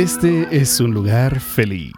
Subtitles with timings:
[0.00, 1.92] Este es un lugar feliz.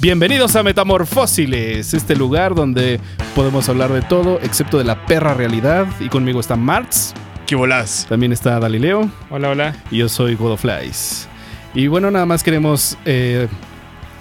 [0.00, 2.98] Bienvenidos a Metamorfósiles, este lugar donde
[3.36, 5.86] podemos hablar de todo excepto de la perra realidad.
[6.00, 7.14] Y conmigo está Marx,
[7.46, 8.06] ¿Qué volás?
[8.08, 9.76] también está Galileo Hola, hola.
[9.92, 11.28] y yo soy Godoflies.
[11.72, 13.46] Y bueno, nada más queremos eh,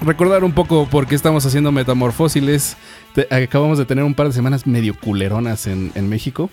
[0.06, 2.78] recordar un poco por qué estamos haciendo Metamorfósiles.
[3.16, 6.52] Te- acabamos de tener un par de semanas medio culeronas en, en México.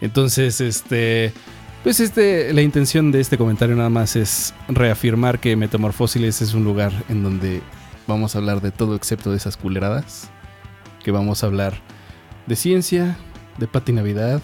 [0.00, 1.32] Entonces, este.
[1.82, 6.64] Pues este, la intención de este comentario nada más es reafirmar que Metamorfósiles es un
[6.64, 7.62] lugar en donde
[8.06, 10.28] vamos a hablar de todo excepto de esas culeradas.
[11.04, 11.74] Que vamos a hablar
[12.46, 13.16] de ciencia,
[13.58, 14.42] de Pati Navidad.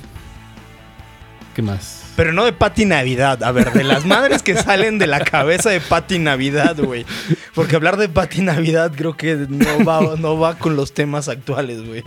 [1.55, 2.05] ¿Qué más?
[2.17, 3.43] Pero no de Pati Navidad.
[3.43, 7.05] A ver, de las madres que salen de la cabeza de Pati Navidad, güey.
[7.55, 11.85] Porque hablar de Pati Navidad creo que no va, no va con los temas actuales,
[11.85, 12.05] güey.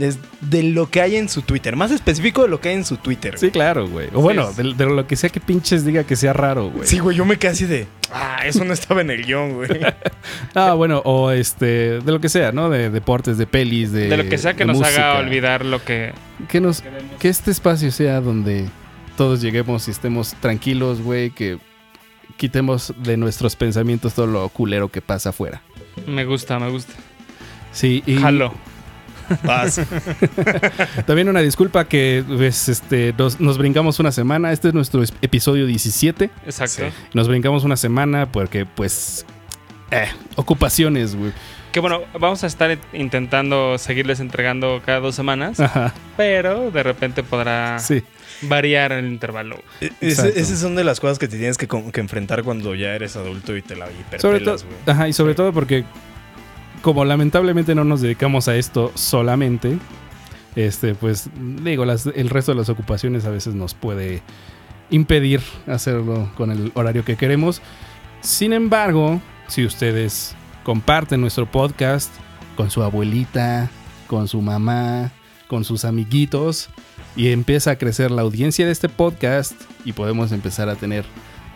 [0.00, 1.76] Es de lo que hay en su Twitter.
[1.76, 3.34] Más específico de lo que hay en su Twitter.
[3.34, 3.52] Sí, güey.
[3.52, 4.08] claro, güey.
[4.14, 4.62] O bueno, Sí.
[4.62, 6.86] de, de lo que sea que pinches diga que sea raro, güey.
[6.88, 7.86] Sí, güey, yo me quedé así de.
[8.12, 9.68] Ah, eso no estaba en el guion, güey.
[10.54, 12.70] Ah, bueno, o este, de lo que sea, ¿no?
[12.70, 14.08] De deportes, de pelis, de.
[14.08, 15.10] De lo que sea que nos música.
[15.12, 16.12] haga olvidar lo que
[16.48, 17.12] Que, nos, queremos.
[17.18, 18.68] que este espacio sea donde
[19.16, 21.30] todos lleguemos y estemos tranquilos, güey.
[21.30, 21.58] Que
[22.36, 25.62] quitemos de nuestros pensamientos todo lo culero que pasa afuera.
[26.06, 26.94] Me gusta, me gusta.
[27.72, 28.52] Sí, y Jalo.
[29.44, 29.80] Vas.
[31.06, 34.52] también una disculpa que pues, este, nos, nos brincamos una semana.
[34.52, 36.30] Este es nuestro es- episodio 17.
[36.44, 36.82] Exacto.
[36.86, 36.92] Sí.
[37.14, 39.24] Nos brincamos una semana porque, pues.
[39.90, 41.32] Eh, ocupaciones, güey.
[41.72, 47.22] Que bueno, vamos a estar intentando seguirles entregando cada dos semanas, Ajá, pero de repente
[47.22, 48.02] podrá sí.
[48.42, 49.56] variar el intervalo.
[50.00, 50.32] Exacto.
[50.36, 51.68] esas son de las cosas que te tienes que,
[52.00, 53.86] enfrentar cuando ya eres adulto y te la
[54.18, 54.76] Sobre todo, hiperpelas, güey.
[54.86, 55.84] ajá, y sobre todo porque
[56.82, 59.78] como lamentablemente no nos dedicamos a esto solamente,
[60.56, 61.30] este, pues
[61.62, 64.22] digo, el resto de las ocupaciones a veces nos puede
[64.90, 67.62] impedir hacerlo con el horario que queremos.
[68.20, 72.12] Sin embargo, si ustedes comparten nuestro podcast
[72.56, 73.70] con su abuelita,
[74.06, 75.12] con su mamá,
[75.48, 76.68] con sus amiguitos
[77.16, 79.54] y empieza a crecer la audiencia de este podcast
[79.84, 81.04] y podemos empezar a tener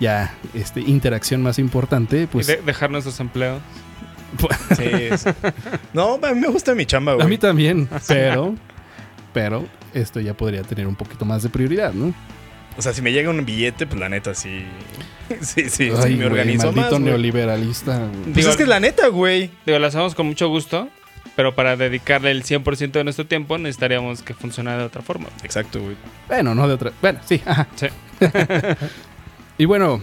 [0.01, 3.61] ya este interacción más importante, pues dejar nuestros empleos.
[4.77, 5.31] Sí, sí.
[5.93, 7.25] No, a mí me gusta mi chamba, güey.
[7.27, 8.55] a mí también, pero
[9.33, 12.15] pero esto ya podría tener un poquito más de prioridad, ¿no?
[12.77, 14.65] O sea, si me llega un billete, pues la neta sí.
[15.41, 16.75] Sí, sí, sí, me güey, organizo más.
[16.77, 17.05] maldito güey.
[17.05, 17.99] neoliberalista.
[17.99, 18.11] güey.
[18.25, 19.51] Pues Digo- es que es la neta, güey.
[19.65, 20.89] Digo, lo hacemos con mucho gusto,
[21.35, 25.29] pero para dedicarle el 100% de nuestro tiempo necesitaríamos que funcionara de otra forma.
[25.43, 25.97] Exacto, güey.
[26.29, 26.93] Bueno, no de otra.
[27.01, 27.41] Bueno, sí.
[27.47, 27.67] ajá.
[27.77, 27.87] Sí.
[29.57, 30.03] Y bueno,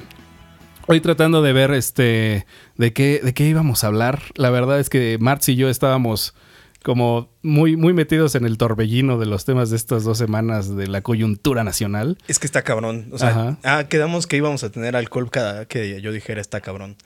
[0.88, 2.46] hoy tratando de ver este
[2.78, 4.22] de qué de qué íbamos a hablar.
[4.36, 6.34] La verdad es que Marx y yo estábamos
[6.84, 10.88] como muy muy metidos en el torbellino de los temas de estas dos semanas de
[10.88, 12.18] la coyuntura nacional.
[12.28, 13.10] Es que está cabrón.
[13.12, 16.98] O sea, ah, quedamos que íbamos a tener alcohol cada que yo dijera está cabrón.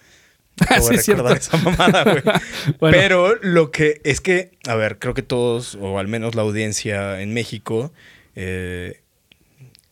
[0.61, 1.23] Ah, Acabo sí, de es cierto.
[1.23, 2.23] recordar esa mamada, güey.
[2.79, 6.43] Bueno, Pero lo que es que, a ver, creo que todos, o al menos la
[6.43, 7.91] audiencia en México,
[8.35, 9.01] eh,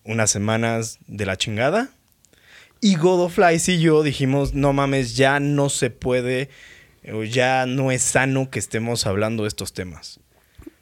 [0.06, 1.90] unas semanas de la chingada.
[2.84, 6.50] Y Godoflies y yo dijimos, no mames, ya no se puede,
[7.14, 10.20] o ya no es sano que estemos hablando de estos temas.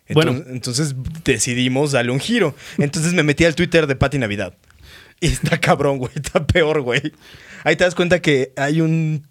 [0.09, 0.31] Bueno.
[0.31, 2.55] Entonces, entonces decidimos darle un giro.
[2.79, 4.57] Entonces me metí al Twitter de Pati Navidad.
[5.19, 6.11] Y está cabrón, güey.
[6.15, 7.13] Está peor, güey.
[7.63, 9.27] Ahí te das cuenta que hay un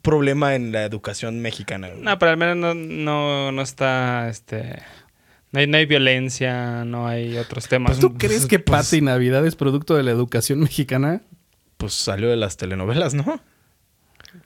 [0.00, 1.88] problema en la educación mexicana.
[1.90, 2.00] güey.
[2.00, 4.78] No, pero al menos no, no, no está, este...
[5.52, 7.98] No hay, no hay violencia, no hay otros temas.
[8.00, 11.20] ¿tú crees que pues- Pati Navidad es producto de la educación mexicana?
[11.84, 13.40] Pues salió de las telenovelas, ¿no?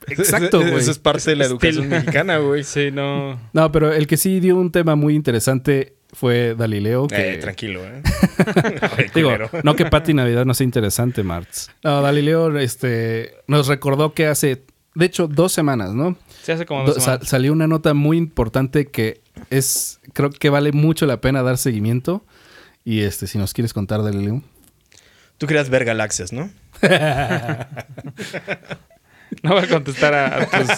[0.08, 0.82] Exacto, Eso- güey.
[0.82, 2.64] Eso es parte de la educación mexicana, güey.
[2.64, 3.38] Sí, no...
[3.52, 7.06] No, pero el que sí dio un tema muy interesante fue Galileo.
[7.06, 8.02] Que, Eh, tranquilo, ¿eh?
[8.96, 9.32] Ay, Digo,
[9.62, 11.70] no que Pati Navidad no sea interesante, Marx.
[11.82, 14.62] No, Galileo este, nos recordó que hace,
[14.94, 16.16] de hecho, dos semanas, ¿no?
[16.42, 17.28] Se hace como Do- dos semanas.
[17.28, 19.20] salió una nota muy importante que
[19.50, 22.24] es, creo que vale mucho la pena dar seguimiento.
[22.84, 24.42] Y este, si nos quieres contar, Galileo.
[25.36, 26.50] Tú querías ver galaxias, ¿no?
[29.42, 30.68] No voy a contestar a, a tus...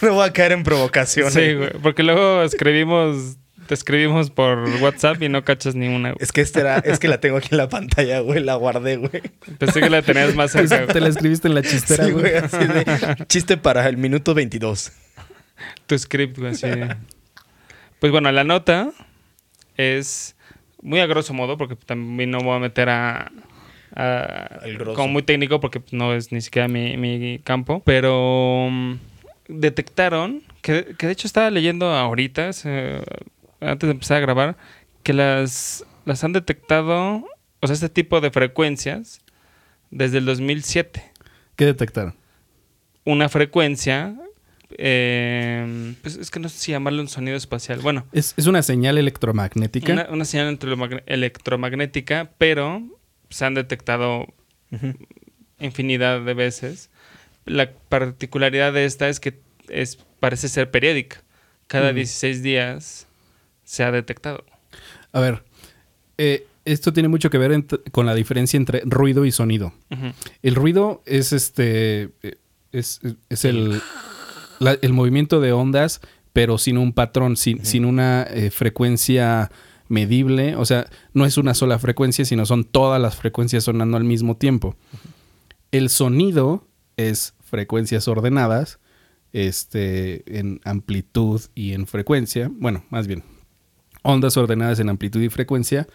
[0.02, 1.30] No voy a caer en provocación.
[1.30, 1.70] Sí, güey.
[1.82, 3.36] Porque luego escribimos...
[3.66, 6.10] Te escribimos por WhatsApp y no cachas ni una.
[6.10, 6.16] güey.
[6.20, 8.42] Es que este era, es que la tengo aquí en la pantalla, güey.
[8.42, 9.22] La guardé, güey.
[9.58, 10.76] Pensé que la tenías más cerca.
[10.78, 10.88] güey.
[10.88, 12.32] Te la escribiste en la chistera, Sí, güey.
[12.32, 14.90] güey, así de chiste para el minuto 22.
[15.86, 16.66] Tu script, güey, así.
[18.00, 18.90] Pues bueno, la nota
[19.76, 20.34] es
[20.82, 23.30] muy a grosso modo, porque también no voy a meter a.
[23.94, 24.94] a- Al grosso.
[24.94, 27.82] como muy técnico, porque no es ni siquiera mi, mi campo.
[27.84, 28.94] Pero mm,
[29.48, 33.02] detectaron, que, que de hecho estaba leyendo ahorita, se-
[33.60, 34.56] antes de empezar a grabar,
[35.02, 37.24] que las, las han detectado,
[37.60, 39.20] o sea, este tipo de frecuencias
[39.90, 41.02] desde el 2007.
[41.56, 42.14] ¿Qué detectaron?
[43.04, 44.14] Una frecuencia,
[44.78, 47.80] eh, pues es que no sé si llamarlo un sonido espacial.
[47.80, 49.92] Bueno, Es, es una señal electromagnética.
[49.92, 52.82] una, una señal electromagn- electromagnética, pero
[53.30, 54.26] se han detectado
[55.58, 56.90] infinidad de veces.
[57.44, 61.22] La particularidad de esta es que es, parece ser periódica.
[61.66, 61.96] Cada Mm.
[61.96, 63.06] 16 días
[63.64, 64.44] se ha detectado.
[65.12, 65.42] A ver,
[66.18, 69.72] eh, esto tiene mucho que ver con la diferencia entre ruido y sonido.
[70.42, 72.10] El ruido es este.
[72.22, 72.36] eh,
[72.72, 73.80] Es, es el,
[74.60, 76.00] la- el movimiento de ondas,
[76.32, 79.50] pero sin un patrón, sin, sin una eh, frecuencia
[79.90, 80.56] medible.
[80.56, 84.36] O sea, no es una sola frecuencia, sino son todas las frecuencias sonando al mismo
[84.36, 84.76] tiempo.
[85.72, 86.66] El sonido
[86.96, 88.78] es frecuencias ordenadas,
[89.32, 92.50] este, en amplitud y en frecuencia.
[92.50, 93.24] Bueno, más bien,
[94.02, 95.86] ondas ordenadas en amplitud y frecuencia.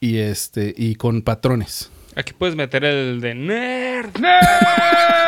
[0.00, 1.90] Y este, y con patrones.
[2.16, 4.10] Aquí puedes meter el de nerd.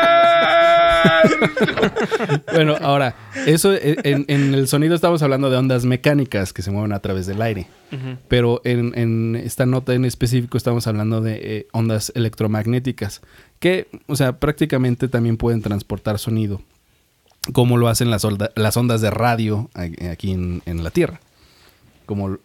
[2.53, 3.15] Bueno, ahora,
[3.45, 6.99] eso eh, en, en el sonido estamos hablando de ondas mecánicas que se mueven a
[6.99, 7.67] través del aire.
[8.27, 13.21] Pero en, en esta nota en específico estamos hablando de eh, ondas electromagnéticas,
[13.59, 16.61] que, o sea, prácticamente también pueden transportar sonido,
[17.53, 19.69] como lo hacen las, ondas de radio
[20.11, 21.21] aquí en, en la Tierra.
[22.05, 22.37] Como...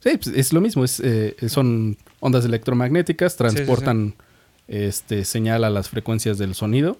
[0.00, 3.44] Sí, pues, es lo mismo, es, eh, son ondas electromagnéticas, sí, sí.
[3.44, 4.14] transportan
[4.68, 6.96] Este, señal a las frecuencias del sonido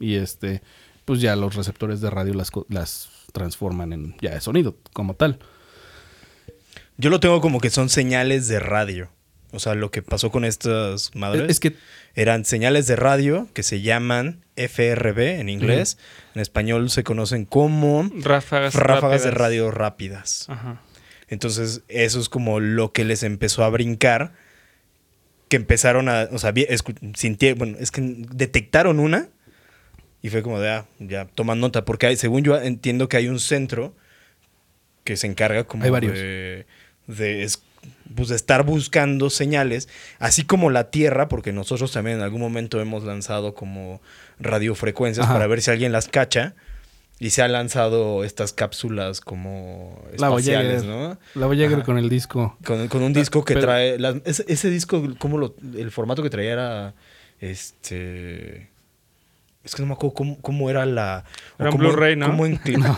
[0.00, 0.62] Y este,
[1.04, 5.38] pues ya los receptores de radio las, transforman en ya de sonido como tal.
[6.96, 9.10] Yo lo tengo como que son señales de radio.
[9.52, 11.76] O sea, lo que pasó con estas madres Es que
[12.14, 15.96] eran señales de radio que se llaman FRB en inglés.
[16.34, 20.46] En español se conocen como Ráfagas, ráfagas de radio rápidas.
[20.48, 20.80] Ajá.
[21.28, 24.32] Entonces, eso es como lo que les empezó a brincar.
[25.48, 26.28] Que empezaron a.
[26.32, 29.28] O sea, vi- escu- sintie- bueno, es que detectaron una.
[30.24, 31.84] Y fue como de, ah, ya, toman nota.
[31.84, 33.94] Porque hay, según yo entiendo que hay un centro
[35.04, 36.14] que se encarga como Hay varios.
[36.14, 36.64] de.
[37.06, 37.62] de es-
[38.16, 39.86] pues, de estar buscando señales.
[40.18, 44.00] Así como la Tierra, porque nosotros también en algún momento hemos lanzado como
[44.40, 45.34] radiofrecuencias Ajá.
[45.34, 46.54] para ver si alguien las cacha.
[47.18, 51.08] Y se han lanzado estas cápsulas como La espaciales, Voyager.
[51.10, 51.18] ¿no?
[51.40, 51.84] la Voyager Ajá.
[51.84, 52.56] con el disco.
[52.64, 53.98] Con, con un disco que Pero- trae.
[54.24, 56.94] ese, ese disco, ¿cómo lo, el formato que traía era.
[57.40, 58.68] Este.
[59.64, 61.24] Es que no me acuerdo cómo, cómo era la.
[61.58, 62.26] Era un cómo- Blu-ray, ¿no?
[62.26, 62.94] cómo encri- no.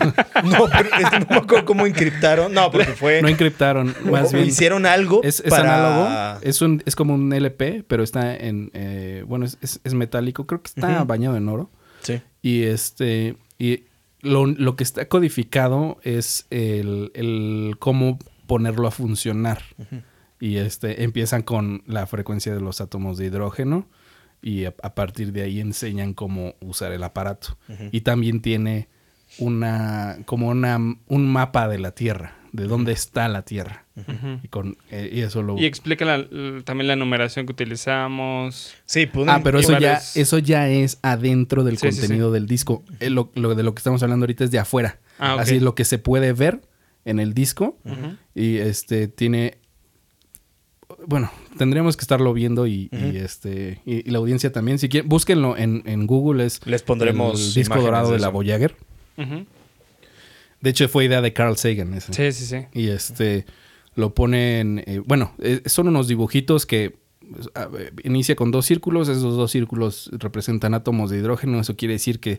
[0.68, 2.52] pero es que no me acuerdo cómo encriptaron.
[2.52, 3.22] No, porque fue.
[3.22, 4.46] No encriptaron, más bien.
[4.46, 5.76] hicieron algo Es, es para.
[5.76, 9.94] análogo, es, un, es como un LP, pero está en, eh, bueno, es, es- es
[9.94, 11.70] metálico, creo que está bañado en oro.
[12.02, 12.20] Sí.
[12.42, 13.84] Y este, y
[14.20, 19.62] lo, lo que está codificado es el, el cómo ponerlo a funcionar.
[20.40, 23.86] Y este, empiezan con la frecuencia de los átomos de hidrógeno
[24.42, 27.58] y a, a partir de ahí enseñan cómo usar el aparato.
[27.92, 28.88] Y también tiene
[29.38, 33.84] una, como una, un mapa de la Tierra, de dónde está la Tierra.
[33.96, 34.40] Ujú.
[34.43, 35.58] Y, con, eh, y eso lo...
[35.58, 36.26] Y explica la-
[36.64, 38.74] también la numeración que utilizamos.
[38.84, 42.46] Sí, pueden- Ah, pero eso ya, eso ya es adentro del Sí, sí, contenido del
[42.46, 42.84] disco.
[43.00, 45.00] Eh, lo, lo de lo que estamos hablando ahorita es de afuera.
[45.19, 45.36] Ah.
[45.40, 46.60] Así es lo que se puede ver
[47.05, 47.78] en el disco.
[48.34, 49.58] Y este tiene.
[51.06, 54.79] Bueno, tendríamos que estarlo viendo y, y, este y, y la audiencia también.
[54.79, 56.44] Si quieren, búsquenlo en, en Google.
[56.44, 58.29] Es Les pondremos el disco dorado de de, la.
[58.29, 58.77] Voyager.
[60.60, 61.94] De hecho, fue idea de Carl Sagan.
[61.94, 62.13] ese.
[62.13, 62.67] Sí, sí, sí.
[62.72, 63.46] Y este
[63.94, 66.96] lo ponen, eh, bueno, eh, son unos dibujitos que
[67.31, 71.77] pues, a ver, inicia con dos círculos, esos dos círculos representan átomos de hidrógeno, eso
[71.77, 72.39] quiere decir que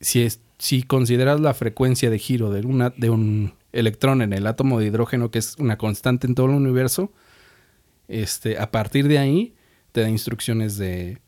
[0.00, 4.46] si, es, si consideras la frecuencia de giro de, una, de un electrón en el
[4.46, 7.12] átomo de hidrógeno, que es una constante en todo el universo,
[8.08, 9.54] este, a partir de ahí
[9.92, 11.20] te da instrucciones de,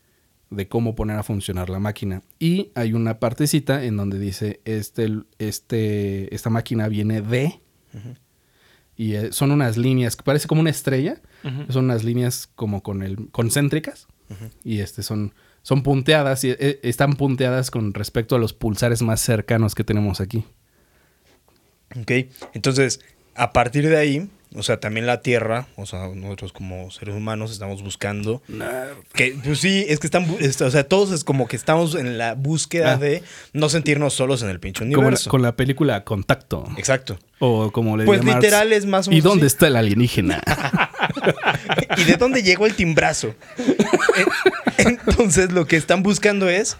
[0.50, 2.22] de cómo poner a funcionar la máquina.
[2.38, 7.60] Y hay una partecita en donde dice, este, este, esta máquina viene de...
[8.98, 11.20] Y eh, son unas líneas que parece como una estrella.
[11.68, 14.08] Son unas líneas como con el concéntricas.
[14.64, 19.20] Y este son, son punteadas y eh, están punteadas con respecto a los pulsares más
[19.20, 20.44] cercanos que tenemos aquí.
[22.00, 22.10] Ok,
[22.52, 23.00] entonces,
[23.34, 27.52] a partir de ahí, o sea, también la Tierra, o sea, nosotros como seres humanos
[27.52, 28.42] estamos buscando
[29.12, 32.18] que, pues sí, es que están, es- o sea, todos es como que estamos en
[32.18, 32.96] la búsqueda Ah.
[32.96, 33.22] de
[33.52, 35.30] no sentirnos solos en el pinche Como la- universo.
[35.30, 36.64] con la película Contacto.
[36.76, 37.18] Exacto.
[37.38, 40.42] O como le Pues literal es más o ¿Y dónde está el alienígena?
[41.98, 43.34] ¿Y de dónde llegó el timbrazo?
[44.78, 46.76] En- Entonces, lo que están buscando es,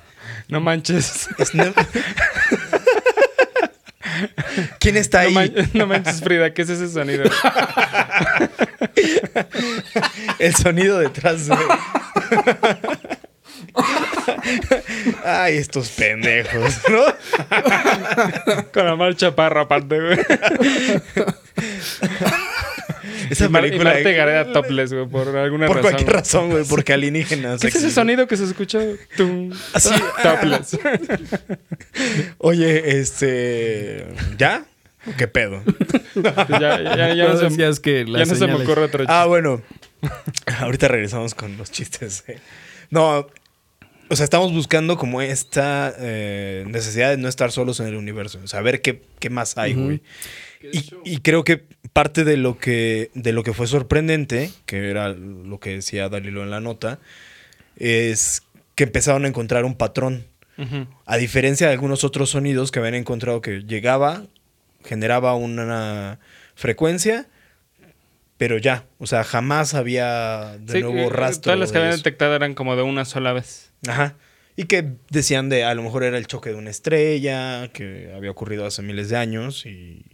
[0.49, 1.29] No manches.
[1.39, 1.65] es no-
[4.81, 5.35] ¿Quién está No, ahí?
[5.35, 7.25] man- no manches, Frida, ¿qué es ese sonido?
[10.39, 11.57] El sonido detrás de...
[15.25, 17.05] Ay, estos pendejos, ¿no?
[18.73, 20.19] Con la marcha parra aparte, güey.
[23.31, 23.93] Esa y, Mar- y película.
[23.95, 25.91] Marta Gareda topless, güey, por alguna por razón.
[25.91, 26.17] cualquier güey.
[26.21, 27.61] razón, güey, porque alienígenas.
[27.61, 28.81] ¿Qué es ese sonido que se escucha?
[29.17, 29.91] Tum, Así.
[30.23, 30.79] topless.
[32.39, 34.07] Oye, este.
[34.39, 34.65] ¿Ya?
[35.17, 35.63] ¿Qué pedo?
[36.49, 39.13] ya, ya, ya no No se, decías que ya no se me ocurre otro chiste.
[39.13, 39.63] Ah, bueno.
[40.61, 42.25] Ahorita regresamos con los chistes.
[42.27, 42.39] eh.
[42.91, 43.27] No,
[44.09, 48.45] o sea, estamos buscando como esta eh, necesidad de no estar solos en el universo.
[48.49, 50.03] Saber qué, qué más hay, güey.
[50.73, 51.65] Y, y creo que
[51.97, 56.43] parte de lo que, de lo que fue sorprendente, que era lo que decía Dalilo
[56.43, 56.99] en la nota,
[57.79, 58.43] es
[58.75, 60.27] que empezaron a encontrar un patrón.
[61.07, 64.27] A diferencia de algunos otros sonidos que habían encontrado que llegaba,
[64.85, 66.19] generaba una
[66.55, 67.29] frecuencia,
[68.37, 71.45] pero ya, o sea, jamás había de Sí, nuevo eh, rastro.
[71.45, 71.99] Todas las que habían eso.
[72.03, 73.73] detectado eran como de una sola vez.
[73.89, 74.17] Ajá.
[74.55, 78.31] Y que decían de a lo mejor era el choque de una estrella, que había
[78.31, 80.05] ocurrido hace miles de años y,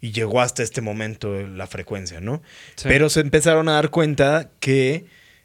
[0.00, 2.42] y llegó hasta este momento la frecuencia, ¿no?
[2.76, 2.88] Sí.
[2.88, 5.04] Pero se empezaron a dar cuenta que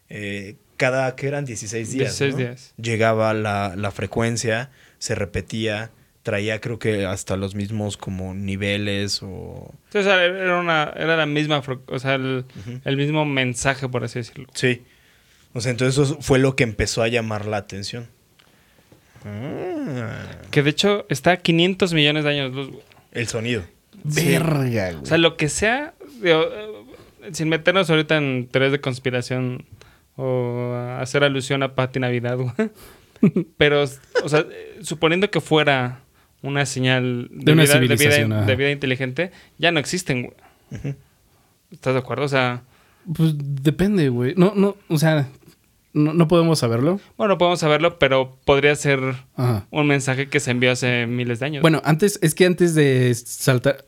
[0.09, 2.37] eh, cada, que eran 16 días, 16 ¿no?
[2.39, 2.73] días.
[2.77, 5.91] llegaba la, la frecuencia, se repetía,
[6.23, 9.73] traía creo que hasta los mismos como niveles o...
[9.91, 12.45] Sí, o sea, era, una, era la misma, o sea, el,
[12.83, 14.47] el mismo mensaje, por así decirlo.
[14.53, 14.83] Sí.
[15.53, 18.07] O sea, entonces eso fue lo que empezó a llamar la atención.
[19.23, 22.67] Ah, Que de hecho está a 500 millones de años luz.
[22.69, 22.81] güey.
[23.11, 23.63] el sonido.
[24.09, 24.27] Sí.
[24.27, 25.03] Verga, güey.
[25.03, 29.65] O sea, lo que sea, digo, eh, sin meternos ahorita en teorías de conspiración
[30.15, 32.53] o a hacer alusión a Pati Navidad, güey.
[33.57, 36.01] Pero, o sea, eh, suponiendo que fuera
[36.41, 38.45] una señal de, De una vida, de, vida, civilización, ajá.
[38.45, 40.93] de vida inteligente, ya no existen, güey.
[41.71, 42.25] ¿Estás de acuerdo?
[42.25, 42.61] O sea,
[43.15, 44.33] Pues depende, güey.
[44.37, 45.27] No, no, o sea,
[45.93, 46.99] no, no podemos saberlo.
[47.17, 48.99] bueno, no podemos saberlo, pero podría ser
[49.35, 49.65] Ajá.
[49.71, 51.61] un mensaje que se envió hace miles de años.
[51.61, 53.85] Bueno, antes, es que antes de saltar,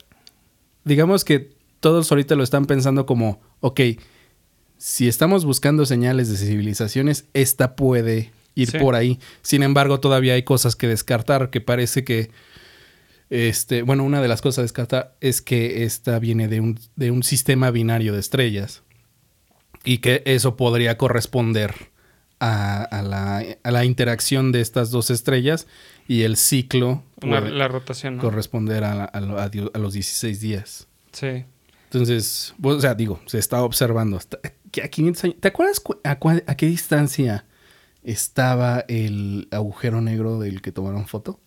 [0.88, 3.82] digamos que todos ahorita lo están pensando como, ok,
[4.78, 8.80] si estamos buscando señales de civilizaciones, esta puede ir Sí.
[8.80, 9.20] por ahí.
[9.42, 12.32] Sin embargo, todavía hay cosas que descartar, que parece que,
[13.30, 17.12] este, bueno, una de las cosas a descartar es que esta viene de un, de
[17.12, 18.84] un sistema binario de estrellas
[19.84, 21.92] y que eso podría corresponder
[22.40, 25.68] a, a la, a la interacción de estas dos estrellas
[26.08, 28.22] y el ciclo Una- la rotación, ¿no?
[28.22, 29.20] corresponder a, a
[29.80, 30.88] los 16 días.
[31.12, 31.46] Sí.
[31.86, 34.20] Entonces, o sea, digo, se está observando.
[34.72, 37.46] Que a 500 años- ¿Te acuerdas cu- a, cua- a qué distancia
[38.04, 41.40] estaba el agujero negro del que tomaron foto?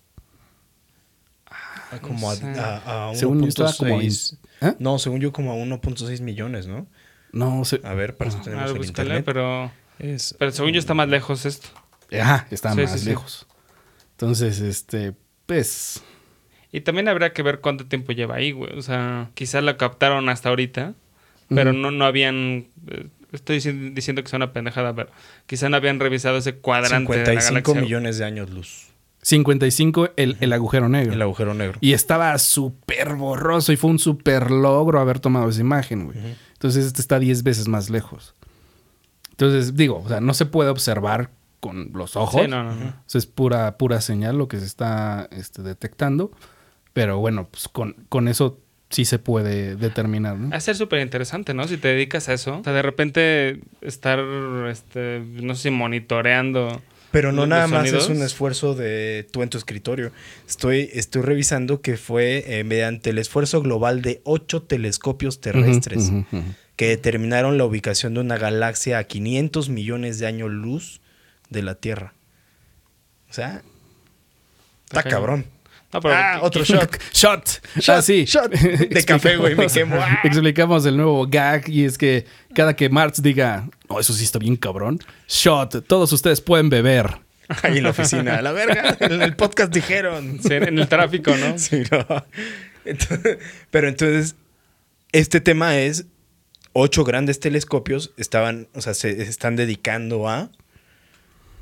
[1.49, 2.45] Ah, Como a, sé.
[2.59, 4.37] a, a Según yo estaba como en- 1.6.
[4.61, 4.75] ¿Ah?
[4.79, 6.87] No, según yo como a 1.6 millones, ¿no?
[7.33, 9.23] No, se- A ver, para eso Ah, tenemos A ver, el internet.
[9.25, 11.69] pero, Es- pero según yo está más lejos esto.
[12.19, 13.05] Ajá, está Sí, más sí, sí.
[13.09, 13.47] lejos.
[14.11, 15.13] Entonces, este,
[15.45, 16.01] pues,
[16.73, 18.77] Y también habría que ver cuánto tiempo lleva ahí, güey.
[18.77, 20.93] O sea, quizás lo captaron hasta ahorita,
[21.49, 22.67] pero no, no habían...
[22.87, 25.09] eh, Estoy dici- diciendo que es una pendejada, pero
[25.45, 27.81] quizás no habían revisado ese cuadrante de la 55 galaxia.
[27.81, 28.87] millones de años luz.
[29.21, 31.13] 55 el, el agujero negro.
[31.13, 31.77] El agujero negro.
[31.81, 36.17] Y estaba súper borroso y fue un súper logro haber tomado esa imagen, güey.
[36.53, 38.35] Entonces este está 10 veces más lejos.
[39.41, 42.41] Entonces, digo, o sea, no se puede observar con los ojos.
[42.43, 42.85] Sí, no, no, no.
[42.89, 46.31] O sea, es pura, pura señal lo que se está este, detectando.
[46.93, 50.49] Pero bueno, pues con, con eso sí se puede determinar, ¿no?
[50.49, 51.67] Va a ser súper interesante, ¿no?
[51.67, 52.57] Si te dedicas a eso.
[52.59, 54.19] O sea, de repente estar,
[54.69, 56.81] este, no sé si monitoreando.
[57.11, 60.11] Pero no los- nada los más es un esfuerzo de tú en tu escritorio.
[60.47, 66.11] Estoy, estoy revisando que fue eh, mediante el esfuerzo global de ocho telescopios terrestres.
[66.81, 70.99] Que determinaron la ubicación de una galaxia a 500 millones de años luz
[71.51, 72.15] de la Tierra.
[73.29, 73.61] O sea,
[74.85, 75.45] está cabrón.
[75.93, 76.97] No, pero Ah, otro shot.
[77.13, 77.61] Shot.
[77.75, 78.25] Shot, ah, sí.
[78.25, 79.95] shot de café, güey, me quemo.
[79.99, 80.21] Ah.
[80.23, 84.39] Explicamos el nuevo gag y es que cada que Marx diga, no, eso sí está
[84.39, 84.97] bien cabrón.
[85.27, 85.85] Shot.
[85.85, 87.19] Todos ustedes pueden beber.
[87.61, 88.97] Ahí en la oficina, a la verga.
[89.01, 90.39] En el podcast dijeron.
[90.41, 91.59] sí, en el tráfico, ¿no?
[91.59, 92.25] Sí, no.
[92.85, 93.37] Entonces-
[93.69, 94.33] pero entonces,
[95.11, 96.07] este tema es
[96.73, 100.49] ocho grandes telescopios estaban, o sea, se están dedicando a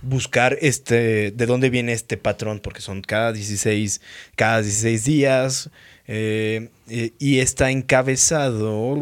[0.02, 4.02] buscar este, de dónde viene este patrón, porque son cada 16,
[4.36, 5.70] cada 16 días,
[6.08, 8.98] eh, eh, y está encabezado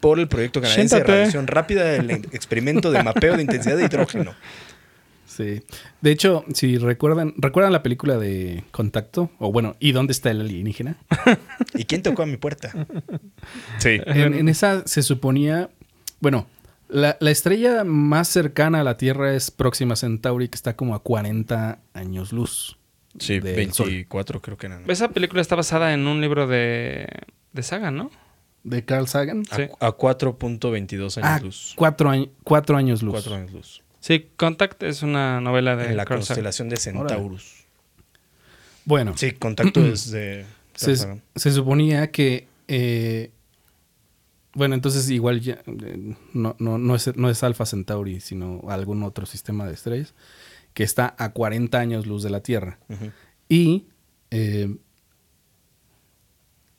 [0.00, 1.18] por el proyecto canadiense de Siéntate.
[1.18, 4.34] radiación rápida del experimento de mapeo de intensidad de hidrógeno.
[5.30, 5.62] Sí.
[6.00, 9.30] De hecho, si recuerdan, ¿recuerdan la película de Contacto?
[9.38, 10.96] O bueno, ¿y dónde está el alienígena?
[11.74, 12.72] ¿Y quién tocó a mi puerta?
[13.78, 14.00] Sí.
[14.06, 15.70] En, en esa se suponía,
[16.20, 16.46] bueno,
[16.88, 21.02] La, la estrella más cercana a la Tierra es Próxima Centauri, que está como a
[21.04, 22.76] 40 años luz.
[23.18, 23.86] Sí, del Sol.
[23.86, 24.90] 24 creo que eran.
[24.90, 27.06] Esa película está basada en un libro de,
[27.52, 28.10] de saga, ¿no?
[28.64, 29.44] ¿De Carl Sagan?
[29.50, 29.62] A, Sí.
[29.80, 31.72] a 4.22 años Ah, luz.
[31.76, 33.12] cuatro, año- cuatro años luz.
[33.14, 33.82] 4 años luz.
[34.00, 36.28] Sí, Contact es una novela de En la Carl Sagan.
[36.28, 37.64] constelación de Centaurus.
[38.84, 40.46] Bueno, Sí, contacto es de.
[40.74, 40.96] se,
[41.36, 42.48] se suponía que...
[42.68, 43.30] eh,
[44.54, 49.02] bueno, entonces igual ya, eh, no, no, no, es, no es Alpha Centauri, sino algún
[49.04, 50.12] otro sistema de estrellas,
[50.74, 52.78] que está a 40 años luz de la Tierra.
[53.48, 53.84] Y
[54.32, 54.74] eh,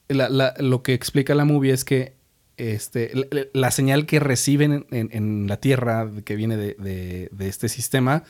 [0.10, 2.14] la- la- lo que explica la movie es que
[2.62, 3.12] este,
[3.54, 8.24] la, señal que reciben en, en la Tierra, que viene de, de- de este sistema,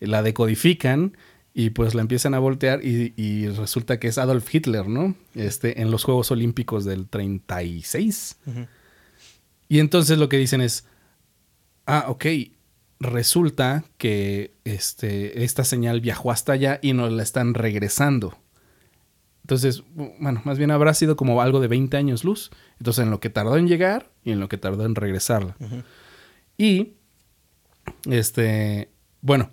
[0.00, 1.16] la decodifican
[1.52, 5.14] y pues la empiezan a voltear y, y resulta que es Adolf Hitler, ¿no?
[5.34, 8.38] Este, en los Juegos Olímpicos del 36.
[8.46, 8.66] Ujú.
[9.68, 10.84] Y entonces lo que dicen es,
[11.86, 12.26] ah, ok,
[13.00, 18.36] resulta que este, esta señal viajó hasta allá y nos la están regresando.
[19.42, 22.50] Entonces, bueno, más bien habrá sido como algo de 20 años luz.
[22.84, 25.56] Entonces, en lo que tardó en llegar y en lo que tardó en regresarla.
[26.58, 26.92] Y,
[28.10, 28.90] este,
[29.22, 29.50] bueno,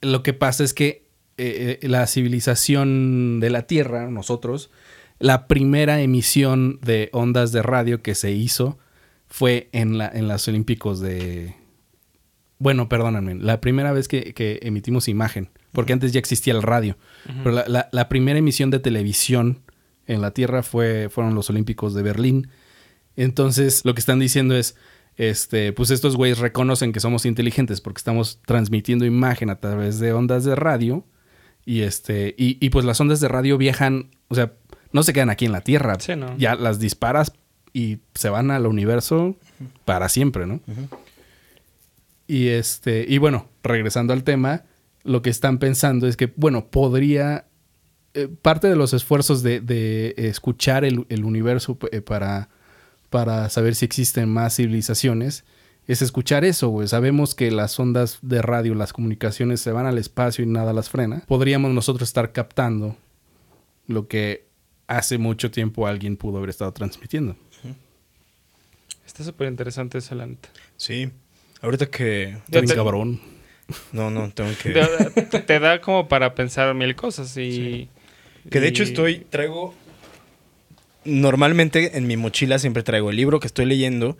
[0.00, 4.70] lo que pasa es que eh, eh, la civilización de la Tierra, nosotros,
[5.18, 8.78] la primera emisión de ondas de radio que se hizo
[9.26, 11.56] fue en, la, en los Olímpicos de...
[12.58, 16.96] Bueno, perdónenme, la primera vez que, que emitimos imagen, porque antes ya existía el radio,
[17.42, 19.60] pero la, la- la primera emisión de televisión
[20.06, 22.48] en la Tierra fue, fueron los Olímpicos de Berlín.
[23.16, 24.76] Entonces, lo que están diciendo es,
[25.16, 30.12] este, pues estos güeyes reconocen que somos inteligentes porque estamos transmitiendo imagen a través de
[30.12, 31.04] ondas de radio.
[31.64, 34.52] Y este, y, y pues las ondas de radio viajan, o sea,
[34.92, 35.96] no se quedan aquí en la Tierra.
[35.98, 36.36] Sí, no.
[36.38, 37.32] Ya las disparas
[37.72, 39.36] y se van al universo
[39.84, 40.60] para siempre, ¿no?
[42.26, 44.64] Y este, y bueno, regresando al tema,
[45.04, 47.45] lo que están pensando es que, bueno, podría.
[48.16, 52.48] Eh, parte de los esfuerzos de, de escuchar el, el universo eh, para,
[53.10, 55.44] para saber si existen más civilizaciones
[55.86, 56.88] es escuchar eso, güey.
[56.88, 60.90] Sabemos que las ondas de radio, las comunicaciones se van al espacio y nada las
[60.90, 61.22] frena.
[61.28, 62.96] Podríamos nosotros estar captando
[63.86, 64.46] lo que
[64.88, 67.36] hace mucho tiempo alguien pudo haber estado transmitiendo.
[69.06, 70.48] Está súper interesante esa la neta.
[70.76, 71.10] Sí.
[71.62, 72.38] Ahorita que.
[72.50, 73.20] Te- cabrón.
[73.92, 74.70] No, no, tengo que.
[75.28, 77.88] Te, te da como para pensar mil cosas y...
[78.50, 79.74] Que de hecho estoy, traigo,
[81.04, 84.16] normalmente en mi mochila siempre traigo el libro que estoy leyendo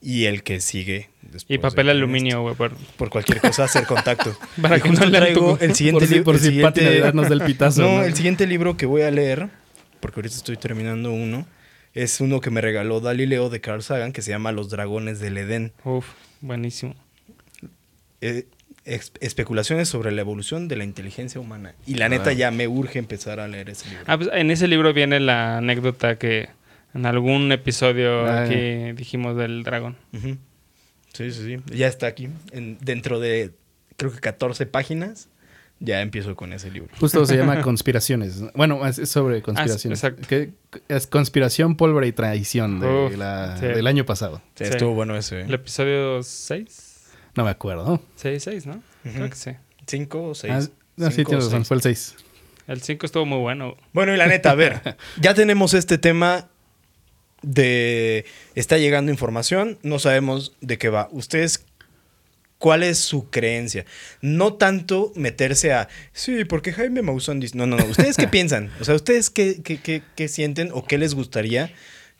[0.00, 1.08] y el que sigue.
[1.22, 2.54] después Y papel de- aluminio, güey.
[2.54, 4.36] por- Por cualquier cosa hacer contacto.
[4.62, 6.24] Para Y que no traigo tu- el siguiente por si, libro.
[6.24, 7.82] por el si siguiente- nos da el pitazo.
[7.82, 8.04] No, ¿no?
[8.04, 9.48] el siguiente libro que voy a leer,
[10.00, 11.46] porque ahorita estoy terminando uno,
[11.94, 15.36] es uno que me regaló Dalileo de Carl Sagan que se llama Los Dragones del
[15.38, 15.72] Edén.
[15.84, 16.06] Uf,
[16.40, 16.94] buenísimo.
[18.20, 18.46] Eh,
[19.20, 21.74] especulaciones sobre la evolución de la inteligencia humana.
[21.86, 22.32] Y la neta Ah.
[22.32, 24.04] ya me urge empezar a leer ese libro.
[24.06, 26.48] Ah, pues en ese libro viene la anécdota que
[26.94, 28.42] en algún episodio Ah.
[28.44, 29.96] aquí dijimos del dragón.
[31.12, 31.56] Sí, sí, sí.
[31.74, 32.28] Ya está aquí.
[32.52, 33.52] En- dentro de,
[33.96, 35.28] creo que 14 páginas,
[35.80, 36.88] ya empiezo con ese libro.
[36.98, 38.42] Justo se llama Conspiraciones.
[38.54, 39.98] Bueno, es es sobre conspiraciones.
[40.02, 40.26] exacto.
[40.28, 40.50] Que-
[40.88, 43.66] es Conspiración, pólvora y traición de Uf, la- sí.
[43.66, 44.42] del año pasado.
[44.56, 44.70] Sí, Sí.
[44.70, 45.42] Estuvo bueno ese.
[45.42, 46.87] El episodio 6.
[47.38, 48.02] No me acuerdo.
[48.16, 48.82] 6, 6, ¿no?
[49.04, 49.50] Creo que sí.
[49.86, 50.52] ¿Cinco o seis?
[50.52, 51.68] Ah, no, sí, tienes razón, seis.
[51.68, 52.14] fue el 6.
[52.66, 53.76] El 5 estuvo muy bueno.
[53.92, 56.48] Bueno, y la neta, a ver, ya tenemos este tema
[57.42, 58.24] de...
[58.56, 61.08] Está llegando información, no sabemos de qué va.
[61.12, 61.64] Ustedes,
[62.58, 63.86] ¿cuál es su creencia?
[64.20, 67.56] No tanto meterse a, sí, porque Jaime Maussan dice...
[67.56, 67.84] No, no, no.
[67.84, 68.70] ¿Ustedes qué piensan?
[68.80, 71.72] O sea, ¿ustedes qué, qué, qué- qué sienten o qué les gustaría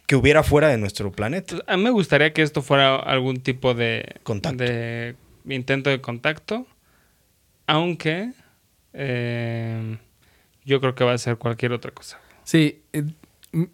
[0.08, 1.56] que hubiera fuera de nuestro planeta?
[1.66, 4.64] A mí me gustaría que esto fuera algún tipo de Contacto.
[4.64, 5.14] de
[5.46, 6.66] intento de contacto,
[7.66, 8.32] aunque
[8.94, 9.98] eh,
[10.64, 12.18] yo creo que va a ser cualquier otra cosa.
[12.42, 13.04] Sí, eh,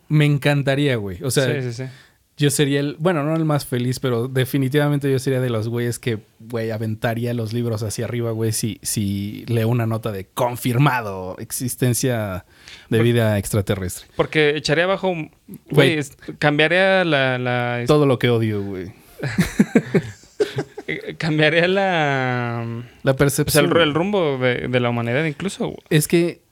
[0.09, 1.23] me encantaría, güey.
[1.23, 1.91] O sea, sí, sí, sí.
[2.37, 5.99] Yo sería el, bueno, no el más feliz, pero definitivamente yo sería de los güeyes
[6.01, 11.37] que, güey, aventaría los libros hacia arriba, güey, si, si leo una nota de confirmado
[11.39, 12.45] existencia
[12.91, 14.07] de Por- vida extraterrestre.
[14.17, 15.61] Porque echaría abajo, un- Güey.
[15.71, 18.93] güey, es- cambiaría la, la Todo lo que odio, güey.
[20.87, 22.65] eh, cambiaría la
[23.03, 23.67] La pues percepción.
[23.67, 25.67] el, ru- el rumbo de, de la humanidad incluso.
[25.67, 25.79] güey.
[25.91, 26.43] Es que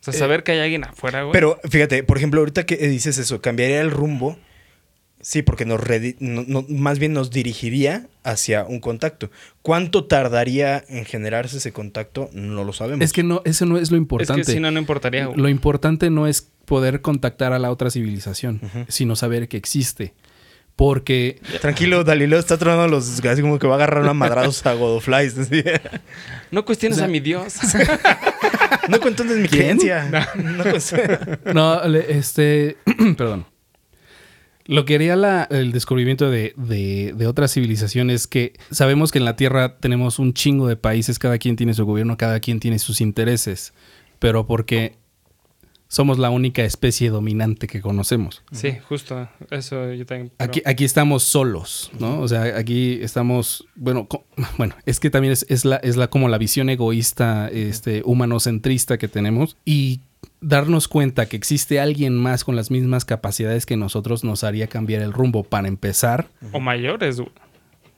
[0.00, 1.32] O sea, Eh, saber que hay alguien afuera, güey.
[1.32, 4.36] Pero fíjate, por ejemplo, ahorita que dices eso, cambiaría el rumbo.
[5.24, 9.30] Sí, porque nos redi- no- no- más bien nos dirigiría hacia un contacto.
[9.62, 12.28] ¿Cuánto tardaría en generarse ese contacto?
[12.32, 13.04] No lo sabemos.
[13.04, 14.42] Es que no, eso no es lo es importante.
[14.44, 15.28] que si no, no importaría.
[15.34, 20.12] Lo importante no es poder contactar a la otra civilización, sino saber que existe.
[20.74, 23.22] Porque Tranquilo, Dalilo está tronando los.
[23.24, 25.36] Así como que va a agarrar una madrados a Godoflies.
[25.38, 25.62] así.
[26.50, 27.54] No cuestiones O sea- a mi Dios.
[28.88, 30.28] No entonces mi creencia.
[30.34, 30.64] No,
[31.54, 32.76] No, le- este.
[33.16, 33.46] perdón.
[34.66, 35.14] Lo que haría
[35.50, 40.34] el descubrimiento de, de- de otras civilizaciones que sabemos que en la Tierra tenemos un
[40.34, 43.74] chingo de países, cada quien tiene su gobierno, cada quien tiene sus intereses,
[44.18, 44.94] pero porque
[45.92, 48.42] somos la única especie dominante que conocemos.
[48.50, 49.28] Sí, justo.
[49.50, 50.32] Eso yo también.
[50.34, 52.18] pero- Aquí, aquí estamos solos, ¿no?
[52.20, 54.08] O sea, aquí estamos, bueno,
[54.56, 58.96] bueno, es que también es, es la, es la como la visión egoísta, este, humanocentrista
[58.96, 60.00] que tenemos y
[60.40, 65.02] darnos cuenta que existe alguien más con las mismas capacidades que nosotros nos haría cambiar
[65.02, 66.26] el rumbo para empezar.
[66.52, 67.20] O mayores,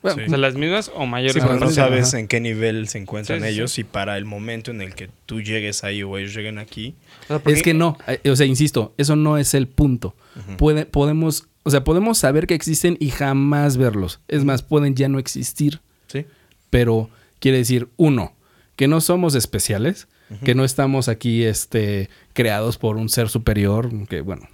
[0.05, 1.33] Bueno, O sea, las mismas o mayores.
[1.35, 1.75] sí, pero no Ajá.
[1.75, 3.81] sabes en qué nivel se encuentran Sí, ellos sí.
[3.81, 6.95] y para el momento en el que tú llegues ahí o ellos lleguen aquí.
[7.23, 10.15] O sea, porque- Es que no, eh, o sea, insisto, eso no es el punto.
[10.59, 14.21] Puede, podemos, o sea, podemos saber que existen y jamás verlos.
[14.29, 15.81] Es más, pueden ya no existir.
[16.07, 16.27] Sí.
[16.71, 17.09] pero
[17.41, 18.35] quiere decir, uno,
[18.77, 20.07] que no somos especiales,
[20.45, 24.49] que no estamos aquí este, creados por un ser superior, que bueno,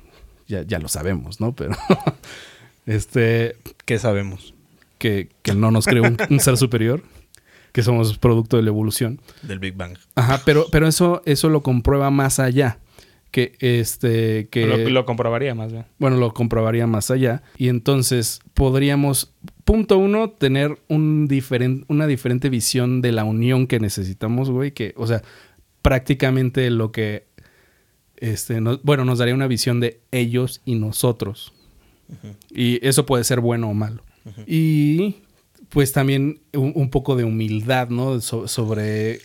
[0.46, 1.54] ya, ya lo sabemos, ¿no?
[1.56, 1.76] Pero
[2.86, 4.54] este, ¿Qué sabemos
[5.00, 7.02] que, que no nos creó un, un ser superior,
[7.72, 9.20] que somos producto de la evolución.
[9.42, 9.96] del Big Bang?
[10.14, 12.78] Ajá, pero, pero eso, eso lo comprueba más allá.
[13.32, 15.86] Que este, que Lo, lo comprobaría más bien.
[16.00, 17.44] bueno, lo comprobaría más allá.
[17.56, 19.32] Y entonces podríamos,
[19.64, 24.72] punto uno, tener un diferen- una diferente visión de la unión que necesitamos, güey.
[24.72, 25.22] Que, o sea,
[25.80, 27.28] prácticamente lo que,
[28.16, 31.52] este, bueno, nos daría una visión de ellos y nosotros.
[32.50, 34.02] Y eso puede ser bueno o malo.
[34.46, 35.16] Y
[35.68, 38.20] pues también un, un poco de humildad, ¿no?
[38.20, 39.20] So- sobre...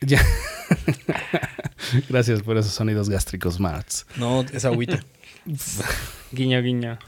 [0.00, 0.24] Ya.
[2.08, 4.06] Gracias por esos sonidos gástricos, Marts.
[4.16, 5.04] No, es agüita.
[6.32, 6.98] Guiño, guiño.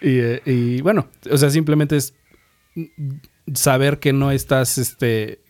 [0.00, 2.14] Y, eh, y, bueno, o sea, simplemente es
[3.54, 5.40] saber que no estás, este,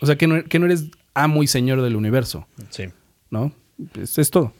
[0.00, 2.84] o sea, que no, que no eres amo y señor del universo, Sí.
[3.30, 3.52] ¿no?
[4.00, 4.52] Es, es todo.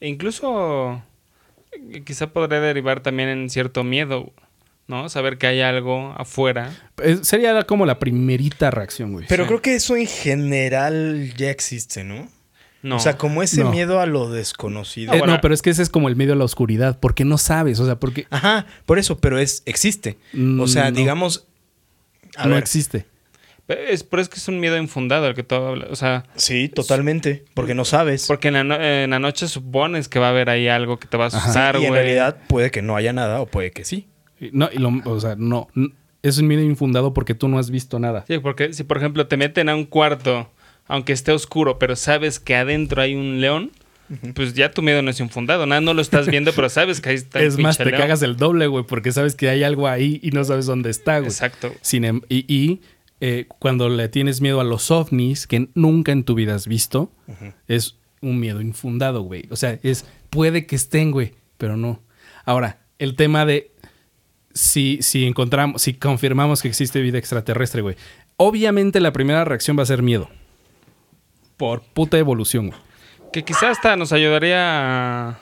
[0.00, 1.02] E incluso
[2.04, 4.32] quizá podría derivar también en cierto miedo,
[4.88, 5.08] ¿no?
[5.08, 6.70] Saber que hay algo afuera.
[7.02, 9.26] Es- sería como la primerita reacción, güey.
[9.28, 9.48] Pero Sí.
[9.48, 12.28] creo que eso en general ya existe, ¿no?
[12.82, 12.96] No.
[12.96, 13.70] O sea, como ese No.
[13.70, 15.12] miedo a lo desconocido.
[15.14, 17.38] Eh, no, pero es que ese es como el medio a la oscuridad, porque no
[17.38, 20.18] sabes, o sea, porque Ajá, por eso, pero es existe.
[20.58, 20.98] O sea, Mm, no.
[20.98, 21.46] digamos.
[22.36, 23.06] A no ver, existe.
[23.66, 25.88] Pero es, pero es que es un miedo infundado el que tú hablas.
[25.90, 27.44] O sea, Sí, totalmente.
[27.54, 28.26] Porque no sabes.
[28.26, 31.06] porque en la, no- en la noche supones que va a haber ahí algo que
[31.06, 31.38] te va a Ajá.
[31.38, 34.08] asustar, y en realidad puede que no haya nada o puede que sí.
[34.52, 35.68] No, y lo- o sea, no,
[36.22, 38.24] es un miedo infundado porque tú no has visto nada.
[38.26, 40.50] Sí, porque si por ejemplo te meten a un cuarto,
[40.88, 43.70] aunque esté oscuro, pero sabes que adentro hay un león,
[44.34, 45.64] pues ya tu miedo no es infundado.
[45.66, 47.98] Nada, no lo estás viendo, pero sabes que ahí está el Es más, te león.
[48.00, 51.18] cagas el doble, güey, porque sabes que hay algo ahí y no sabes dónde está,
[51.20, 51.30] güey.
[51.30, 51.72] Exacto.
[51.80, 52.80] Sin em- y y,
[53.24, 57.12] eh, cuando le tienes miedo a los ovnis que nunca en tu vida has visto,
[57.68, 59.44] es un miedo infundado, güey.
[59.50, 62.02] O sea, es puede que estén, güey, pero no.
[62.44, 63.70] Ahora, el tema de
[64.54, 67.94] si, si encontramos, si confirmamos que existe vida extraterrestre, güey.
[68.38, 70.28] Obviamente la primera reacción va a ser miedo.
[71.56, 72.80] Por puta evolución, güey.
[73.32, 75.40] Que quizás hasta nos ayudaría a...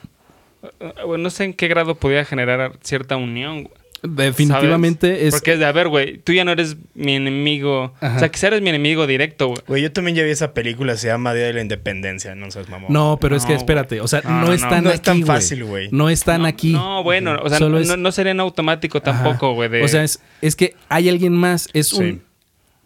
[1.03, 3.69] Bueno, no sé en qué grado podría generar cierta unión.
[4.03, 5.21] Definitivamente ¿Sabes?
[5.23, 5.33] es.
[5.35, 7.93] Porque es de, a ver, güey, tú ya no eres mi enemigo.
[8.01, 8.15] Ajá.
[8.15, 9.61] O sea, quizás eres mi enemigo directo, güey.
[9.67, 12.67] Güey, yo también ya vi esa película, se llama Día de la Independencia, no seas
[12.69, 12.91] mamón.
[12.91, 14.53] No, pero es que espérate, o sea, No, no, no, no.
[14.53, 14.95] están No aquí.
[14.95, 15.89] es tan fácil, güey.
[15.91, 16.73] No están no, aquí.
[16.73, 19.23] No, bueno, o sea, Solo no, es- no- no sería en automático Ajá.
[19.23, 19.69] tampoco, güey.
[19.69, 21.97] de- O sea, es, es que hay alguien más, es Sí.
[21.97, 22.23] un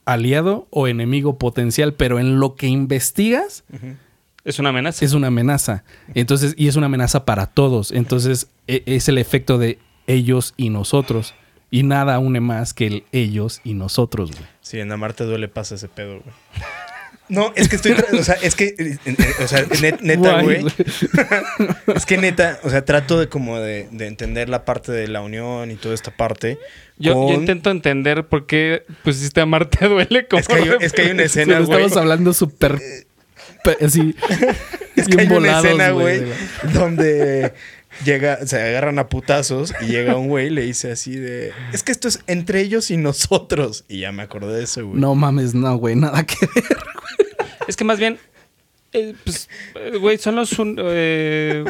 [0.05, 3.63] aliado o enemigo potencial, pero en lo que investigas
[4.43, 5.03] es una amenaza.
[5.03, 5.83] es una amenaza.
[6.13, 7.91] Entonces, y es una amenaza para todos.
[7.91, 11.33] Entonces, e- es el efecto de ellos y nosotros.
[11.71, 14.43] Y nada une más que el ellos y nosotros, güey.
[14.61, 16.35] Sí, en Amarte duele pasa ese pedo, güey.
[17.27, 17.93] No, es que estoy.
[18.19, 18.75] o sea, es que.
[18.77, 20.63] eh, eh, o sea, net- neta, güey.
[21.95, 25.21] Es que neta, o sea, trato de como de, de entender la parte de la
[25.21, 26.59] unión y toda esta parte.
[26.97, 31.01] Yo, intento entender por qué pusiste a Marte duele como Es que hay, es que
[31.01, 31.71] hay una escena, güey.
[31.71, 32.79] estamos hablando súper...
[33.63, 34.15] pe- Así,
[34.95, 36.21] Es que hay una volados, escena, güey,
[36.73, 37.53] donde
[38.03, 41.83] llega, se agarran a putazos y llega un güey y le dice así de, es
[41.83, 43.85] que esto es entre ellos y nosotros.
[43.87, 44.99] Y ya me acordé de eso, güey.
[44.99, 46.77] No mames, no, güey, nada que ver.
[47.67, 48.17] Es que más bien,
[48.93, 51.63] eh, pues, eh, güey, son los un- eh,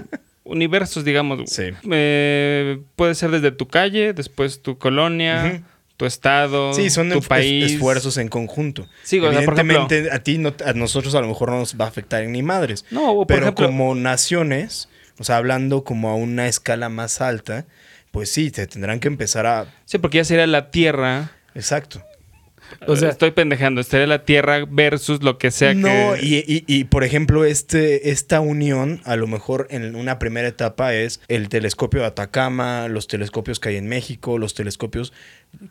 [0.44, 1.50] universos, digamos.
[1.50, 1.64] Sí.
[1.92, 5.64] Eh, puede ser desde tu calle, después tu colonia,
[5.98, 7.72] tu estado, Sí, son tu es- país.
[7.72, 8.88] esfuerzos en conjunto.
[9.04, 11.76] Sí, o sea, por Evidentemente, a ti, no, a nosotros a lo mejor no nos
[11.80, 12.84] va a afectar en ni madres.
[12.92, 17.22] No, o por pero ejemplo, como naciones, o sea, hablando como a una escala más
[17.22, 17.66] alta,
[18.12, 19.74] pues sí, te tendrán que empezar a...
[19.86, 21.32] Sí, porque ya sería la Tierra.
[21.54, 22.02] Exacto.
[22.88, 23.84] O sea- estoy pendejando.
[23.84, 26.20] Sería la Tierra versus lo que sea no, que.
[26.24, 30.94] y, y- y, por ejemplo, este, esta unión, a lo mejor en una primera etapa
[30.96, 35.14] es el telescopio de Atacama, los telescopios que hay en México, los telescopios,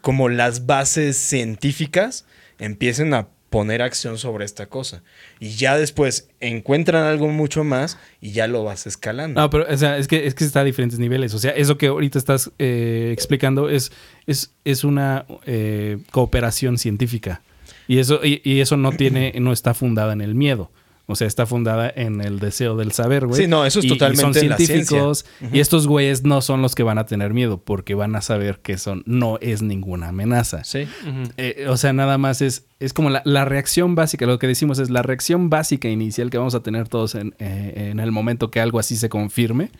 [0.02, 2.26] como las bases científicas
[2.58, 5.04] empiecen a poner acción sobre esta cosa.
[5.38, 9.40] Y ya después encuentran algo mucho más y ya lo vas escalando.
[9.40, 11.34] No, pero o sea, es que es que está a diferentes niveles.
[11.34, 13.92] O sea, eso que ahorita estás eh, explicando es,
[14.26, 17.42] es, es una eh, cooperación científica.
[17.86, 20.72] Y eso, y, y eso no tiene, no está fundada en el miedo.
[21.06, 23.42] O sea, está fundada en el deseo del saber, güey.
[23.42, 25.26] Sí, no, eso es Y- y totalmente son la científicos.
[25.52, 28.60] Y estos güeyes no son los que van a tener miedo, porque van a saber
[28.60, 30.64] que son, no es ninguna amenaza.
[30.64, 30.88] Sí.
[31.36, 34.78] Eh, o sea, nada más es, es como la, la reacción básica, lo que decimos
[34.78, 38.50] es la reacción básica inicial que vamos a tener todos en, eh, en el momento
[38.50, 39.70] que algo así se confirme.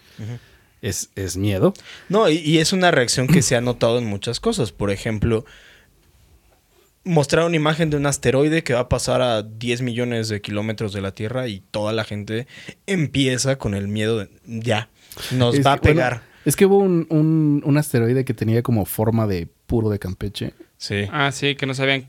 [0.82, 1.72] es, es miedo.
[2.10, 4.72] No, y, y es una reacción que se ha notado en muchas cosas.
[4.72, 5.46] Por ejemplo,
[7.04, 10.92] mostrar una imagen de un asteroide que va a pasar a 10 millones de kilómetros
[10.92, 12.46] de la Tierra y toda la gente
[12.86, 14.88] empieza con el miedo de ya,
[15.32, 16.22] nos Es va a bueno, pegar.
[16.44, 20.54] es que hubo un, un- un asteroide que tenía como forma de puro de Campeche.
[20.76, 21.06] Sí.
[21.12, 22.06] Ah, sí, que no sabían.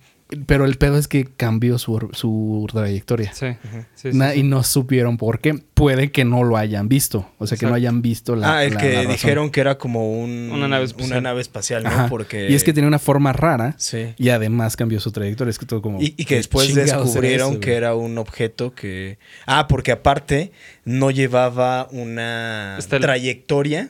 [0.47, 3.31] Pero el pedo es que cambió su, su trayectoria.
[3.33, 3.45] Sí.
[3.93, 4.39] sí, sí, Na- sí.
[4.39, 5.53] Y no supieron por qué.
[5.75, 7.29] Puede que no lo hayan visto.
[7.37, 8.57] O sea, que no hayan visto la.
[8.57, 9.11] ah, el la- que la razón.
[9.11, 11.11] dijeron que era como un, Una nave espacial.
[11.11, 11.89] una nave espacial, ¿no?
[11.89, 12.07] Ajá.
[12.09, 12.49] Porque...
[12.49, 13.75] Y es que tenía una forma rara.
[13.77, 14.15] Sí.
[14.17, 15.51] Y además cambió su trayectoria.
[15.51, 16.01] Es que todo como.
[16.01, 17.77] Y, y que ¿qué después descubrieron eso, que güey?
[17.77, 19.19] era un objeto que...
[19.45, 20.51] Ah, porque aparte
[20.85, 23.01] no llevaba una Estela.
[23.05, 23.89] trayectoria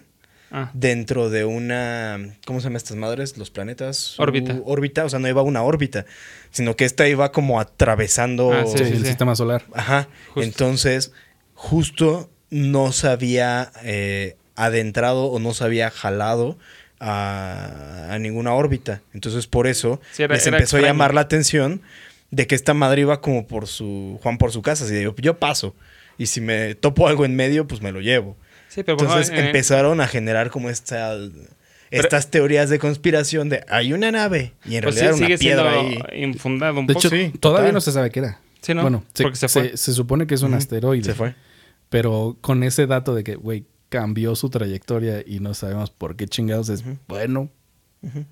[0.51, 2.35] Ah, dentro de una...
[2.45, 3.37] ¿Cómo se llaman estas madres?
[3.37, 4.19] Los planetas.
[4.19, 4.57] Órbita.
[4.63, 6.05] Órbita, o sea, no iba una órbita,
[6.51, 8.53] sino que esta iba como atravesando...
[8.53, 9.05] Ah, Sí, sí, el sí.
[9.05, 9.63] sistema solar.
[9.73, 10.07] Ajá.
[10.27, 10.41] Justo.
[10.41, 11.11] Entonces,
[11.55, 16.57] justo no se había eh, adentrado o no se había jalado
[16.99, 19.01] a, a ninguna órbita.
[19.13, 21.81] Entonces, por eso Sí, era- les era empezó a llamar la atención
[22.31, 24.19] de que esta madre iba como por su...
[24.23, 24.85] Juan por su casa.
[24.85, 25.75] Así de, yo, yo paso.
[26.17, 28.37] Y si me topo algo en medio, pues me lo llevo.
[28.75, 31.15] Sí, pero por Entonces eh, empezaron a generar como esta...
[31.91, 35.25] Estas teorías de conspiración de hay una nave y en pues realidad sí, era una
[35.25, 36.23] sigue siendo piedra ahí.
[36.23, 37.07] infundado un De poco.
[37.07, 37.73] hecho, sí, todavía total.
[37.75, 38.39] no se sabe qué era.
[38.61, 38.81] Sí, ¿no?
[38.81, 39.69] Bueno, se, Porque se fue.
[39.69, 41.03] se- se supone que es un asteroide.
[41.05, 41.35] Se fue.
[41.89, 46.27] Pero con ese dato de que, güey, cambió su trayectoria y no sabemos por qué
[46.27, 47.49] chingados es, bueno,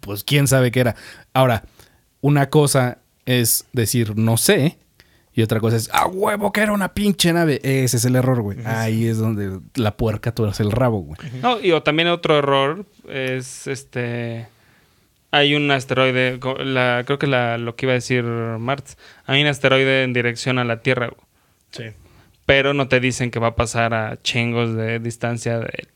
[0.02, 0.96] pues quién sabe qué era.
[1.32, 1.64] Ahora,
[2.22, 4.78] una cosa es decir no sé
[5.36, 7.60] y otra cosa es, a huevo que era una pinche nave.
[7.64, 8.58] Ese es el error, güey.
[8.66, 11.18] Ahí es donde la puerca tuerce el rabo, güey.
[11.42, 14.48] No, y o también otro error es este.
[15.32, 18.98] Hay un asteroide, la, creo que la, lo que iba a decir Marx.
[19.26, 21.22] Hay un asteroide en dirección a la Tierra, güey,
[21.72, 21.96] Sí.
[22.46, 25.88] pero no te dicen que va a pasar a chingos de distancia de.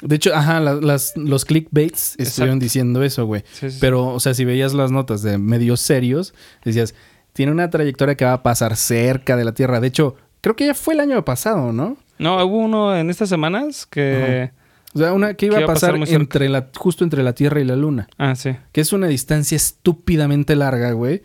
[0.00, 2.64] De hecho, ajá, la- las, los clickbaits estuvieron Exacto.
[2.64, 3.42] diciendo eso, güey.
[3.52, 3.78] Sí, sí, sí.
[3.82, 6.32] Pero, o sea, si veías las notas de medios serios,
[6.64, 6.94] decías,
[7.32, 9.80] tiene una trayectoria que va a pasar cerca de la Tierra.
[9.80, 11.96] De hecho, creo que ya fue el año pasado, ¿no?
[12.18, 14.50] No, hubo uno en estas semanas que.
[14.92, 17.32] O sea, una que iba Que a iba a pasar entre la, justo entre la
[17.32, 18.08] Tierra y la Luna.
[18.18, 18.56] Ah, sí.
[18.72, 21.22] Que es una distancia estúpidamente larga, güey.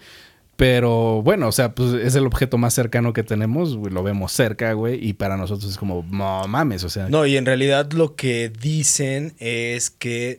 [0.55, 4.31] Pero bueno, o sea, pues es el objeto más cercano que tenemos, güey, lo vemos
[4.31, 7.09] cerca, güey, y para nosotros es como, no mames, o sea.
[7.09, 10.37] No, y en realidad lo que dicen es que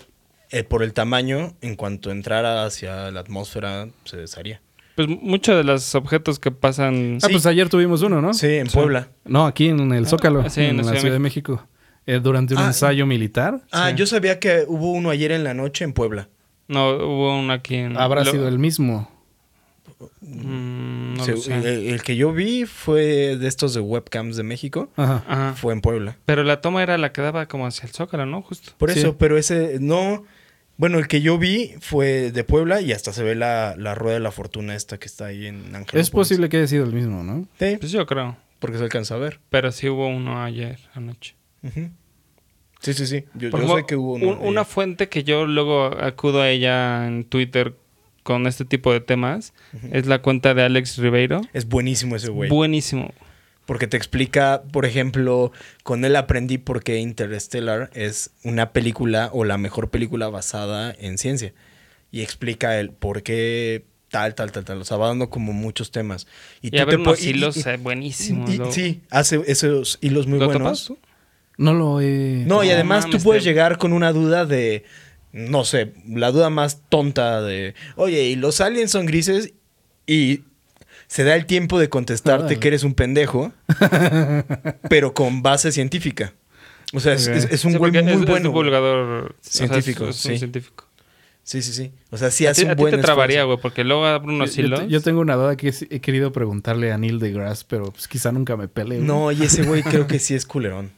[0.50, 4.62] eh, por el tamaño, en cuanto entrara hacia la atmósfera, se desharía.
[4.96, 7.18] Pues muchos de los objetos que pasan.
[7.22, 8.34] Ah, pues ayer tuvimos uno, ¿no?
[8.34, 9.08] Sí, en Puebla.
[9.24, 11.66] No, aquí en el Zócalo, Ah, sí, en, en la Ciudad Ciudad de México.
[12.06, 13.60] Eh, durante un Ah, ensayo militar.
[13.72, 13.96] Ah, Sí.
[13.96, 16.28] yo sabía que hubo uno ayer en la noche en Puebla.
[16.68, 17.96] No, hubo uno aquí en.
[17.96, 19.10] Habrá lo- sido el mismo.
[20.20, 21.54] Mm, no Se- lo sé.
[21.54, 24.90] el, el que yo vi fue de estos de webcams de México.
[24.96, 25.24] Ajá.
[25.28, 25.54] Ajá.
[25.54, 26.16] Fue en Puebla.
[26.24, 28.42] Pero la toma era la que daba como hacia el Zócalo, ¿no?
[28.42, 28.72] Justo.
[28.78, 28.98] Por Sí.
[29.00, 30.24] eso, pero ese no.
[30.78, 34.14] Bueno, el que yo vi fue de Puebla y hasta se ve la, la rueda
[34.14, 35.98] de la fortuna esta que está ahí en Ángel.
[36.00, 37.46] Es posible que haya sido el mismo, ¿no?
[37.58, 38.36] Sí, Pues yo creo.
[38.58, 39.40] porque se alcanza a ver.
[39.50, 41.34] Pero sí hubo uno ayer anoche.
[42.80, 43.24] Sí, sí, sí.
[43.34, 44.28] Yo, sé que hubo uno.
[44.38, 47.74] un- una fuente que yo luego acudo a ella en Twitter
[48.22, 49.54] con este tipo de temas
[49.92, 51.40] es la cuenta de Alex Ribeiro.
[51.52, 52.50] Es buenísimo ese güey.
[52.50, 53.12] Buenísimo.
[53.66, 55.52] Porque te explica, por ejemplo,
[55.82, 61.18] con él aprendí por qué Interstellar es una película o la mejor película basada en
[61.18, 61.52] ciencia.
[62.12, 64.80] Y explica el por qué tal, tal, tal, tal.
[64.80, 66.26] O sea, va dando como muchos temas.
[66.62, 68.50] Y, tú a ver te unos y- hilos y- eh, buenísimos.
[68.50, 70.62] y- sí, hace esos hilos muy ¿Lo buenos.
[70.62, 70.98] topas tú?
[71.58, 72.44] No lo he...
[72.46, 74.84] No, y No además tú puedes te- llegar con una duda de,
[75.32, 79.54] no sé, la duda más tonta de, oye, ¿y los aliens son grises?
[80.06, 80.42] Y
[81.06, 82.58] se da el tiempo de contestarte Órale.
[82.60, 83.52] que eres un pendejo,
[84.88, 86.32] pero con base científica.
[86.92, 87.34] O sea, es, Ok.
[87.34, 88.52] es- es un Sí, güey muy es, es bueno.
[88.52, 90.38] o sea, Científico, es- es un sí.
[90.38, 90.84] científico.
[91.42, 91.92] Sí, sí, sí.
[92.10, 94.56] O sea, sí hace un a ti buen te trabaría, güey, porque luego abre unos
[94.56, 94.82] yo hilos.
[94.88, 98.56] yo tengo una duda que he querido preguntarle a Neil deGrasse, pero pues quizá nunca
[98.56, 98.96] me pele.
[98.96, 99.06] güey.
[99.06, 100.90] No, y ese güey creo que sí es culerón.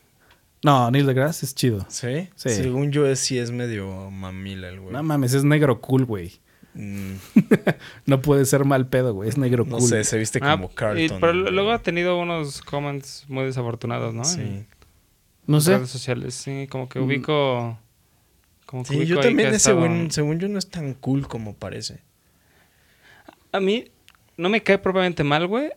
[0.64, 1.84] No, Neil deGrasse es chido.
[1.90, 2.28] ¿Sí?
[2.34, 2.48] Sí.
[2.50, 4.92] Según yo, es, sí es medio mamila el güey.
[4.92, 6.32] No mames, es negro cool, güey.
[6.80, 7.14] Mm,
[8.06, 9.28] No puede ser mal pedo, güey.
[9.28, 9.88] Es negro no cool.
[9.88, 11.18] sé, se viste Ah, como y- Carlton.
[11.20, 11.52] pero güey.
[11.52, 14.22] luego ha tenido unos comments muy desafortunados, ¿no?
[14.24, 14.40] Sí.
[14.40, 14.66] En
[15.46, 15.76] No sé.
[15.76, 17.04] redes sociales, sí, como que Mm.
[17.04, 17.78] ubico.
[18.64, 21.26] Como que Sí, ubico yo también ese estado- güey, según yo, no es tan cool
[21.26, 22.00] como parece.
[23.50, 23.90] A mí
[24.36, 25.70] no me cae propiamente mal, güey.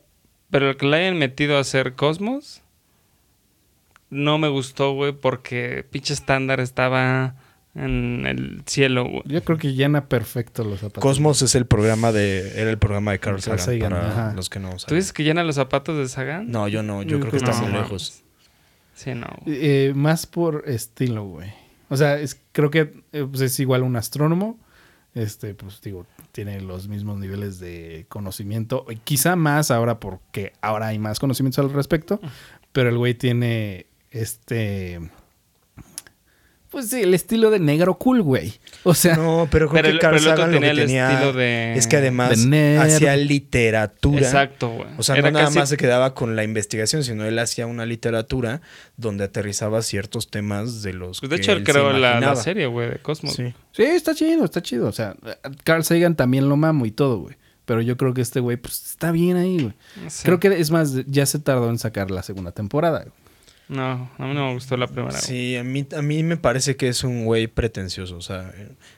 [0.51, 2.61] Pero el que le hayan metido a hacer Cosmos
[4.09, 7.35] no me gustó, güey, porque pinche estándar estaba
[7.73, 9.21] en el cielo, güey.
[9.25, 11.01] Yo creo que llena perfecto los zapatos.
[11.01, 12.59] Cosmos es el programa de...
[12.59, 14.33] Era el programa de Carl Carl Sagan, Sagan, para ajá.
[14.35, 14.95] los que no ¿Tú saben.
[14.97, 16.51] dices que llena los zapatos de Sagan?
[16.51, 17.01] No, yo no.
[17.03, 17.81] Yo Yo creo que está que muy no.
[17.81, 18.23] lejos.
[18.93, 19.27] Sí, no.
[19.45, 21.51] Eh, más por estilo, güey.
[21.89, 24.59] O sea, es, creo que eh, pues, es igual un astrónomo.
[25.13, 28.85] Este, pues digo, tiene los mismos niveles de conocimiento.
[28.89, 32.19] y Quizá más ahora porque ahora hay más conocimientos al respecto.
[32.73, 34.99] Pero el güey tiene este...
[36.71, 38.53] Pues sí, el estilo de negro cool, güey.
[38.83, 40.67] O sea, No, pero creo Pero que el- Carl pero el otro Sagan lo que
[40.67, 41.11] tenía el tenía...
[41.11, 44.21] estilo de- Es que además hacía literatura.
[44.21, 44.87] Exacto, güey.
[44.97, 47.67] O sea, Era no nada casi- más se quedaba con la investigación, sino él hacía
[47.67, 48.61] una literatura
[48.95, 52.67] donde aterrizaba ciertos temas de los Pues de que hecho, él se creó la, serie,
[52.67, 53.33] güey, de Cosmos.
[53.35, 53.53] Sí.
[53.73, 54.87] sí, está chido, está chido.
[54.87, 55.15] O sea,
[55.65, 57.35] Carl Sagan también lo mamo y todo, güey.
[57.65, 59.73] Pero yo creo que este güey, pues está bien ahí, güey.
[60.09, 60.23] Sí.
[60.23, 62.99] Creo que es más, ya se tardó en sacar la segunda temporada.
[63.01, 63.11] güey.
[63.71, 65.17] No, a mí no me gustó la primera.
[65.17, 68.17] Sí, a mí, a mí me parece que es un güey pretencioso.
[68.17, 68.51] O sea,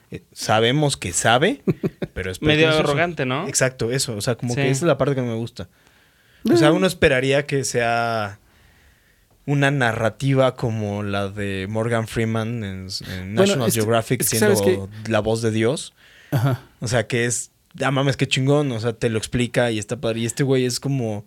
[0.10, 1.62] eh, sabemos que sabe,
[2.16, 3.48] pero es Medio arrogante, ¿no?
[3.48, 4.16] Exacto, eso.
[4.18, 4.62] O sea, como Sí.
[4.62, 5.70] que esa es la parte que me gusta.
[6.52, 8.40] O sea, uno esperaría que sea
[9.46, 14.30] una narrativa como la de Morgan Freeman en, en Bueno, National es que- Geographic es
[14.32, 15.94] que siendo la voz de Dios.
[16.32, 16.62] Ajá.
[16.80, 18.72] O sea, que es, ah, mames, qué chingón.
[18.72, 20.22] O sea, te lo explica y está padre.
[20.22, 21.26] Y este güey es como,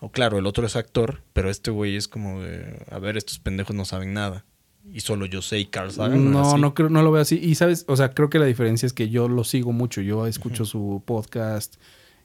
[0.00, 3.38] o claro, el otro es actor, pero este güey es como de, a ver, estos
[3.38, 4.44] pendejos no saben nada.
[4.92, 6.32] Y solo yo sé y Carl Sagan.
[6.32, 6.60] No, así.
[6.60, 7.38] no creo, no lo veo así.
[7.40, 10.00] Y sabes, o sea, creo que la diferencia es que yo lo sigo mucho.
[10.00, 11.76] Yo escucho su podcast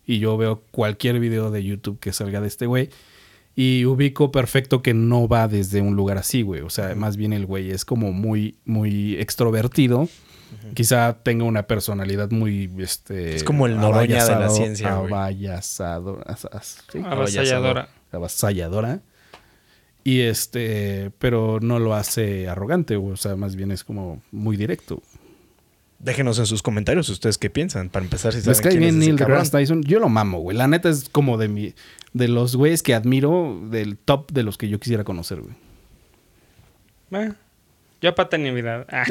[0.05, 2.89] y yo veo cualquier video de YouTube que salga de este güey.
[3.57, 6.61] Y ubico perfecto que no va desde un lugar así, güey.
[6.61, 10.09] O sea, más bien el güey es como muy, muy extrovertido.
[10.73, 13.35] Quizá tenga una personalidad muy, este...
[13.35, 14.89] Es como el Noroña de la avallazado- ciencia,
[16.91, 16.99] ¿sí?
[17.03, 17.89] Avasalladora.
[18.11, 19.01] avasalladora.
[20.03, 22.95] Y este, pero no lo hace arrogante.
[22.95, 25.01] O sea, más bien es como muy directo.
[25.97, 27.89] Déjenos en sus comentarios ustedes qué piensan.
[27.89, 29.81] Para empezar, si Les saben quién es bien ese Neil deGrasse Tyson.
[29.83, 30.55] Yo lo mamo, güey.
[30.55, 31.73] La neta es como de mi,
[32.13, 35.55] de los güeyes que admiro, del top de los que yo quisiera conocer, güey.
[37.11, 37.33] Eh,
[38.05, 38.85] Yo a Pati Navidad.
[38.91, 39.03] Ah,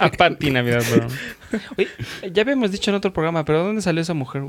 [0.00, 1.08] a Pati Navidad, perdón.
[1.78, 1.86] Oye,
[2.32, 4.42] ya habíamos dicho en otro programa, pero ¿dónde salió esa mujer?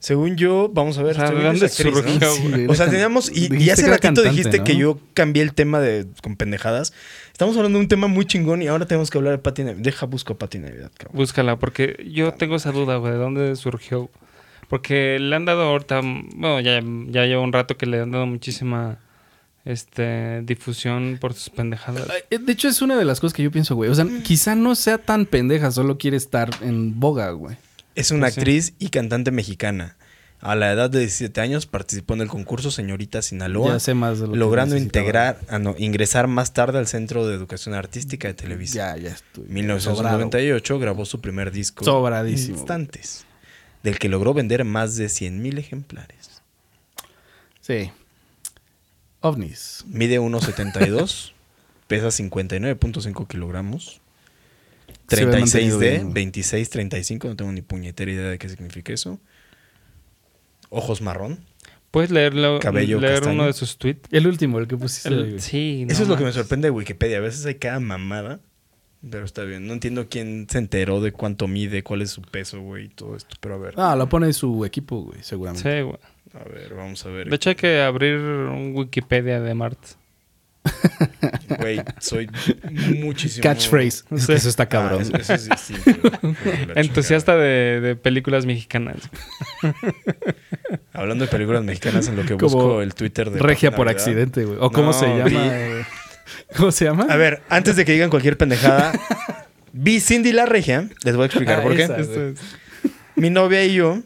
[0.00, 1.12] Según yo, vamos a ver.
[1.12, 2.66] O sea, según ¿de yo dónde surgió, Sí.
[2.68, 3.30] O sea, teníamos.
[3.30, 4.64] Y, y hace ratito cantante, dijiste ¿no?
[4.64, 6.92] que yo cambié el tema de con pendejadas.
[7.30, 9.84] Estamos hablando de un tema muy chingón y ahora tenemos que hablar de Pati Navidad.
[9.84, 11.16] Deja, busco a Pati Navidad, cabrón.
[11.16, 14.10] Búscala, porque yo tengo esa duda, güey, de dónde surgió.
[14.68, 18.26] Porque le han dado ahorita, bueno, ya, ya lleva un rato que le han dado
[18.26, 18.98] muchísima
[19.66, 22.08] este difusión por sus pendejadas.
[22.30, 23.90] Eh, De hecho, es una de las cosas que yo pienso, güey.
[23.90, 27.56] O sea, quizá no sea tan pendeja, solo quiere estar en boga, güey.
[27.94, 28.40] Es una Pues sí.
[28.40, 29.96] actriz y cantante mexicana.
[30.40, 34.20] A la edad de 17 años participó en el concurso Señorita Sinaloa, Ya sé más
[34.20, 38.28] de lo que logrando integrar, ah, no, ingresar más tarde al Centro de Educación Artística
[38.28, 38.96] de Televisa.
[38.96, 39.44] Ya, ya estoy.
[39.48, 42.58] 1998 grabó su primer disco Sobradísimo.
[42.58, 43.24] Instantes,
[43.82, 46.42] del que logró vender más de 100.000 ejemplares.
[47.62, 47.90] Sí.
[49.28, 49.84] OVNIs.
[49.88, 51.32] Mide 1.72,
[51.86, 54.00] pesa 59.5 kilogramos,
[55.08, 56.26] Se ve mantenido 36D, bien, güey.
[56.32, 59.18] 26-35, no tengo ni puñetera idea de qué significa eso.
[60.68, 61.40] Ojos marrón.
[61.90, 63.34] ¿Puedes leerlo, Cabello leer castaño.
[63.34, 64.08] uno de sus tweets?
[64.10, 65.08] El último, el que pusiste.
[65.08, 67.18] El- sí, no Eso es lo que me sorprende de Wikipedia.
[67.18, 68.40] A veces hay cada mamada.
[69.08, 69.66] Pero está bien.
[69.66, 73.14] No entiendo quién se enteró de cuánto mide, cuál es su peso, güey, y todo
[73.16, 73.36] esto.
[73.40, 73.74] Pero a ver.
[73.76, 75.62] Ah, lo pone su equipo, güey, seguramente.
[75.78, 75.96] Sí, güey.
[76.40, 77.28] A ver, vamos a ver.
[77.28, 79.78] De hecho, hay que abrir un Wikipedia de Mart.
[81.60, 82.28] Güey, soy
[82.98, 83.42] muchísimo.
[83.44, 84.02] Catchphrase.
[84.10, 85.02] Eso está Ah, cabrón.
[85.02, 86.10] eso, eso es distinto.
[86.10, 86.66] güey.
[86.74, 88.96] La Entusiasta de, de películas mexicanas.
[90.92, 93.38] Hablando de películas mexicanas, en lo que Como busco el Twitter de.
[93.38, 94.58] Regia por accidente, güey.
[94.60, 95.24] O cómo No, se llama.
[95.24, 96.56] vi-?
[96.56, 97.06] ¿Cómo se llama?
[97.08, 98.92] A ver, antes de que digan cualquier pendejada,
[99.72, 100.88] vi Cindy la Regia.
[101.04, 101.84] Les voy a explicar Ah, por qué.
[101.84, 101.96] esa.
[101.98, 102.40] Esto es-
[103.14, 104.00] Mi novia y yo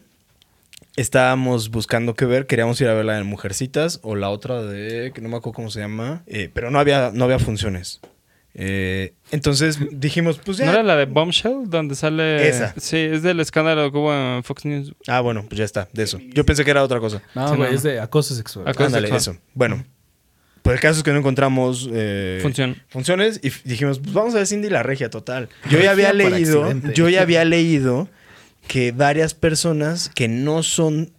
[1.00, 5.12] estábamos buscando qué ver, queríamos ir a ver la de Mujercitas o la otra de,
[5.14, 8.00] que no me acuerdo cómo se llama, eh, pero no había, no había funciones.
[8.52, 10.66] Eh, entonces dijimos, pues ya.
[10.66, 11.68] ¿No era la de Bombshell?
[11.68, 12.48] Donde sale...
[12.48, 12.74] Esa.
[12.76, 14.92] Sí, es del escándalo que hubo en Fox News.
[15.06, 16.18] Ah, bueno, pues ya está, de eso.
[16.34, 17.22] Yo pensé que era otra cosa.
[17.34, 17.76] No, Sí, güey, no.
[17.76, 18.66] es de acoso sexual.
[18.68, 19.36] Acoso Ándale, sexual.
[19.36, 19.42] eso.
[19.54, 19.84] Bueno,
[20.62, 22.76] pues el caso es que no encontramos eh, Función.
[22.88, 25.48] funciones y dijimos, pues vamos a ver Cindy la regia, total.
[25.70, 28.08] Yo ya había leído, yo ya había leído
[28.70, 31.10] que varias personas que no son,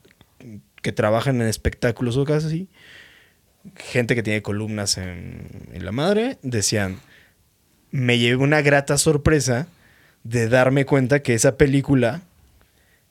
[0.81, 2.69] que trabajan en espectáculos o cosas así,
[3.75, 7.01] gente que tiene columnas en, en la madre, decían,
[7.91, 9.67] me llevé una grata sorpresa
[10.23, 12.21] de darme cuenta que esa película,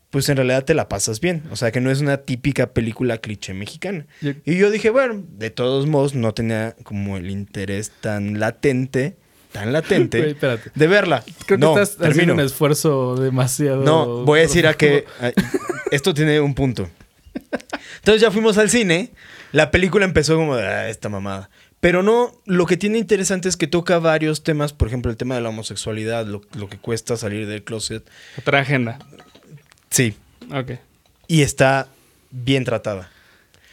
[0.08, 1.42] pues en realidad te la pasas bien.
[1.50, 4.06] O sea, que no es una típica película cliché mexicana.
[4.22, 9.18] Y yo dije, bueno, de todos modos no tenía como el interés tan latente,
[9.52, 10.70] tan latente, espérate.
[10.74, 11.24] de verla.
[11.46, 12.34] Creo que no, estás haciendo termino.
[12.34, 13.82] un esfuerzo demasiado.
[13.82, 15.32] No, voy a decir a que a-
[15.90, 16.88] esto tiene un punto.
[17.98, 19.10] Entonces ya fuimos al cine,
[19.52, 21.50] la película empezó como de "Ah, esta mamada.
[21.80, 25.34] Pero no, lo que tiene interesante es que toca varios temas, por ejemplo, el tema
[25.34, 28.06] de la homosexualidad, lo, lo que cuesta salir del closet.
[28.38, 28.98] Otra agenda.
[29.88, 30.14] Sí,
[30.54, 30.72] Ok.
[31.26, 31.88] y está
[32.30, 33.10] bien tratada.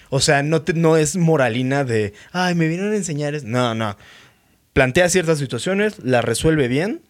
[0.10, 3.36] O sea, no, te- no es moralina de, ay, me vinieron a enseñar.
[3.36, 3.44] es-".
[3.44, 3.98] No, no.
[4.78, 7.02] Plantea ciertas situaciones, las resuelve bien.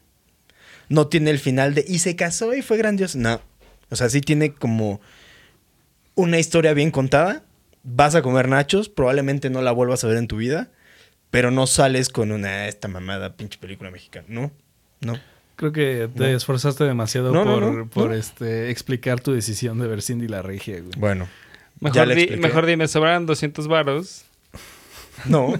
[0.87, 3.17] No tiene el final de, y se casó y fue grandioso.
[3.17, 3.41] No.
[3.89, 5.01] O sea, sí tiene como
[6.15, 7.43] una historia bien contada.
[7.83, 10.69] Vas a comer nachos, probablemente no la vuelvas a ver en tu vida,
[11.29, 14.25] pero no sales con una, "Ah, esta mamada, pinche película mexicana.
[14.29, 14.51] No,
[15.01, 15.19] no.
[15.57, 16.37] Creo que te No.
[16.37, 18.13] esforzaste demasiado No, por, no, por no.
[18.15, 20.91] este, explicar tu decisión de ver Cindy la regia, güey.
[20.97, 21.27] Bueno.
[21.81, 24.23] Mejor, di, mejor dime, sobraron 200 varos.
[25.25, 25.59] No.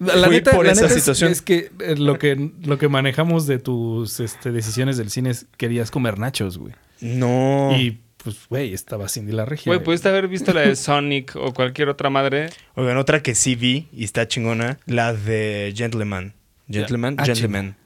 [0.00, 1.32] La Fui neta, por la esa neta situación.
[1.32, 5.46] Es, que, eh, lo que lo que manejamos de tus este, decisiones del cine es
[5.56, 6.74] querías comer nachos, güey.
[7.00, 7.76] No.
[7.78, 9.70] Y pues, güey, estaba Cindy la regia.
[9.70, 12.48] Güey, pudiste haber visto la de Sonic o cualquier otra madre.
[12.74, 16.34] Oigan, otra que sí vi y está chingona, la de Gentleman.
[16.68, 17.76] Gentleman, Ah, Gentleman.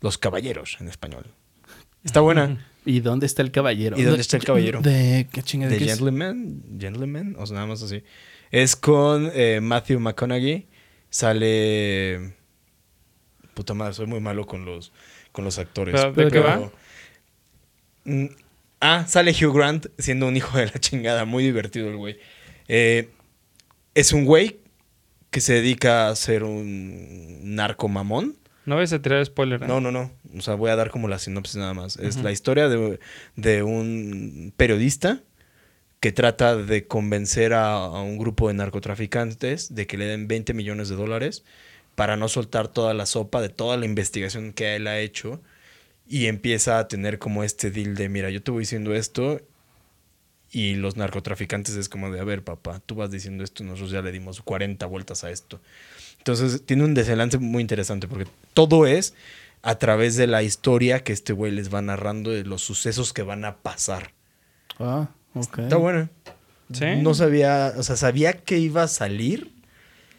[0.00, 1.26] Los caballeros en español.
[2.02, 2.66] Está buena.
[2.84, 3.96] ¿Y dónde está el caballero?
[3.96, 4.80] ¿Y dónde está el caballero?
[4.80, 5.70] ¿De qué chingada?
[5.70, 5.90] De qué es?
[5.90, 8.02] Gentleman, Gentleman, o sea, nada más así.
[8.52, 10.68] Es con eh, Matthew McConaughey.
[11.10, 12.34] Sale.
[13.54, 14.92] Puta madre, soy muy malo con los,
[15.32, 15.94] con los actores.
[15.94, 16.70] ¿Pero de qué va?
[18.04, 18.26] Mm,
[18.84, 21.24] Ah, sale Hugh Grant siendo un hijo de la chingada.
[21.24, 22.18] Muy divertido el güey.
[22.66, 23.10] Eh,
[23.94, 24.58] es un güey
[25.30, 28.36] que se dedica a ser un narcomamón.
[28.66, 29.62] No vais a tirar spoiler.
[29.62, 29.66] ¿eh?
[29.68, 30.10] No, no, no.
[30.36, 31.96] O sea, voy a dar como la sinopsis nada más.
[31.96, 32.98] Es la historia de,
[33.36, 35.20] de un periodista
[36.02, 40.88] que trata de convencer a, un grupo de narcotraficantes de que le den 20 millones
[40.88, 41.44] de dólares
[41.94, 45.40] para no soltar toda la sopa de toda la investigación que él ha hecho
[46.08, 49.42] y empieza a tener como este deal de, mira, yo te voy diciendo esto
[50.50, 54.02] y los narcotraficantes es como de, a ver, papá, tú vas diciendo esto, nosotros ya
[54.02, 55.60] le dimos 40 vueltas a esto.
[56.18, 59.14] Entonces tiene un desenlace muy interesante porque todo es
[59.62, 63.22] a través de la historia que este güey les va narrando de los sucesos que
[63.22, 64.10] van a pasar.
[64.80, 66.10] Ah, Está buena.
[66.72, 66.86] ¿Sí?
[67.02, 69.52] No sabía, o sea, sabía que iba a salir,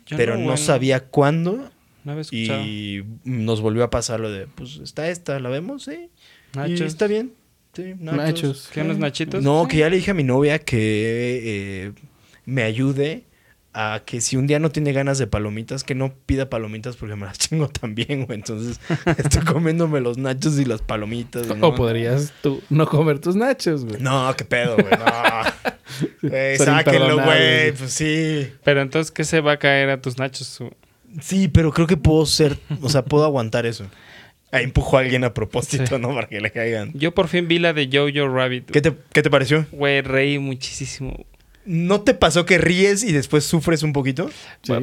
[0.05, 1.69] Yo pero no, sabía cuándo.
[2.03, 2.21] No.
[2.31, 5.83] Y nos volvió a pasar lo de, pues está esta, ¿la vemos?
[5.83, 6.09] Sí.
[6.67, 7.33] Y está bien.
[7.73, 8.17] Sí, nachos.
[8.17, 8.69] Nachos.
[8.71, 9.43] ¿Qué, unos nachitos?
[9.43, 9.69] No, Sí.
[9.71, 11.93] que ya le dije a mi novia que eh,
[12.45, 13.25] me ayude
[13.73, 17.15] a que si un día no tiene ganas de palomitas, que no pida palomitas porque
[17.15, 18.37] me las chingo también, güey.
[18.37, 18.79] Entonces
[19.17, 21.47] estoy comiéndome los nachos y las palomitas.
[21.47, 21.67] ¿no?
[21.67, 24.01] O podrías tú no comer tus nachos, güey.
[24.01, 24.91] No, qué pedo, güey.
[24.91, 26.57] No.
[26.57, 27.71] Sáquenlo, güey.
[27.73, 28.51] Pues sí.
[28.63, 30.59] Pero entonces, ¿qué se va a caer a tus nachos?
[31.21, 33.85] Sí, pero creo que puedo ser, o sea, puedo aguantar eso.
[34.51, 36.01] Ahí empujo a alguien a propósito, Sí.
[36.01, 36.13] ¿no?
[36.13, 36.91] Para que le caigan.
[36.93, 38.69] Yo por fin vi la de Jojo Rabbit.
[38.69, 39.65] ¿Qué te, ¿Qué te pareció?
[39.71, 41.25] Güey, reí muchísimo.
[41.65, 44.29] ¿No te pasó que ríes y después sufres un poquito?
[44.63, 44.73] Sí,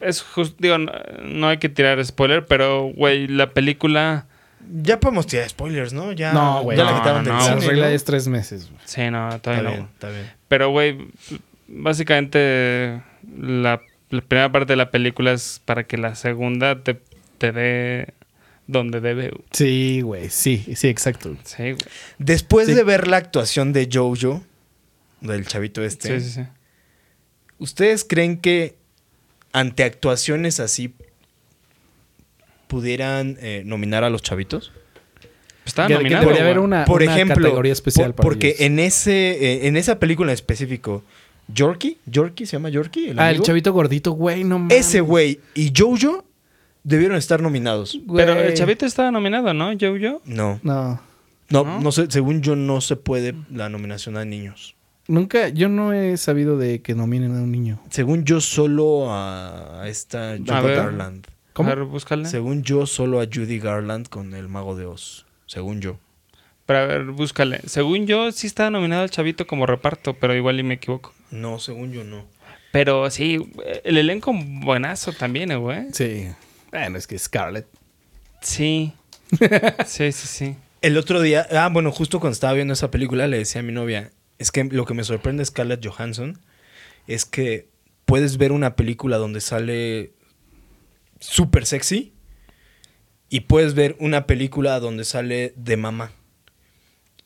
[0.00, 0.92] es justo, digo, no,
[1.24, 4.26] no hay que tirar spoiler, pero, güey, la película...
[4.82, 6.12] Ya podemos tirar spoilers, ¿no?
[6.12, 6.76] Ya, No, güey.
[6.76, 8.68] Ya la no, quitaron no, del no, La regla es tres meses.
[8.84, 9.88] Sí, no, Está todavía bien, no.
[9.92, 10.30] está bien.
[10.48, 10.98] Pero, güey,
[11.86, 13.00] básicamente
[13.38, 13.80] la,
[14.10, 17.00] la primera parte de la película es para que la segunda te,
[17.38, 18.14] te dé
[18.66, 19.32] donde debe.
[19.52, 20.28] Sí, güey.
[20.30, 21.36] Sí, sí, exacto.
[21.44, 21.76] Sí, güey.
[22.18, 22.74] Después Sí.
[22.74, 24.42] de ver la actuación de Jojo,
[25.20, 26.48] del chavito este, Sí, sí, sí.
[27.58, 28.76] ¿ustedes creen que
[29.52, 30.92] ante actuaciones así
[32.66, 34.72] pudieran eh, nominar a los chavitos?
[35.76, 35.98] Nominado.
[35.98, 36.38] debería güey.
[36.38, 38.60] haber una, Por una ejemplo, categoría especial por- para porque ellos.
[38.60, 39.12] en ese
[39.64, 41.02] eh, en esa película en específico,
[41.48, 44.78] Yorkie, Yorkie se llama Yorkie, el Ah, el chavito gordito, güey, no mames.
[44.78, 46.24] ese güey y Jojo
[46.84, 47.98] debieron estar nominados.
[48.14, 49.72] Pero el chavito estaba nominado, ¿no?
[49.72, 50.22] Jojo.
[50.24, 51.00] No, No.
[51.50, 51.80] no, ¿No?
[51.80, 54.75] no sé, según yo no se puede la nominación a niños.
[55.08, 57.80] Nunca, yo no he sabido de que nominen a un niño.
[57.90, 60.76] Según yo, solo a, esta Judy A ver.
[60.76, 61.26] Garland.
[61.52, 61.70] ¿Cómo?
[61.70, 62.28] A ver, búscala.
[62.28, 65.26] Según yo, solo a Judy Garland con El Mago de Oz.
[65.46, 65.98] Según yo.
[66.66, 67.60] Pero a ver, búscale.
[67.66, 71.14] Según yo, sí estaba nominado el chavito como reparto, pero igual y me equivoco.
[71.30, 72.26] No, según yo no.
[72.72, 73.50] Pero sí,
[73.84, 75.86] el elenco buenazo también, eh, güey.
[75.92, 76.28] Sí.
[76.70, 77.66] Bueno, es que Scarlett.
[78.42, 78.92] Sí.
[79.86, 80.56] sí, sí, sí.
[80.82, 83.72] El otro día, ah, bueno, justo cuando estaba viendo esa película, le decía a mi
[83.72, 86.38] novia, es que lo que me sorprende de Scarlett Johansson
[87.06, 87.68] es que
[88.04, 90.12] puedes ver una película donde sale
[91.20, 92.12] súper sexy
[93.28, 96.12] y puedes ver una película donde sale de mamá.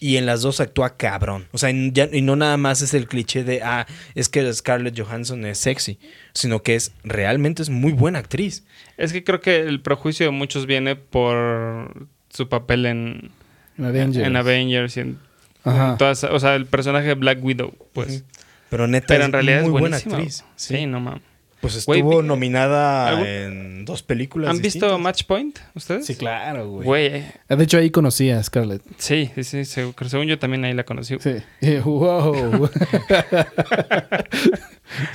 [0.02, 1.46] Y en las dos actúa cabrón.
[1.52, 4.50] O sea, y ya- y no nada más es el cliché de, ah, es que
[4.54, 5.98] Scarlett Johansson es sexy,
[6.32, 8.64] sino que es realmente es muy buena actriz.
[8.96, 13.30] Es que creo que el prejuicio de muchos viene por su papel en
[13.76, 14.26] En Avengers.
[14.26, 15.18] en Avengers y en,
[15.64, 15.96] Ajá.
[15.98, 18.24] todas, o sea, el personaje de Black Widow, pues.
[18.70, 20.16] Pero neta Pero en realidad muy es buena buenísima.
[20.16, 20.44] actriz.
[20.56, 21.22] Sí, no mames.
[21.60, 24.48] Pues estuvo nominada ¿Algún- en dos películas.
[24.48, 24.98] ¿Han visto.
[24.98, 26.06] Match Point ustedes?
[26.06, 26.86] Sí, claro, güey.
[26.86, 28.80] Güey, De hecho, ahí conocí a Scarlett.
[28.96, 31.16] sí, sí, sí, según, según yo también ahí la conocí.
[31.20, 31.34] Sí.
[31.60, 32.70] Y, wow.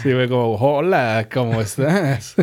[0.04, 2.36] sí, güey, como, hola, ¿cómo estás?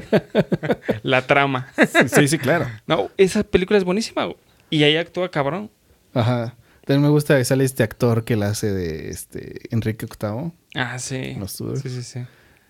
[1.03, 1.69] La trama.
[2.13, 2.67] sí, sí, claro.
[2.87, 4.25] No, esa película es buenísima.
[4.25, 4.37] güey.
[4.71, 5.71] Y ahí actúa cabrón.
[6.15, 6.55] Ajá.
[6.85, 10.53] También me gusta que sale este actor que la hace de este Enrique VIII.
[10.75, 11.35] Ah, sí.
[11.39, 11.81] Los Tudors.
[11.81, 12.21] Sí, sí, sí.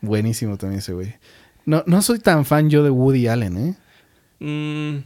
[0.01, 1.15] Buenísimo también ese güey.
[1.65, 3.75] No, no soy tan fan yo de Woody Allen, ¿eh?
[4.41, 5.05] Mm,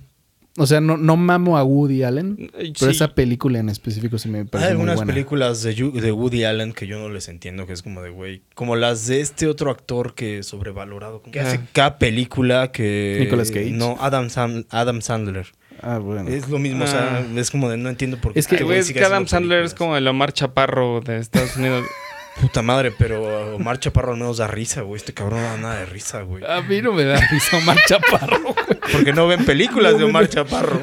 [0.58, 2.96] O sea, no, no mamo a Woody Allen, eh, pero sí.
[2.96, 5.12] esa película en específico sí me Hay parece muy algunas buena.
[5.12, 8.42] películas de, Woody Allen que yo no les entiendo, que es como de güey.
[8.54, 11.20] Como las de este otro actor que es sobrevalorado.
[11.22, 11.66] Que hace Ah.
[11.72, 13.18] cada película que.
[13.20, 13.70] Nicolas Cage.
[13.72, 15.46] No, Adam, Sam- Adam Sandler.
[15.82, 16.28] Ah, bueno.
[16.28, 17.40] Es lo mismo, o sea, Ah.
[17.40, 18.40] es como de no entiendo por qué.
[18.40, 21.84] Es que, Güey, es que Adam Sandler es como el Omar Chaparro de Estados Unidos.
[22.40, 24.98] Puta madre, pero Omar Chaparro al menos da risa, güey.
[24.98, 26.44] Este cabrón no da nada de risa, güey.
[26.44, 28.54] A mí no me da risa Omar Chaparro, güey.
[28.92, 30.82] Porque no ven películas de Omar Chaparro.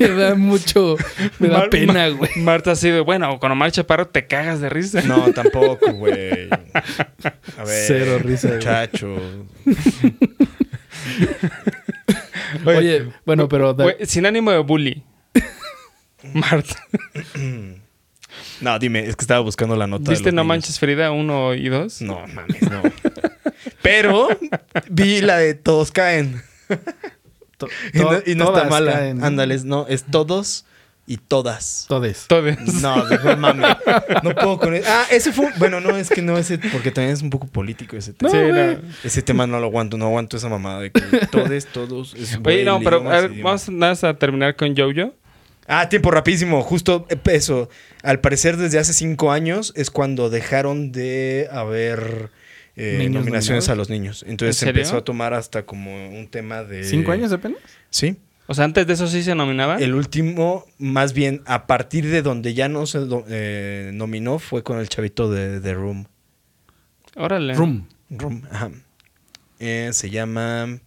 [0.00, 0.96] me da mucho...
[1.38, 2.30] Me da Mar- pena, Mar- güey.
[2.36, 5.02] Marta así de, bueno, con Omar Chaparro te cagas de risa.
[5.02, 6.48] No, tampoco, güey.
[7.58, 7.84] A ver.
[7.86, 8.58] Cero risa, güey.
[8.58, 9.16] Muchacho.
[12.64, 13.74] Oye, bueno, pero...
[13.74, 15.02] da- sin ánimo de bully.
[16.34, 16.76] Marta.
[18.60, 20.10] No, dime, es que estaba buscando la nota.
[20.10, 20.46] ¿Viste No niños.
[20.48, 22.02] Manches Frida 1 y 2?
[22.02, 22.82] No, mames, no.
[23.82, 24.28] Pero
[24.90, 26.42] vi la de Todos Caen.
[27.56, 28.98] to- Y no, y no está mala.
[29.22, 30.65] Ándales, no, es todos
[31.06, 31.86] y todas.
[31.88, 32.26] Todes.
[32.28, 32.56] Todos.
[32.82, 33.76] No, no mames.
[34.22, 34.86] No puedo con eso.
[34.90, 35.50] Ah, ese fue.
[35.58, 36.58] Bueno, no, es que no, ese.
[36.58, 38.30] Porque también es un poco político ese tema.
[38.30, 38.80] Sí, no.
[39.04, 41.00] Ese tema no lo aguanto, no aguanto esa mamada de que
[41.30, 42.14] todos, todos.
[42.14, 45.14] es Oye, no, pero a ver, vamos nada más a terminar con Jojo.
[45.68, 46.62] Ah, tiempo rapidísimo.
[46.62, 47.68] Justo eh, eso.
[48.02, 52.30] Al parecer, desde hace cinco años es cuando dejaron de haber
[52.76, 54.24] eh, ¿Niños nominaciones a los niños.
[54.28, 56.84] Entonces ¿En se empezó a tomar hasta como un tema de.
[56.84, 57.60] ¿Cinco años apenas?
[57.90, 58.16] Sí.
[58.48, 59.76] O sea, antes de eso sí se nominaba.
[59.78, 64.78] El último, más bien, a partir de donde ya no se eh, nominó, fue con
[64.78, 66.06] el chavito de Room.
[67.16, 67.54] Órale.
[67.54, 67.88] Room.
[68.10, 68.70] Room, ajá.
[69.58, 70.78] Eh, se llama.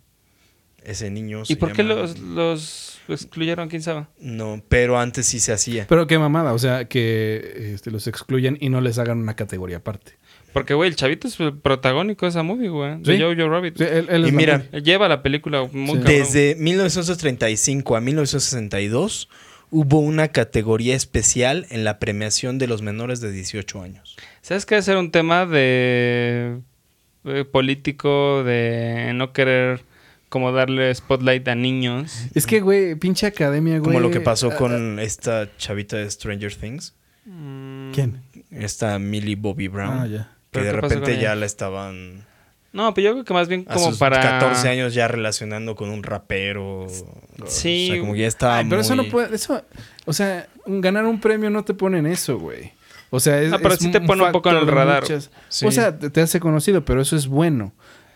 [0.83, 1.41] Ese niño.
[1.41, 3.67] ¿Y se por qué los excluyeron?
[3.67, 4.07] ¿Quién sabe?
[4.19, 5.85] No, pero antes sí se hacía.
[5.89, 9.77] Pero qué mamada, o sea, que este, los excluyan y no les hagan una categoría
[9.77, 10.18] aparte.
[10.53, 12.95] Porque, güey, el chavito es el protagónico de esa movie, güey.
[13.05, 13.13] Sí.
[13.17, 13.77] De Jojo Rabbit.
[13.77, 14.65] Sí, él- él Y mira.
[14.71, 16.03] Él Lleva la película muy Sí.
[16.05, 19.29] Desde 1935 a 1962
[19.71, 24.15] hubo una categoría especial en la premiación de los menores de 18 años.
[24.41, 24.75] ¿Sabes qué?
[24.75, 26.57] Hacer un tema de,
[27.23, 29.81] de político, de no querer
[30.29, 32.25] como darle spotlight a niños.
[32.33, 33.83] Es que, güey, pinche academia, güey.
[33.93, 36.95] Como lo que pasó ah, con esta chavita de Stranger Things,
[37.93, 38.21] ¿Quién?
[38.51, 40.31] esta Millie Bobby Brown, Ah, ya.
[40.51, 42.25] Que ¿Pero de repente ya la estaban
[42.73, 44.19] No, pero yo creo que más bien a como sus para...
[44.19, 46.87] 14 años ya relacionando con un rapero.
[47.45, 47.89] Sí.
[47.89, 49.35] O sea, como que ya estaba Ay, pero eso no puede.
[49.35, 49.63] Eso,
[50.05, 52.71] o sea, ganar un premio no te pone en eso, güey.
[53.11, 53.53] O sea, es.
[53.53, 55.03] Ah, pero es sí te pone un poco en el radar.
[55.49, 55.65] Sí.
[55.65, 57.73] O sea, te, te hace conocido, pero eso es bueno.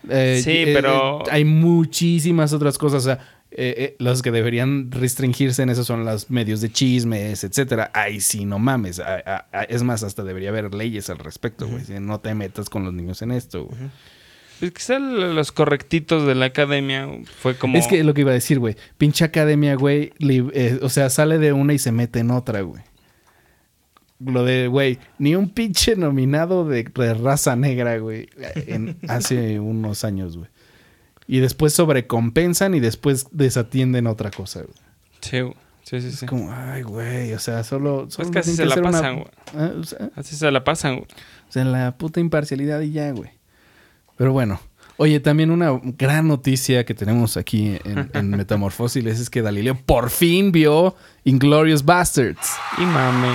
[0.10, 3.04] Eh, Sí, eh, pero- eh, hay muchísimas otras cosas.
[3.04, 3.20] O sea,
[3.58, 7.92] eh, eh, los que deberían restringirse en eso son los medios de chismes, etcétera.
[7.94, 9.02] Ay, sí, no mames.
[9.70, 11.84] Es más, hasta debería haber leyes al respecto, güey.
[12.00, 13.80] No te metas con los niños en esto, güey.
[14.60, 17.78] Pues quizá los correctitos de la academia fue como...
[17.78, 18.76] Es que lo que iba a decir, güey.
[18.98, 20.14] Pinche academia, güey.
[20.20, 22.82] eh, o sea, sale de una y se mete en otra, güey.
[24.20, 28.30] Lo de, güey, ni un pinche nominado de, de raza negra, güey,
[28.68, 30.50] en- hace unos años, güey.
[31.28, 34.74] Y después sobrecompensan y después desatienden otra cosa, güey.
[35.22, 35.56] Sí, güey.
[35.84, 36.26] Sí, sí, Es sí.
[36.26, 38.06] como, ay, güey, o sea, solo...
[38.08, 39.28] Es solo que así tiene se la pasan, güey.
[39.58, 41.08] Ah, o sea, Así se la pasan, güey.
[41.50, 43.30] O sea, la puta imparcialidad y ya, güey.
[44.18, 44.60] Pero bueno.
[44.96, 50.10] Oye, también una gran noticia que tenemos aquí en, en Metamorfósiles es que Galileo por
[50.12, 52.52] fin vio Inglorious Bastards.
[52.78, 53.28] Y mame.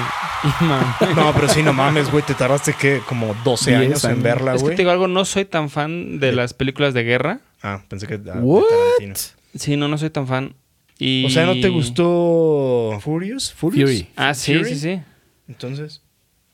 [0.44, 0.86] Y mame.
[1.16, 2.24] No, pero sí, no mames, güey.
[2.24, 4.22] Te tardaste que como 12 Diez años en años.
[4.22, 4.76] verla, es que güey.
[4.76, 7.40] te digo algo, no soy tan fan de las películas de guerra.
[7.62, 8.14] Ah, pensé que.
[8.14, 8.64] ah, de What?
[8.68, 9.14] Tarantino.
[9.54, 10.54] Sí, no, no soy tan fan.
[10.98, 11.24] Y...
[11.26, 13.52] O sea, ¿no te gustó Furious?
[13.52, 13.90] ¿Furious?
[13.90, 14.08] Fury.
[14.16, 14.70] Ah, sí, Fury?
[14.70, 15.00] sí, sí.
[15.48, 16.02] Entonces.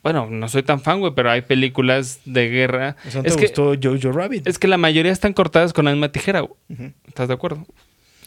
[0.02, 2.96] Bueno, no soy tan fan, güey, pero hay películas de guerra.
[3.06, 4.46] O sea, ¿no es, te que, gustó Jojo Rabbit?
[4.46, 6.92] es que la mayoría están cortadas con la misma tijera, güey.
[7.06, 7.66] ¿Estás de acuerdo?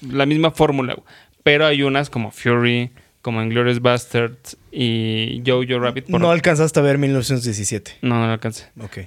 [0.01, 1.05] La misma fórmula, güey.
[1.43, 6.07] Pero hay unas como Fury, como Inglourious Bastards y Jojo Rabbit.
[6.09, 7.97] por- No alcanzaste a ver 1917.
[8.01, 8.65] no, no lo alcancé.
[8.81, 8.97] Ok.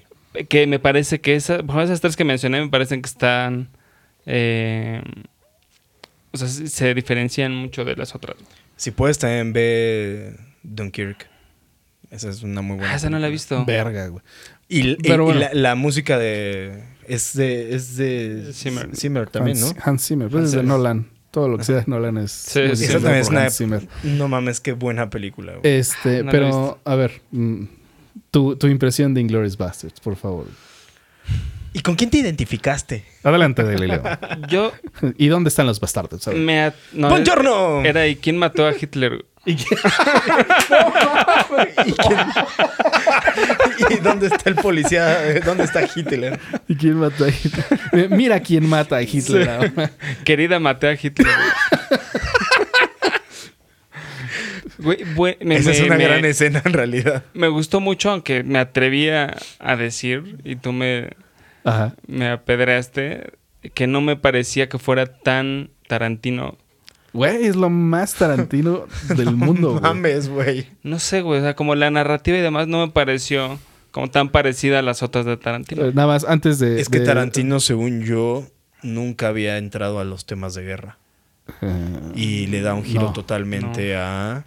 [0.48, 3.68] Que me parece que esa, por ejemplo, esas tres que mencioné me parecen que están...
[4.26, 5.02] eh,
[6.32, 8.36] o sea, se diferencian mucho de las otras.
[8.76, 11.28] Si puedes, también ve Dunkirk.
[12.10, 12.92] Esa es una muy buena.
[12.92, 13.64] Ah, esa no la he visto.
[13.64, 14.22] Verga, güey.
[14.68, 15.40] Y, y- Pero y bueno.
[15.40, 16.84] la, la música de.
[17.08, 17.74] Es de.
[17.74, 18.50] Es de.
[18.52, 18.94] Zimmer.
[18.96, 19.66] Zimmer también, ¿no?
[19.66, 20.28] Hans, Hans Zimmer.
[20.28, 21.08] Pues es de Hans- Nolan.
[21.32, 22.32] Todo lo que sea de Nolan es...
[22.32, 22.84] Sí, sí.
[22.86, 23.42] Esa por también es una.
[23.44, 23.86] Hans Zimmer.
[24.02, 25.62] No mames, qué buena película, güey.
[25.78, 27.64] Este, No he pero, a ver, mm,
[28.30, 30.46] tu, tu impresión de Inglorious Bastards, por favor.
[31.72, 33.04] ¿Y con quién te identificaste?
[33.22, 34.02] Adelante, Galileo.
[34.48, 34.72] Yo
[35.16, 36.26] ¿Y dónde están los bastardos?
[36.28, 36.64] Me...
[36.64, 37.82] at- no, ¡Buongiorno!
[37.84, 39.24] Era, ¿y quién mató a Hitler?
[39.46, 39.80] ¿Y, quién-
[41.86, 42.18] ¿Y quién-
[43.90, 45.40] ¿Y dónde está el policía?
[45.44, 46.38] ¿Dónde está Hitler?
[46.68, 48.10] ¿Y quién mata a Hitler?
[48.10, 49.72] Mira quién mata a Hitler.
[50.24, 51.28] Querida, maté a Hitler.
[54.82, 57.24] Güey, Güey, bue- me, Esa es una me- gran escena en realidad.
[57.34, 61.10] me gustó mucho, aunque me atrevía a decir, y tú me,
[61.64, 61.94] Ajá.
[62.06, 63.32] me apedreaste,
[63.74, 66.56] que no me parecía que fuera tan Tarantino.
[67.12, 69.82] Güey, es lo más tarantino del mundo, güey.
[69.82, 70.68] Mames, güey.
[70.84, 73.58] No sé, güey, o sea, como la narrativa y demás no me pareció
[73.90, 75.84] como tan parecida a las otras de Tarantino.
[75.86, 76.80] Eh, Nada más, antes de...
[76.80, 78.46] Es que de- Tarantino, según yo,
[78.84, 80.98] nunca había entrado a los temas de guerra.
[81.60, 83.12] Eh, Y le da un giro no.
[83.12, 84.44] totalmente a...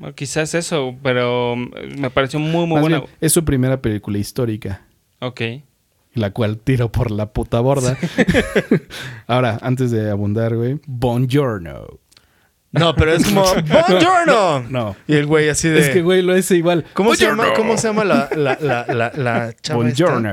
[0.00, 2.98] Bueno, quizás eso, pero me pareció muy, muy Más buena.
[3.00, 4.82] bien, es su primera película histórica,
[5.20, 5.40] Ok.
[6.14, 7.96] la cual tiro por la puta borda.
[9.26, 11.98] Ahora, antes de abundar, güey, Buongiorno.
[12.72, 13.42] No, pero es como...
[13.88, 14.60] ¡Buongiorno!
[14.70, 14.96] No.
[15.06, 15.80] Y el güey así de...
[15.80, 16.84] Es que, güey, lo hace igual.
[16.94, 17.52] ¿Cómo se, llama.
[17.54, 20.04] ¿Cómo se llama la, la, la, la, la chava esta?
[20.04, 20.30] Buongiorno.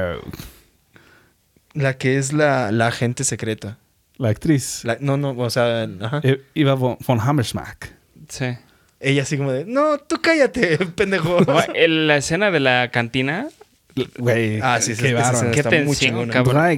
[1.74, 3.80] La que es la, la agente secreta.
[4.18, 4.84] La actriz.
[4.84, 6.22] La- no, no, o sea, ajá.
[6.24, 7.94] Eh, Eva von, von Hammersmark.
[8.30, 8.46] Sí.
[9.00, 11.40] Ella así como de, no, tú cállate, pendejo.
[11.48, 13.48] No, la escena de la cantina.
[14.18, 16.78] Güey, Ah, sí, sí, qué escena Qué tensión, cabrón.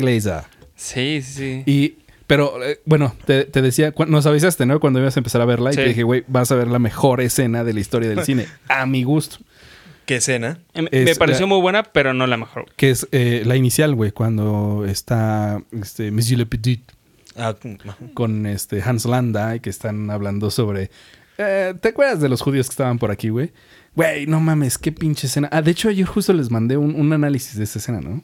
[0.76, 1.64] Sí, sí, sí.
[1.66, 1.96] Y,
[2.28, 4.80] pero, eh, bueno, te, te decía, nos avisaste, ¿no?
[4.80, 5.80] Cuando ibas a empezar a verla y Sí.
[5.82, 8.48] te dije, güey, vas a ver la mejor escena de la historia del cine.
[8.70, 9.38] A mi gusto.
[10.06, 10.60] ¿Qué escena?
[10.74, 12.66] Eh, Me- es me pareció la- muy buena, pero no la mejor.
[12.78, 16.82] Que es eh, la inicial, güey, cuando está este, Monsieur Le Petit
[17.36, 17.56] Ah,
[17.86, 17.98] ajá.
[18.14, 20.90] con este Hans Landa y que están hablando sobre.
[21.40, 23.52] Eh, ¿Te acuerdas de los judíos que estaban por aquí, güey?
[23.96, 25.50] Güey, no mames, qué pinche escena.
[25.52, 28.24] Ah, de hecho, ayer justo les mandé un, un análisis de esa escena, ¿no?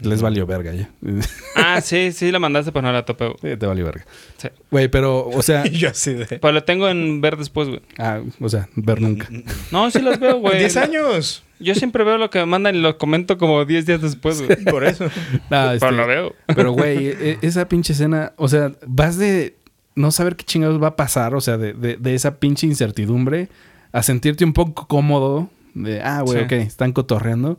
[0.00, 0.88] Les valió verga ya.
[1.56, 3.28] Ah, sí, sí, la mandaste, pero no la topé.
[3.42, 4.06] Sí, Te valió verga.
[4.38, 4.48] Sí.
[4.70, 5.66] Güey, pero, o sea.
[5.66, 6.24] Y yo así de...
[6.26, 7.82] Pero lo tengo en ver después, güey.
[7.98, 9.28] ah, o sea, ver nunca.
[9.70, 10.58] No, sí los veo, güey.
[10.60, 11.44] 10 años.
[11.58, 14.64] Yo siempre veo lo que me mandan y lo comento como 10 días después, güey.
[14.64, 15.10] Por eso.
[15.50, 16.34] Ah, este, Pero lo veo.
[16.46, 19.54] Pero, güey, e- esa pinche escena, o sea, vas de
[19.94, 23.48] no saber qué chingados va a pasar, o sea, de, de- de esa pinche incertidumbre,
[23.92, 26.44] a sentirte un poco cómodo, de, ah, güey, Sí.
[26.44, 27.58] ok, están cotorreando,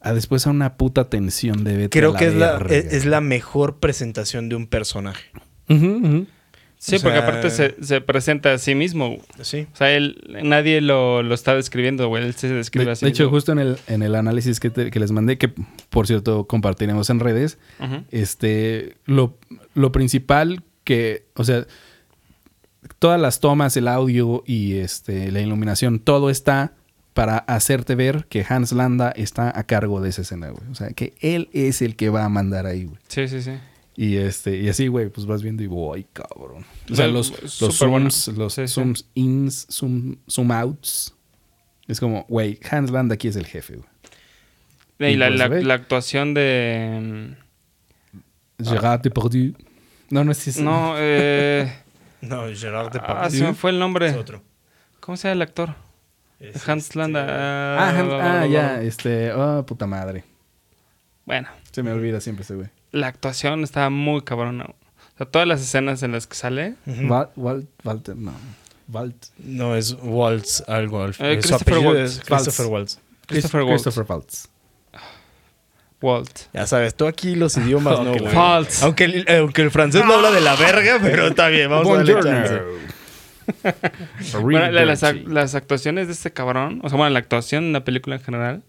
[0.00, 2.74] a después a una puta tensión de vete Creo a que es la, verga.
[2.74, 5.24] es, es la mejor presentación de un personaje.
[6.78, 9.18] Sí, O porque sea- aparte se, se presenta a sí mismo.
[9.42, 9.66] Sí.
[9.70, 12.24] O sea, él, nadie lo, lo está describiendo, güey.
[12.24, 13.04] Él se describe De, así.
[13.04, 13.36] de hecho, mismo.
[13.36, 15.52] justo en el, en el análisis que, te- que les mandé, que
[15.90, 17.58] por cierto compartiremos en redes,
[18.10, 19.36] este, lo,
[19.74, 21.66] lo principal que, o sea,
[22.98, 26.72] todas las tomas, el audio y este, la iluminación, todo está
[27.14, 30.68] para hacerte ver que Hans Landa está a cargo de esa escena, güey.
[30.68, 32.98] O sea, que él es el que va a mandar ahí, güey.
[33.06, 33.52] Sí, sí, sí.
[33.94, 36.64] Y este, y así, güey, pues vas viendo y voy, cabrón.
[36.90, 38.10] O sea, los, los súper bueno.
[38.10, 38.74] zooms, los Sí, sí.
[38.74, 41.14] zooms ins, zoom, zoom outs.
[41.86, 45.12] Es como, güey, Hans Landa aquí es el jefe, güey.
[45.12, 47.36] Y la, pues, la- actuación de...
[48.62, 49.54] Gerard Depardieu.
[50.10, 50.60] No, no es ese.
[50.60, 51.72] mm, No, eh...
[52.20, 54.08] No, Gerard ah, Depardieu se me fue el nombre.
[54.08, 54.42] es otro.
[55.00, 55.74] ¿Cómo se llama el actor?
[56.38, 57.24] Es Hans este- Landa.
[57.78, 60.24] Ah, Hans- ah, ya, este, oh, puta madre.
[61.24, 62.68] Bueno, Se me olvida siempre ese güey.
[62.92, 64.64] la actuación estaba muy cabrona.
[64.64, 64.74] O
[65.16, 66.74] sea, todas las escenas en las que sale.
[66.86, 67.08] Ujú.
[67.08, 68.32] Val- Wal- Walter, no.
[68.88, 69.26] Walt.
[69.38, 71.02] No, es Waltz, algo.
[71.02, 72.00] al- Eh, Christopher Waltz.
[72.16, 72.98] es Christopher Waltz.
[73.26, 73.82] Christopher Waltz.
[73.84, 74.48] Christopher Waltz.
[76.02, 76.30] Walt.
[76.54, 78.34] Ya sabes, tú aquí los idiomas no, güey.
[78.82, 81.96] Aunque el, aunque el francés no habla de la verga, pero está bien, vamos a
[82.02, 82.60] darle chance.
[84.40, 87.72] Bueno, la- las, ac- las actuaciones de este cabrón, o sea, bueno, la actuación en
[87.72, 88.62] la película en general,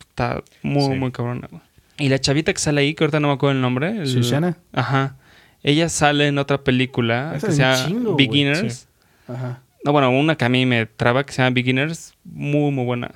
[0.00, 0.98] está muy, Sí.
[0.98, 1.62] muy cabrona, güey.
[1.98, 3.90] Y la chavita que sale ahí, que ahorita no me acuerdo el nombre.
[3.90, 4.56] el- Shoshana.
[4.72, 5.16] Ajá.
[5.62, 8.26] Ella sale en otra película Esa que es se un llama chingo, güey.
[8.26, 8.88] Beginners.
[9.28, 9.60] Ajá.
[9.84, 12.14] No, bueno, una que a mí me traba que se llama Beginners.
[12.24, 13.10] Muy, muy buena.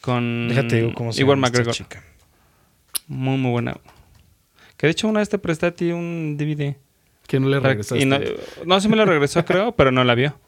[0.00, 1.74] Con Déjate digo cómo se llama esta McGregor.
[1.74, 2.02] chica.
[3.10, 3.76] Muy, muy buena.
[4.76, 6.76] Que de hecho una vez te presté a ti un DVD.
[7.26, 8.02] Que no le regresaste.
[8.02, 8.18] y no,
[8.64, 10.38] no, sí me lo regresó, creo, pero no la vio.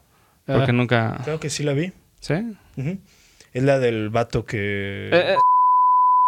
[0.47, 0.55] Ah.
[0.55, 1.19] Porque nunca...
[1.25, 1.91] Creo que sí la vi.
[2.21, 2.35] ¿Sí?
[3.51, 5.09] Es la del vato que...
[5.11, 5.35] Eh, eh,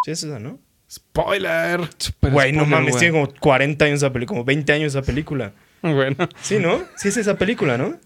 [0.04, 0.58] Sí, es esa, ¿no?
[0.90, 1.80] Spoiler.
[1.96, 3.00] super Güey, no mames, güey.
[3.00, 5.52] tiene como 40 años esa película, como 20 años esa película.
[5.80, 6.28] Bueno.
[6.42, 6.82] Sí, ¿no?
[6.96, 7.98] Sí es esa película, ¿no?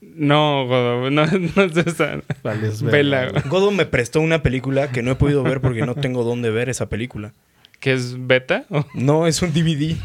[0.00, 1.26] No, Godo, no,
[1.56, 2.20] no es esa.
[2.42, 3.30] Vale, es Vela.
[3.48, 6.68] Godo me prestó una película que no he podido ver porque no tengo dónde ver
[6.68, 7.32] esa película.
[7.78, 8.64] ¿Que es beta?
[8.70, 8.84] ¿O?
[8.94, 9.96] No, es un DVD.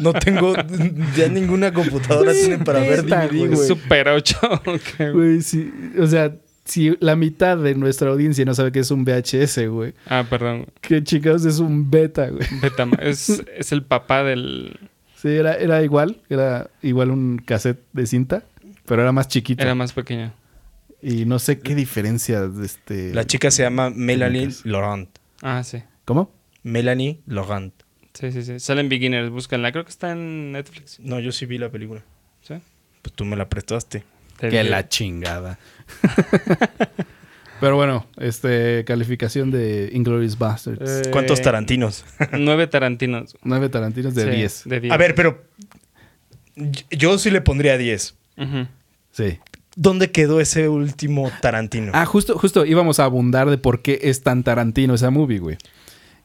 [0.00, 0.54] No tengo
[1.16, 3.68] ya ninguna computadora tiene para ver DVD, güey.
[3.68, 4.38] Super 8.
[4.66, 5.12] ok.
[5.12, 5.70] Güey, sí.
[5.98, 9.94] O sea, si la mitad de nuestra audiencia no sabe que es un VHS, güey.
[10.06, 10.66] Ah, perdón.
[10.80, 12.46] ¿Qué chingados es un beta, güey?
[12.62, 14.78] Beta es, es el papá del.
[15.16, 16.18] Sí, era, era igual.
[16.28, 18.44] Era igual un cassette de cinta,
[18.86, 19.62] pero era más chiquito.
[19.62, 20.32] Era más pequeño.
[21.02, 23.12] Y no sé qué diferencia de este...
[23.12, 25.10] La chica se llama Melanie Laurent.
[25.42, 25.82] Ah, sí.
[26.04, 26.32] ¿Cómo?
[26.62, 27.74] Melanie Laurent.
[28.14, 28.58] Sí, sí, sí.
[28.58, 29.70] Salen Beginners, búscanla.
[29.72, 31.00] Creo que está en Netflix.
[31.00, 32.02] No, yo sí vi la película.
[32.40, 32.54] ¿Sí?
[33.02, 34.04] Pues tú me la prestaste.
[34.38, 35.58] Te Que la chingada.
[37.60, 41.06] Pero bueno, este calificación de Inglorious Bastards.
[41.06, 42.04] Eh, ¿Cuántos tarantinos?
[42.32, 43.36] Nueve Tarantinos.
[43.42, 44.62] Nueve tarantinos de Sí, 10.
[44.66, 44.92] De 10.
[44.92, 45.44] A ver, pero
[46.90, 47.78] yo sí le pondría
[48.36, 48.48] 10.
[48.48, 48.68] Ujú.
[49.10, 49.38] Sí.
[49.76, 51.92] ¿Dónde quedó ese último Tarantino?
[51.94, 55.58] Ah, justo, justo íbamos a abundar de por qué es tan Tarantino esa movie, güey.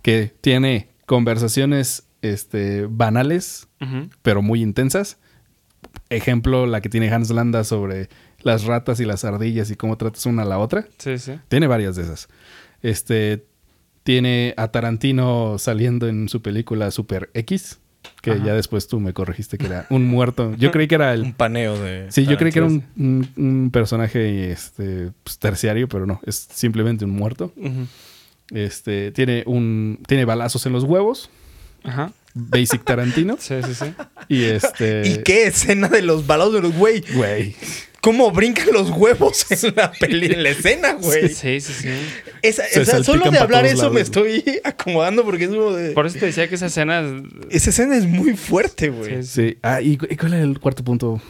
[0.02, 3.68] Que tiene conversaciones este, banales,
[4.22, 5.18] pero muy intensas.
[6.10, 8.10] Ejemplo, la que tiene Hans Landa sobre
[8.42, 10.88] las ratas y las ardillas y cómo tratas una a la otra.
[10.98, 11.34] Sí, sí.
[11.48, 12.30] Tiene varias de esas.
[12.82, 13.46] Este
[14.04, 17.80] tiene a Tarantino saliendo en su película Super X,
[18.22, 18.44] que Ajá.
[18.46, 20.54] ya después tú me corregiste que era un muerto.
[20.58, 22.08] Yo creí que era el Un paneo de.
[22.12, 23.30] Sí, yo creí que era un, Tarantino.
[23.38, 27.54] un- un personaje este, pues, terciario, pero no, es simplemente un muerto.
[28.52, 31.30] Este, tiene un tiene balazos en los huevos,
[31.84, 32.12] Ajá.
[32.34, 33.94] basic Tarantino Sí, sí, sí.
[34.28, 37.04] y este ¿Y qué escena de los balazos de los güey?
[37.14, 37.56] güey.
[38.02, 41.28] ¿Cómo brincan los huevos en la peli, en la escena, güey?
[41.30, 41.90] Sí, sí, sí.
[42.42, 45.74] Esa, Se o sea, solo de hablar eso lados, me estoy acomodando porque es como
[45.74, 45.92] de...
[45.92, 47.04] Por eso te decía que esa escena.
[47.50, 49.24] Esa escena es muy fuerte, güey.
[49.24, 49.58] Sí, Sí.
[49.62, 51.22] Ah, ¿y, y cuál era el cuarto punto?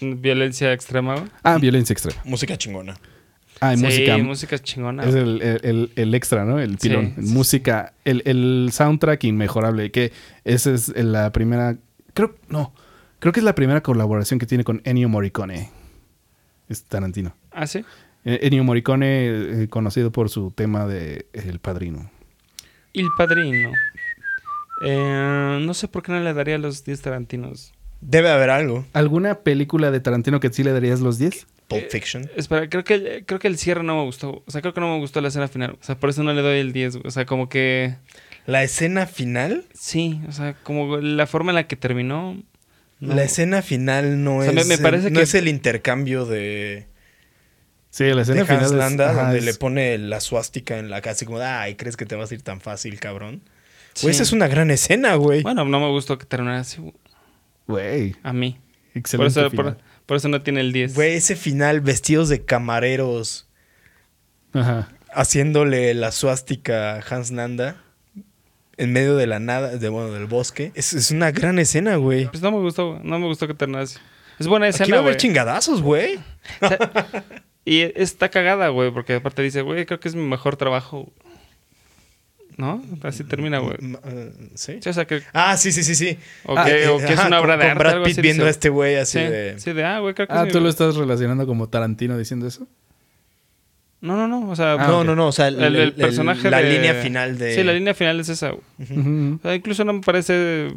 [0.00, 1.14] Violencia extrema.
[1.16, 1.26] güey.
[1.42, 2.20] Ah, violencia extrema.
[2.24, 2.98] Música chingona.
[3.60, 4.18] Ah, y sí, música.
[4.18, 5.04] música chingona.
[5.04, 6.58] Es el, el- el- el extra, ¿no?
[6.58, 7.12] El Sí, pilón.
[7.16, 7.32] sí, sí.
[7.34, 7.92] música.
[8.06, 9.90] El, el soundtrack inmejorable.
[9.90, 10.12] Que
[10.44, 11.76] esa es la primera.
[12.14, 12.34] Creo.
[12.48, 12.72] No.
[13.20, 15.70] Creo que es la primera colaboración que tiene con Ennio Morricone.
[16.68, 17.34] Es Tarantino.
[17.52, 17.84] Ah, sí.
[18.24, 22.10] Eh, Ennio Morricone, eh, conocido por su tema de El Padrino.
[22.92, 23.70] El Padrino.
[24.84, 27.72] Eh, no sé por qué no le daría los 10 Tarantinos.
[28.00, 28.86] Debe haber algo.
[28.94, 31.46] ¿Alguna película de Tarantino que sí le darías los 10?
[31.68, 32.30] Pulp Eh, Fiction.
[32.34, 34.42] Espera, creo que, creo que el cierre no me gustó.
[34.46, 35.76] O sea, creo que no me gustó la escena final.
[35.80, 36.96] O sea, por eso no le doy el 10.
[36.96, 37.06] güey.
[37.06, 37.96] O sea, como que...
[38.46, 39.66] La escena final.
[39.74, 42.36] Sí, o sea, como la forma en la que terminó...
[43.00, 43.14] no.
[43.14, 44.66] La escena final no O sea, me- es.
[44.66, 46.86] me parece no que- es el intercambio de,
[47.90, 48.58] Sí, la de escena final.
[48.62, 51.12] Hans es- Landa, ajá, donde es- le pone la suástica en la casa.
[51.12, 53.42] Así como, ay, ¿crees que te vas a ir tan fácil, cabrón?
[53.94, 54.02] Sí.
[54.06, 55.42] Güey, esa es una gran escena, güey.
[55.42, 56.80] Bueno, no me gustó que terminara así.
[57.66, 58.14] güey.
[58.22, 58.58] A mí.
[59.16, 59.74] Por eso, final.
[59.76, 60.94] por, por eso no tiene el 10.
[60.94, 63.48] Güey, ese final, vestidos de camareros,
[64.52, 64.88] Ajá.
[65.12, 67.82] haciéndole la suástica a Hans Landa
[68.80, 70.72] en medio de la nada, de, bueno, del bosque.
[70.74, 72.26] Es, es una gran escena, güey.
[72.28, 73.00] Pues no me gustó, güey.
[73.04, 73.98] No me gustó que terminara así.
[74.38, 75.16] Es buena Aquí va escena, a haber güey.
[75.18, 76.18] chingadazos, güey.
[77.64, 81.12] Y está cagada, güey, porque aparte dice, güey, creo que es mi mejor trabajo.
[82.56, 82.82] ¿No?
[83.02, 83.76] Así termina, güey.
[84.04, 84.80] Eh, ¿Sí?
[84.82, 86.18] Sí, o sea, que, Ah, sí, sí, sí, sí.
[86.44, 87.78] o Ah, que, eh, o que es ajá, una obra con- de arte.
[87.78, 89.54] Brad algo Pitt así, viendo dice, a este güey así sí, de...
[89.58, 92.18] sí, de, ah, güey, creo que Ah, es ¿tú mi- lo estás relacionando como Tarantino
[92.18, 92.66] diciendo eso?
[94.02, 94.74] No, no, no, o sea...
[94.74, 97.54] Ah, no, no, no, o sea, el, el personaje La de- línea final de...
[97.54, 98.50] Sí, la línea final es esa.
[98.50, 98.62] güey.
[99.34, 100.68] O sea, incluso no me parece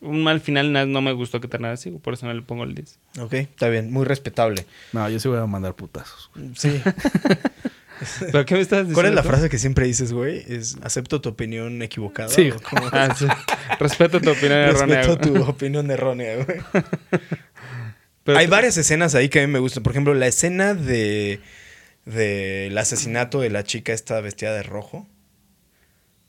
[0.00, 2.64] un mal final, na- no me gustó que terminara así, por eso no le pongo
[2.64, 2.98] el 10.
[3.20, 4.64] Ok, está bien, muy respetable.
[4.92, 6.30] No, yo sí voy a mandar putazos.
[6.54, 6.80] Sí.
[8.30, 8.94] ¿Pero qué me estás diciendo?
[8.94, 9.28] ¿Cuál es la tú?
[9.28, 10.44] frase que siempre dices, güey?
[10.48, 12.28] Es acepto tu opinión equivocada.
[12.28, 12.50] Sí.
[12.50, 12.88] ¿O cómo?
[12.92, 13.26] Ah, sí.
[13.80, 15.02] Respeto tu opinión errónea.
[15.02, 16.58] Respeto tu opinión errónea, güey.
[18.24, 19.82] Pero- Hay varias escenas ahí que a mí me gustan.
[19.82, 21.40] Por ejemplo, la escena de
[22.06, 25.06] del asesinato de la chica esta vestida de rojo.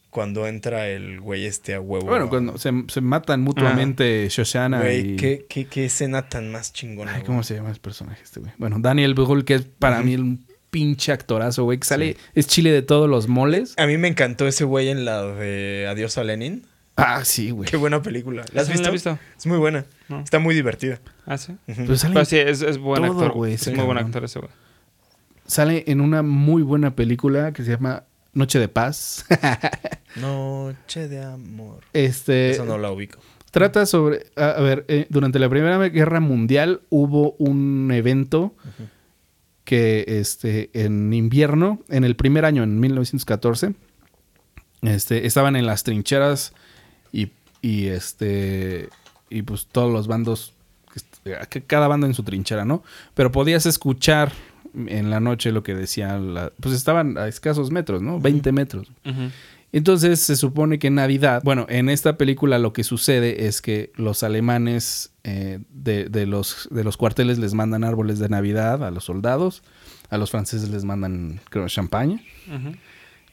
[0.10, 2.08] Cuando entra el güey este a huevo.
[2.08, 5.16] Bueno, cuando se, se matan mutuamente Shoshana Güey, y...
[5.18, 7.12] ¿qué, qué, qué escena tan más chingona.
[7.12, 7.28] Ay, güey.
[7.28, 8.52] ¿Cómo se llama el personaje este, güey?
[8.58, 12.18] Bueno, Daniel Brühl, que es para mí un pinche actorazo, güey, que sale...
[12.34, 13.76] Es chile de todos los moles.
[13.78, 16.66] A mí me encantó ese güey en la de Adiós a Lenin.
[16.96, 17.70] Ah, sí, güey.
[17.70, 18.44] Qué buena película.
[18.54, 18.90] ¿La has no la visto?
[18.90, 19.20] he visto.
[19.38, 19.86] Es muy buena.
[20.10, 20.22] No.
[20.22, 21.00] Está muy divertida.
[21.28, 21.52] Ah, sí.
[21.68, 21.82] Ujú.
[21.84, 23.34] Pero sale, Pero sí, es, es buen todo, actor.
[23.34, 24.52] güey, es muy buen actor ese güey.
[25.48, 29.26] Sale en una muy buena película que se llama Noche de Paz.
[30.16, 31.80] Noche de amor.
[31.94, 32.52] este...
[32.52, 33.20] Eso no la ubico.
[33.52, 38.54] Trata sobre, a, a ver, eh, durante la Primera Guerra Mundial hubo un evento
[39.64, 43.74] que este, en invierno, en el primer año, en 1914,
[44.82, 46.54] este, estaban en las trincheras
[47.12, 47.32] y,
[47.62, 48.90] y, este,
[49.30, 50.54] y pues todos los bandos,
[51.50, 52.84] que cada bando en su trinchera, ¿no?
[53.14, 54.32] Pero podías escuchar
[54.88, 58.20] en la noche lo que decían, la- pues estaban a escasos metros, ¿no?
[58.20, 58.92] 20 metros.
[59.74, 63.92] Entonces se supone que en Navidad, bueno, en esta película lo que sucede es que
[63.96, 68.92] los alemanes eh, de, de los, de los cuarteles les mandan árboles de Navidad a
[68.92, 69.64] los soldados,
[70.10, 72.22] a los franceses les mandan, creo, champaña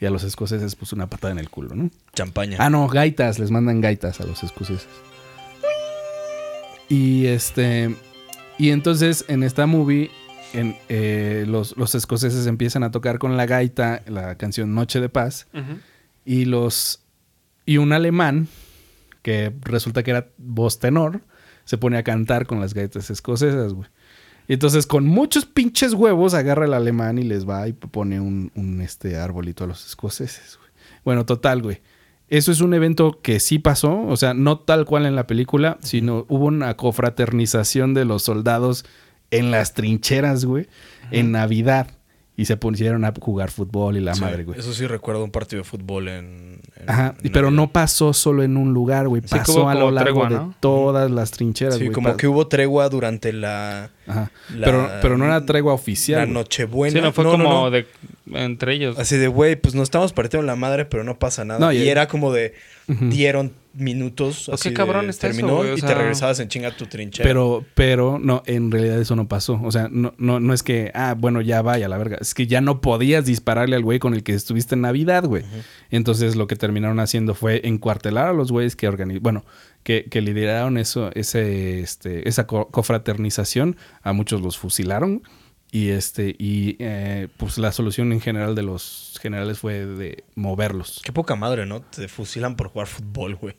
[0.01, 1.88] y a los escoceses pues una patada en el culo, ¿no?
[2.14, 2.57] Champaña.
[2.59, 4.88] Ah, no, gaitas, les mandan gaitas a los escoceses.
[6.88, 7.95] Y este.
[8.59, 10.11] Y entonces en esta movie.
[10.55, 15.09] En, eh, los, los escoceses empiezan a tocar con la gaita la canción Noche de
[15.09, 15.48] Paz.
[16.24, 17.00] Y los.
[17.66, 18.48] Y un alemán,
[19.22, 21.20] que resulta que era voz tenor,
[21.64, 23.88] se pone a cantar con las gaitas escocesas, güey.
[24.46, 28.52] Y entonces, con muchos pinches huevos, agarra el alemán y les va y pone un,
[28.55, 30.70] un, este arbolito a los escoceses, güey.
[31.05, 31.80] Bueno, total, güey.
[32.28, 35.78] Eso es un evento que sí pasó, o sea, no tal cual en la película,
[35.82, 38.84] sino hubo una confraternización de los soldados
[39.31, 40.66] en las trincheras, güey,
[41.11, 41.89] en Navidad.
[42.37, 44.59] Y se pusieron a jugar fútbol y la Sí, madre, güey.
[44.59, 46.61] Eso sí recuerdo un partido de fútbol en.
[46.75, 47.62] en- Ajá, en pero Navidad.
[47.62, 49.22] no pasó solo en un lugar, güey.
[49.22, 50.55] Sí, pasó a lo largo tregua, de ¿no?
[50.59, 51.93] todas las trincheras, Sí, güey.
[51.93, 53.91] como que hubo tregua durante la.
[54.09, 54.33] Ajá.
[54.53, 56.27] la- pero, pero no era tregua oficial.
[56.27, 56.27] La.
[56.27, 56.99] Nochebuena.
[56.99, 57.70] Sí, no fue No, como no, no.
[57.70, 57.87] de
[58.33, 58.99] entre ellos.
[58.99, 61.61] Así de, güey, pues nos estamos partiendo la madre, pero no pasa nada.
[61.61, 62.55] No, y y- era como de.
[62.89, 64.45] Dieron minutos.
[64.47, 66.68] Pues así qué cabrón de- está eso, terminó güey, o y te regresabas en chinga
[66.68, 67.27] a tu trinchera.
[67.29, 69.61] Pero, pero, no, en realidad eso no pasó.
[69.62, 72.18] O sea, no, no, no es que, ah, bueno, ya vaya la verga.
[72.20, 75.45] Es que ya no podías dispararle al güey con el que estuviste en Navidad, güey.
[75.91, 79.45] Entonces lo que terminaron haciendo fue encuartelar a los güeyes que organizaron, bueno,
[79.83, 83.77] que, que lideraron eso, ese, este, esa co- confraternización.
[84.03, 85.22] A muchos los fusilaron.
[85.77, 91.01] Y este, y eh, pues la solución en general de los generales fue de moverlos.
[91.05, 91.81] Qué poca madre, ¿no?
[91.83, 93.57] Te fusilan por jugar fútbol, güey.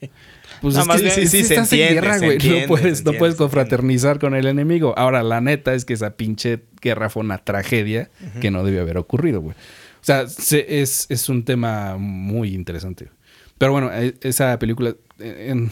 [0.61, 2.31] Pues No, es más que bien- sí, sí, se estás en entiende, guerra, se güey.
[2.37, 3.37] entiende, No puedes, no entiende, puedes entiende.
[3.37, 4.93] confraternizar con el enemigo.
[4.97, 8.09] Ahora, la neta es que esa pinche guerra fue una tragedia
[8.39, 9.53] que no debió haber ocurrido, güey.
[10.01, 13.09] O sea, se- es, es un tema muy interesante.
[13.57, 14.95] Pero bueno, e- esa película.
[15.19, 15.69] en-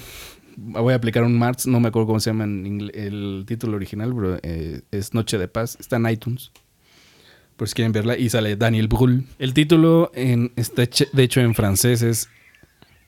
[0.58, 4.14] voy a aplicar un Marx, no me acuerdo cómo se llama en el título original,
[4.16, 5.78] pero eh, es Noche de Paz.
[5.80, 6.51] Está en iTunes.
[7.58, 8.18] Por si quieren verla.
[8.18, 9.26] Y sale Daniel Brühl.
[9.39, 12.30] El título en, está hecho- de hecho en francés es.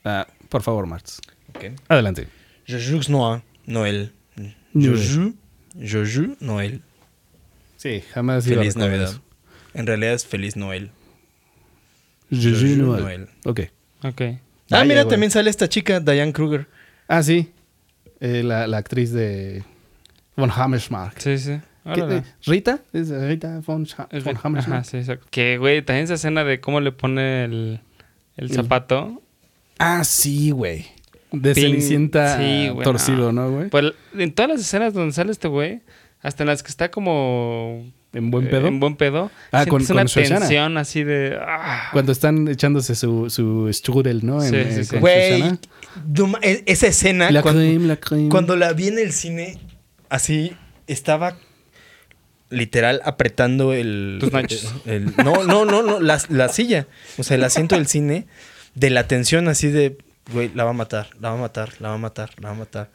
[0.04, 1.20] ah, por favor, Marx.
[1.54, 1.64] Ok.
[1.88, 2.28] Adelante.
[2.68, 4.12] Jojoux Noir, Noël.
[4.36, 4.54] Noël.
[4.74, 5.32] Jojo,
[5.80, 6.82] Jojo, Noël.
[7.76, 9.10] Sí, jamás iba a Feliz Navidad.
[9.10, 9.22] eso.
[9.74, 10.90] En realidad es Feliz Noel.
[12.30, 13.02] Jojo Noel.
[13.02, 13.28] Noel.
[13.44, 13.60] Ok.
[14.02, 14.20] Ok.
[14.22, 14.38] Ah,
[14.70, 16.66] Vaya, mira, también sale esta chica, Diane Kruger.
[17.08, 17.50] Ah, sí.
[18.20, 19.62] Eh, la, la actriz de
[20.36, 21.18] Von Hammersmark.
[21.20, 21.58] Sí, sí.
[21.84, 22.16] ¿Qué- Órale.
[22.18, 22.80] eh, ¿Rita?
[22.92, 24.80] ¿Es Rita von, Es von Hammersmark?
[24.80, 25.26] Ajá, sí, exacto.
[25.30, 27.80] Que, güey, también esa escena de cómo le pone el,
[28.36, 29.22] el zapato.
[29.78, 30.86] Ah, sí, güey.
[31.30, 33.48] De Pin- Cenicienta sí, güey, torcido, no.
[33.50, 33.68] ¿no, güey?
[33.68, 35.82] Pues en todas las escenas donde sale este güey,
[36.22, 37.84] hasta en las que está como...
[38.12, 38.66] En buen eh, pedo.
[38.68, 39.30] en buen pedo.
[39.52, 41.36] Ah, con- una con tensión así de...
[41.40, 41.90] ah.
[41.92, 44.42] Cuando están echándose su, su strudel, ¿no?
[44.42, 44.96] En, Sí, eh, sí, sí.
[44.96, 45.42] Güey,
[46.42, 48.28] E- esa escena, La cuando, la creme.
[48.28, 49.58] cuando la vi en el cine,
[50.08, 51.36] así, estaba
[52.50, 54.18] literal apretando el...
[54.20, 54.72] Tus nachos.
[54.84, 56.86] el- no, no, no, no, la, la silla.
[57.18, 58.26] O sea, el asiento del cine,
[58.74, 59.98] de la tensión así de,
[60.32, 62.54] güey, la va a matar, la va a matar, la va a matar, la va
[62.54, 62.90] a matar.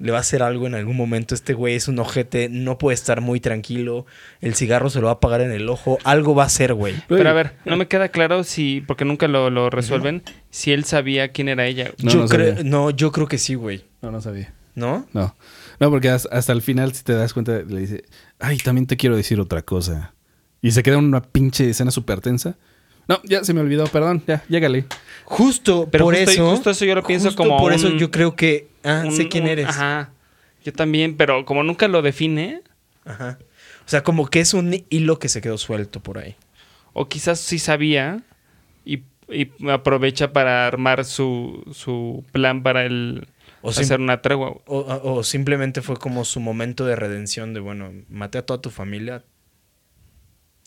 [0.00, 1.34] Le va a hacer algo en algún momento.
[1.34, 4.06] Este güey es un ojete, no puede estar muy tranquilo.
[4.40, 5.98] El cigarro se lo va a apagar en el ojo.
[6.04, 6.94] Algo va a hacer, güey.
[7.06, 8.82] Pero a ver, no me queda claro si...
[8.86, 10.22] Porque nunca lo, lo resuelven.
[10.50, 11.92] Si él sabía quién era ella.
[12.02, 12.70] No, yo no creo, sabía.
[12.70, 13.84] no, yo creo que sí, güey.
[14.02, 14.52] No, no sabía.
[14.74, 15.06] ¿No?
[15.12, 15.36] No.
[15.78, 18.04] No, porque hasta, hasta el final, si te das cuenta, le dice,
[18.38, 20.14] ay, también te quiero decir otra cosa.
[20.62, 22.56] Y se queda una pinche escena súper tensa.
[23.10, 24.84] No, ya se me olvidó, perdón, ya, llégale.
[25.24, 26.50] Justo Pero por justo- eso.
[26.50, 28.68] justo eso yo lo pienso como Por eso yo creo que.
[28.84, 29.66] Ah, Un- sé quién un- eres.
[29.66, 30.10] Ajá.
[30.64, 32.62] Yo también, pero como nunca lo define,
[33.04, 33.38] Ajá.
[33.84, 36.36] O sea, como que es un hilo que se quedó suelto por ahí.
[36.92, 38.22] o quizás sí sabía
[38.84, 43.26] y, y aprovecha para armar su, su plan para el
[43.62, 44.50] O, hacer una tregua.
[44.50, 48.60] o- o- o simplemente fue como su momento de redención de, bueno, maté a toda
[48.60, 49.22] tu familia.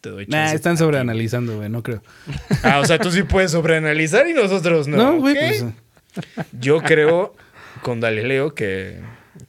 [0.03, 0.55] Te doy Nah, chance.
[0.57, 2.03] están sobreanalizando, güey, no creo.
[2.61, 4.97] Ah, o sea, tú sí puedes sobreanalizar y nosotros no.
[4.97, 5.65] No, güey, pues.
[6.59, 7.33] Yo creo
[7.83, 8.99] con Galileo que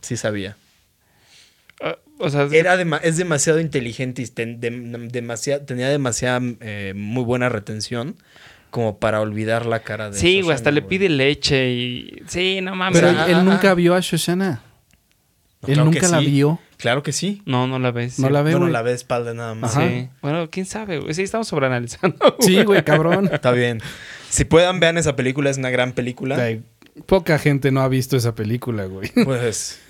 [0.00, 0.56] sí sabía.
[1.82, 7.24] Ah, o sea, Era es demasiado inteligente y ten- dem- demasiado, tenía demasiada eh, muy
[7.24, 8.14] buena retención
[8.70, 12.22] como para olvidar la cara de sí, güey, hasta le pide leche y...
[12.28, 12.94] Sí, no mames.
[13.00, 14.62] Pero O él, sea, él nunca vio a Shoshana.
[15.66, 16.60] No, él claro nunca la vio.
[16.76, 17.42] Claro que sí.
[17.46, 18.18] No, no la ves.
[18.18, 19.76] No la ve, Bueno, la ve de espalda nada más.
[19.76, 19.88] Ajá.
[19.88, 20.08] Sí.
[20.22, 21.14] Bueno, quién sabe, güey.
[21.14, 22.16] Sí, estamos sobreanalizando.
[22.40, 23.30] Sí, güey, cabrón.
[23.32, 23.80] Está bien.
[24.28, 26.36] Si puedan, vean esa película, es una gran película.
[27.06, 29.10] Poca gente no ha visto esa película, güey.
[29.24, 29.80] Pues,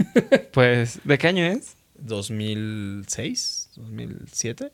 [0.53, 1.77] Pues, ¿de qué año es?
[1.99, 4.73] 2006, 2007,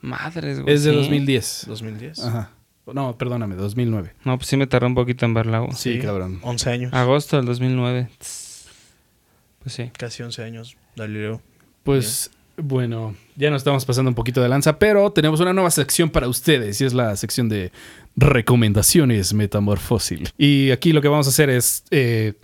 [0.00, 0.74] Madres, güey.
[0.74, 0.96] Es de sí.
[0.96, 1.64] 2010.
[1.66, 2.18] 2010.
[2.24, 2.50] Ajá.
[2.92, 4.12] No, perdóname, 2009.
[4.24, 5.72] No, pues sí me tardó un poquito en verla, güey.
[5.72, 6.38] Sí, cabrón.
[6.42, 6.92] 11 años.
[6.92, 8.08] Agosto del 2009.
[9.64, 9.90] Pues sí.
[9.96, 11.40] Casi 11 años, Galileo.
[11.82, 16.10] Pues bueno, ya nos estamos pasando un poquito de lanza, pero tenemos una nueva sección
[16.10, 17.72] para ustedes y es la sección de
[18.14, 20.28] recomendaciones metamorfósil.
[20.38, 22.34] Y aquí lo que vamos a hacer es eh,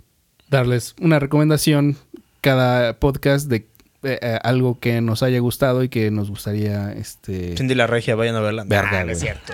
[0.49, 1.95] darles una recomendación
[2.41, 3.67] cada podcast de
[4.03, 8.15] eh, eh, algo que nos haya gustado y que nos gustaría este Cindy la Regia,
[8.15, 8.63] vayan a verla.
[8.65, 9.53] Verga, Nah, no es cierto.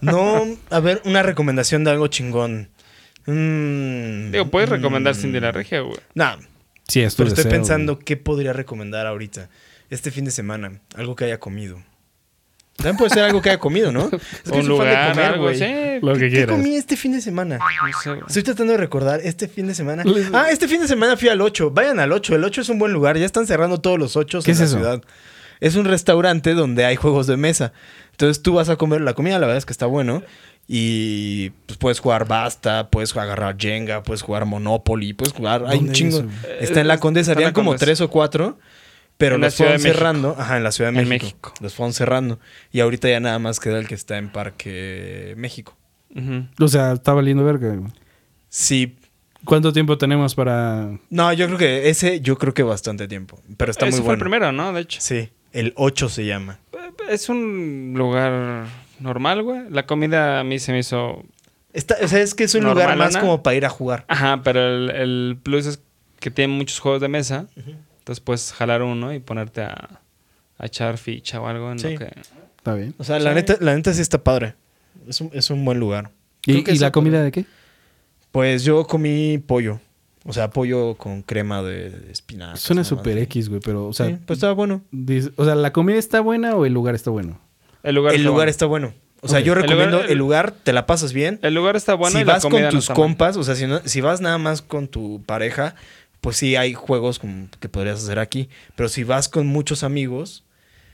[0.00, 2.70] No, a ver, una recomendación de algo chingón.
[3.26, 5.98] Mm, Digo, puedes mm, recomendar Cindy la Regia, güey.
[6.14, 6.36] Nah,
[6.88, 9.48] Sí, es tu pero estoy pensando qué podría recomendar ahorita.
[9.90, 11.82] Este fin de semana, algo que haya comido.
[12.76, 14.10] También puede ser algo que haya comido, ¿no?
[14.44, 15.58] Es que un fan de lugar, comer, güey.
[15.58, 15.64] sí.
[16.02, 16.56] lo que ¿Qué quieras.
[16.56, 17.58] comí este fin de semana?
[17.58, 17.64] No
[18.02, 18.22] sé, güey.
[18.26, 20.04] Estoy tratando de recordar este fin de semana.
[20.32, 21.70] Ah, este fin de semana fui al 8.
[21.70, 22.34] Vayan al 8.
[22.36, 23.16] El 8 es un buen lugar.
[23.16, 24.76] Ya están cerrando todos los 8 ¿Qué en es la eso?
[24.76, 25.02] ciudad.
[25.60, 27.72] Es un restaurante donde hay juegos de mesa.
[28.10, 30.22] Entonces tú vas a comer la comida, la verdad es que está bueno.
[30.68, 35.64] Y pues puedes jugar Basta, puedes agarrar Jenga, puedes jugar Monopoly, puedes jugar.
[35.66, 36.18] Hay un ¿Dónde chingo.
[36.18, 36.48] es eso?
[36.60, 37.32] Está en la Condesa.
[37.32, 37.84] Habían como Condesa.
[37.86, 38.58] tres o cuatro.
[39.16, 40.34] Pero En los fueron cerrando.
[40.38, 41.24] Ajá, en la Ciudad de En México.
[41.48, 41.54] México.
[41.60, 42.38] Los fueron cerrando.
[42.72, 45.76] Y ahorita ya nada más queda el que está en Parque México.
[46.60, 47.76] O sea, está valiendo verga.
[48.48, 48.96] Sí,
[49.44, 53.40] ¿Cuánto tiempo tenemos para No, yo creo que ese, yo creo que bastante tiempo.
[53.56, 54.30] Pero está Ese muy fue el bueno.
[54.30, 54.72] primero, ¿no?
[54.72, 55.00] De hecho.
[55.00, 56.58] Sí, el 8 se llama.
[57.08, 58.64] Es un lugar
[59.00, 59.62] normal, güey.
[59.70, 61.22] La comida a mí se me hizo...
[61.72, 64.04] Está, o sea, es que es un lugar más como para ir a jugar.
[64.08, 65.80] Ajá, pero el, el plus es
[66.20, 67.46] que tiene muchos juegos de mesa.
[67.98, 70.00] Entonces puedes jalar uno y ponerte a,
[70.58, 71.92] a echar ficha o algo en Sí.
[71.92, 72.12] lo que...
[72.58, 72.94] Está bien.
[72.98, 74.54] O sea, la, neta, la neta sí está padre.
[75.06, 76.10] Es un, es un buen lugar.
[76.42, 77.44] Creo ¿Y, que y la comida de qué?
[78.32, 79.80] Pues yo comí pollo.
[80.24, 82.58] O sea, pollo con crema de, de espinacas.
[82.60, 84.82] Suena super X, güey, pero o sea, Sí, pues estaba bueno.
[84.90, 87.38] dice- o sea, ¿la comida está buena o el lugar está bueno?
[87.86, 88.50] El lugar, el está lugar bueno.
[88.50, 88.94] está bueno.
[89.22, 91.38] O sea, yo El recomiendo lugar- el lugar, te la pasas bien.
[91.42, 92.96] El lugar está bueno si y vas con no tus mal.
[92.96, 95.74] compas, o sea, si, no- si vas nada más con tu pareja,
[96.20, 98.48] pues sí hay juegos como que podrías hacer aquí.
[98.76, 100.44] Pero si vas con muchos amigos,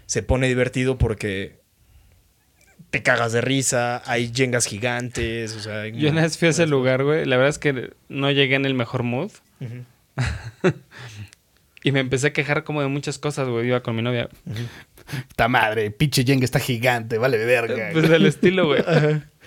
[0.06, 1.60] se pone divertido porque
[2.90, 5.80] te cagas de risa, hay yengas gigantes, o sea...
[5.82, 7.24] hay Yo una vez fui a ese lugar, güey.
[7.24, 9.30] La verdad es que no llegué en el mejor mood.
[11.84, 13.66] Y me empecé a quejar como de muchas cosas, güey.
[13.66, 14.28] Iba con mi novia.
[15.36, 15.90] ¡Ta madre!
[15.90, 17.90] Pinche Jenga está gigante, vale verga.
[17.92, 18.82] Pues del estilo, güey.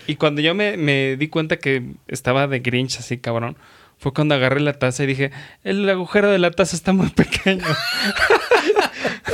[0.07, 3.57] Y cuando yo me, me di cuenta que estaba de Grinch así, cabrón,
[3.97, 5.31] fue cuando agarré la taza y dije,
[5.63, 7.63] el agujero de la taza está muy pequeño.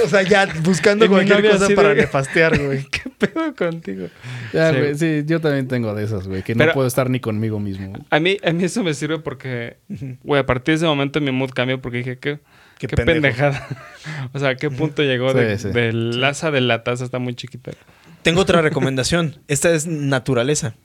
[0.04, 2.86] O sea, ya buscando Y cualquier cosa para de- nefastear, güey.
[2.92, 4.08] ¿Qué pedo contigo?
[4.54, 4.78] Ya, Sí.
[4.80, 7.60] güey, sí, yo también tengo de esas, güey, que Pero- no puedo estar ni conmigo
[7.60, 7.94] mismo.
[8.10, 9.78] A mí, a mí eso me sirve porque,
[10.24, 12.40] güey, a partir de ese momento mi mood cambió porque dije, ¿qué,
[12.88, 13.68] Qué pendejada?
[14.34, 15.74] o sea, ¿a qué punto llegó de, Sí, sí.
[15.74, 17.04] del asa de la taza?
[17.04, 17.72] Está muy chiquita.
[18.24, 19.38] Tengo otra recomendación.
[19.48, 20.76] Esta es naturaleza.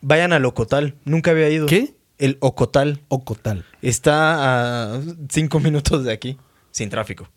[0.00, 0.94] Vayan al Ocotal.
[1.04, 1.66] Nunca había ido.
[1.66, 1.94] ¿Qué?
[2.18, 3.00] El Ocotal.
[3.08, 3.64] Ocotal.
[3.82, 6.38] Está a cinco minutos de aquí,
[6.70, 7.28] sin tráfico.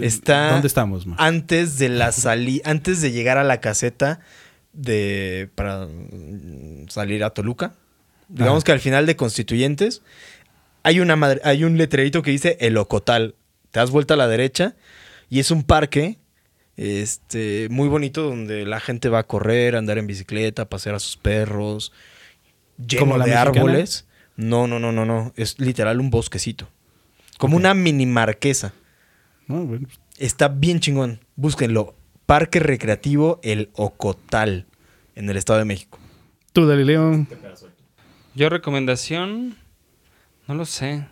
[0.00, 1.16] Está ¿Dónde estamos, man?
[1.18, 4.20] antes de la salida, antes de llegar a la caseta
[4.72, 5.88] de para
[6.88, 7.74] salir a Toluca.
[8.28, 8.66] Digamos Ajá.
[8.66, 10.02] que al final de Constituyentes
[10.82, 13.34] hay una madre- hay un letrerito que dice El Ocotal.
[13.70, 14.74] Te das vuelta a la derecha
[15.30, 16.18] y es un parque
[16.76, 20.94] este muy bonito donde la gente va a correr, a andar en bicicleta, a pasear
[20.94, 21.92] a sus perros,
[22.78, 23.60] lleno ¿Como la de mexicana?
[23.60, 24.06] árboles.
[24.36, 26.68] No, no, no, no, no, es literal un bosquecito.
[27.38, 28.72] Como una mini marquesa.
[29.46, 31.20] No, bueno, pues, Está bien chingón.
[31.36, 31.94] Búsquenlo.
[32.26, 34.66] Parque Recreativo El Ocotal,
[35.16, 35.98] en el Estado de México.
[36.52, 37.26] Tú, Galileo.
[38.34, 39.56] Yo recomendación,
[40.52, 41.06] no lo sé.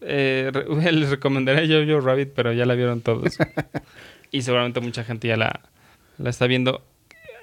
[0.00, 3.36] Eh, re- les recomendaría Jojo Rabbit, pero ya la vieron todos.
[4.30, 5.60] y seguramente mucha gente ya la,
[6.18, 6.82] la está viendo.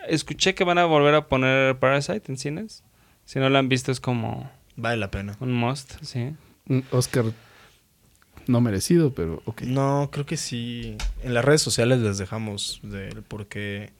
[0.07, 2.83] Escuché que van a volver a poner Parasite en cines.
[3.25, 5.35] Si no la han visto es como Vale la pena.
[5.39, 6.33] un must, sí.
[6.69, 7.25] Un Oscar
[8.47, 9.63] no merecido, pero ok.
[9.63, 10.95] No, creo que sí.
[11.23, 13.91] En las redes sociales les dejamos de él porque...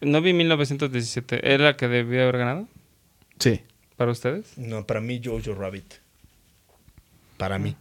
[0.00, 1.54] No vi 1917.
[1.54, 2.68] ¿Era la que debía haber ganado
[3.38, 3.60] Sí.
[3.96, 4.58] para ustedes?
[4.58, 5.94] No, para mí Jojo Rabbit.
[7.42, 7.74] Para mí.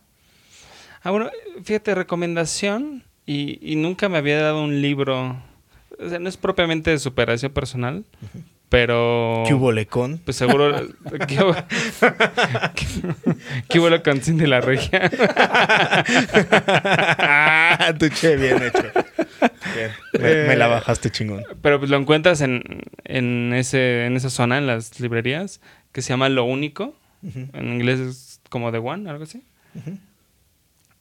[1.04, 1.30] Ah, bueno,
[1.64, 3.04] fíjate, recomendación.
[3.28, 5.40] Y, y nunca me había dado un libro.
[6.00, 8.04] O sea, no es propiamente de superación personal,
[8.70, 9.44] pero.
[9.46, 10.20] ¿Qué hubo lecón?
[10.26, 10.88] Pues seguro.
[11.28, 11.56] ¿Qué hubo,
[13.70, 13.90] ¿Qué hubo
[14.24, 15.12] Cindy la Regia?
[17.20, 18.92] Ah, tu che, bien hecho.
[19.76, 19.92] Bien.
[20.20, 21.44] Me, me la bajaste chingón.
[21.62, 22.64] Pero pues lo encuentras en,
[23.04, 26.96] en, ese, en esa zona, en las librerías, que se llama Lo Único.
[27.24, 29.44] En inglés es como The One, algo así.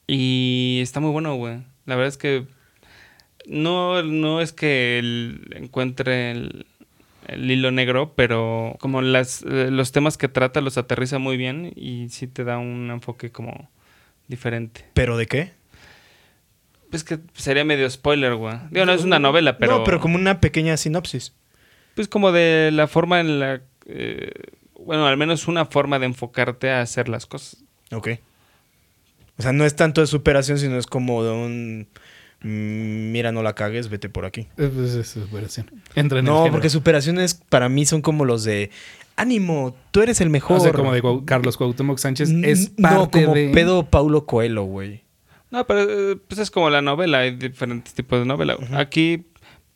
[0.07, 1.59] Y está muy bueno, güey.
[1.87, 2.47] La verdad es que
[3.47, 6.67] no, no es que el- encuentre el,
[7.29, 11.73] el hilo negro, pero como las, eh, los temas que trata los aterriza muy bien
[11.77, 13.71] y sí te da un enfoque como
[14.29, 14.85] diferente.
[14.95, 15.53] ¿Pero de qué?
[16.91, 18.57] Pues que sería medio spoiler, güey.
[18.71, 19.79] Digo, no es una novela, pero...
[19.79, 21.33] No, pero como una pequeña sinopsis.
[21.95, 23.61] Pues como de la forma en la...
[23.87, 24.33] eh,
[24.77, 27.63] bueno, al menos una forma de enfocarte a hacer las cosas.
[27.93, 28.09] Ok.
[29.41, 31.89] O sea, no es tanto de superación, sino es como de un...
[32.43, 34.49] mm, Mira, no la cagues, vete por aquí.
[34.57, 35.71] Es, es- es superación.
[35.95, 38.71] Entra en No, porque superaciones para mí son como los de...
[39.17, 40.57] Ánimo, tú eres el mejor.
[40.57, 43.51] O sea, como de Carlos Cuauhtémoc Sánchez es no, parte como de...
[43.51, 45.05] pedo Paulo Coelho, güey.
[45.51, 45.81] No, pero
[46.13, 48.57] eh, pues es como la novela, hay diferentes tipos de novela.
[48.73, 49.27] Aquí,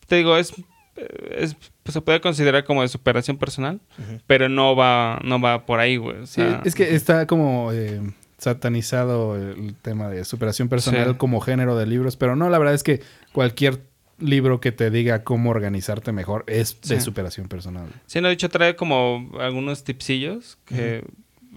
[0.07, 0.51] te digo, es,
[0.95, 3.81] eh, es pues se puede considerar como de superación personal,
[4.25, 6.21] pero no va, no va por ahí, güey.
[6.21, 8.01] O Sí, sea, es que está como eh,
[8.37, 11.17] satanizado el tema de superación personal Sí.
[11.17, 13.81] como género de libros, pero no, la verdad es que cualquier
[14.19, 17.01] libro que te diga cómo organizarte mejor es de Sí.
[17.01, 17.87] superación personal.
[18.05, 21.03] Sí, no, de hecho trae como algunos tipsillos que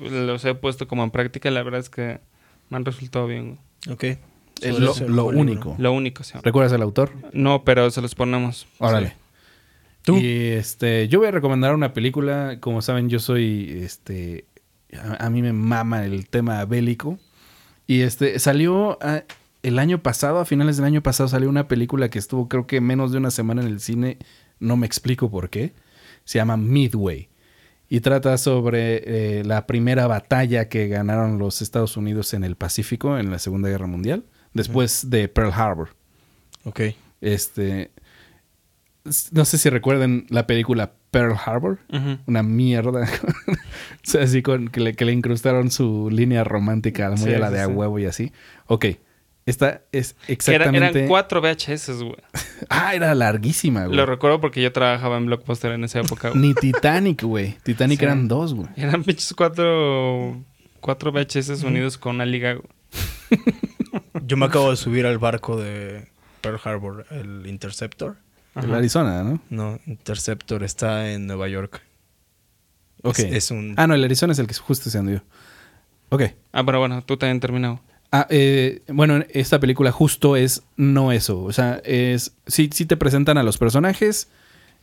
[0.01, 2.21] los he puesto como en práctica y la verdad es que
[2.71, 3.59] me han resultado bien.
[3.91, 4.05] Ok.
[4.61, 5.77] Es lo, único.
[5.79, 6.37] Lo único, sí.
[6.43, 7.13] ¿Recuerdas el autor?
[7.33, 8.67] No, pero se los ponemos.
[8.79, 9.09] Órale.
[9.11, 9.15] Sí.
[10.03, 10.17] ¿Tú?
[10.17, 12.57] Y este, yo voy a recomendar una película.
[12.61, 14.47] Como saben, yo soy este.
[14.97, 17.19] A, a mí me mama el tema bélico.
[17.87, 19.23] Y este, salió ah,
[19.63, 22.81] el año pasado, a finales del año pasado, salió una película que estuvo, creo que
[22.81, 24.19] menos de una semana en el cine.
[24.61, 25.75] No me explico por qué.
[26.25, 27.29] Se llama Midway.
[27.89, 33.19] Y trata sobre eh, la primera batalla que ganaron los Estados Unidos en el Pacífico
[33.19, 35.89] en la Segunda Guerra Mundial, después de Pearl Harbor.
[36.65, 36.81] Ok.
[37.23, 37.91] Este.
[39.33, 41.79] No sé si recuerden la película Pearl Harbor.
[42.27, 43.03] Una mierda.
[43.49, 43.55] o
[44.03, 47.49] sea, así con que le, que le incrustaron su línea romántica muy Sí, a la
[47.49, 47.73] sí, de a sí.
[47.73, 48.33] huevo y así.
[48.67, 48.87] Ok.
[49.47, 50.35] Esta es Que era-
[50.67, 50.99] exactamente.
[50.99, 52.17] eran cuatro VHS, güey.
[52.69, 53.97] Ah, era larguísima, güey.
[53.97, 56.29] Lo recuerdo porque yo trabajaba en Blockbuster en esa época.
[56.31, 56.41] güey.
[56.43, 57.57] Ni Titanic, güey.
[57.63, 58.05] Titanic Sí.
[58.05, 58.69] eran dos, güey.
[58.77, 60.37] Eran pinches cuatro,
[60.81, 62.53] cuatro VHS unidos con una liga.
[62.55, 62.67] güey.
[64.27, 66.09] Yo me acabo de subir al barco de
[66.43, 68.17] Pearl Harbor, el Interceptor.
[68.63, 68.75] El.
[68.75, 69.41] Arizona, ¿no?
[69.51, 71.83] No, Interceptor está en Nueva York.
[73.03, 73.19] Ok.
[73.21, 73.75] Es, es un...
[73.77, 75.23] Ah, no, el Arizona es el que justo se anduvo.
[76.11, 76.23] Ok.
[76.53, 77.81] Ah, pero bueno, tú también terminado.
[78.11, 81.43] Ah, eh, bueno, esta película justo es no eso.
[81.43, 82.35] O sea, es.
[82.47, 84.29] Sí, sí te presentan a los personajes.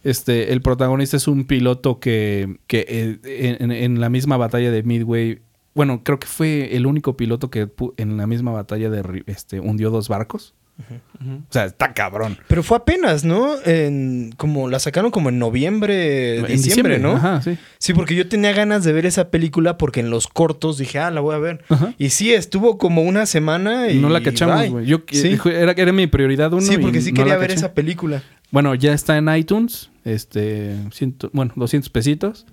[0.04, 4.84] Este, el protagonista es un piloto que, que eh, en, en la misma batalla de
[4.84, 5.42] Midway.
[5.74, 9.90] Bueno, creo que fue el único piloto que en la misma batalla de este, hundió
[9.90, 10.54] dos barcos.
[10.78, 12.38] O sea, está cabrón.
[12.48, 13.56] Pero fue apenas, ¿no?
[13.66, 17.14] En, como la sacaron como en noviembre, En diciembre, ¿no?
[17.14, 17.58] Ajá, sí.
[17.78, 21.12] Sí, porque yo tenía ganas de ver esa película porque en los cortos dije, ah,
[21.12, 21.64] la voy a ver.
[21.70, 21.94] Ajá.
[21.98, 24.86] Y sí, estuvo como una semana y no la cachamos, güey.
[24.86, 25.38] Yo Sí.
[25.46, 26.62] era, era mi prioridad uno.
[26.62, 27.60] Sí, porque y sí no quería ver caché.
[27.60, 28.22] esa película.
[28.52, 29.90] Bueno, ya está en iTunes.
[30.04, 32.46] Este, ciento- bueno, 200 pesitos.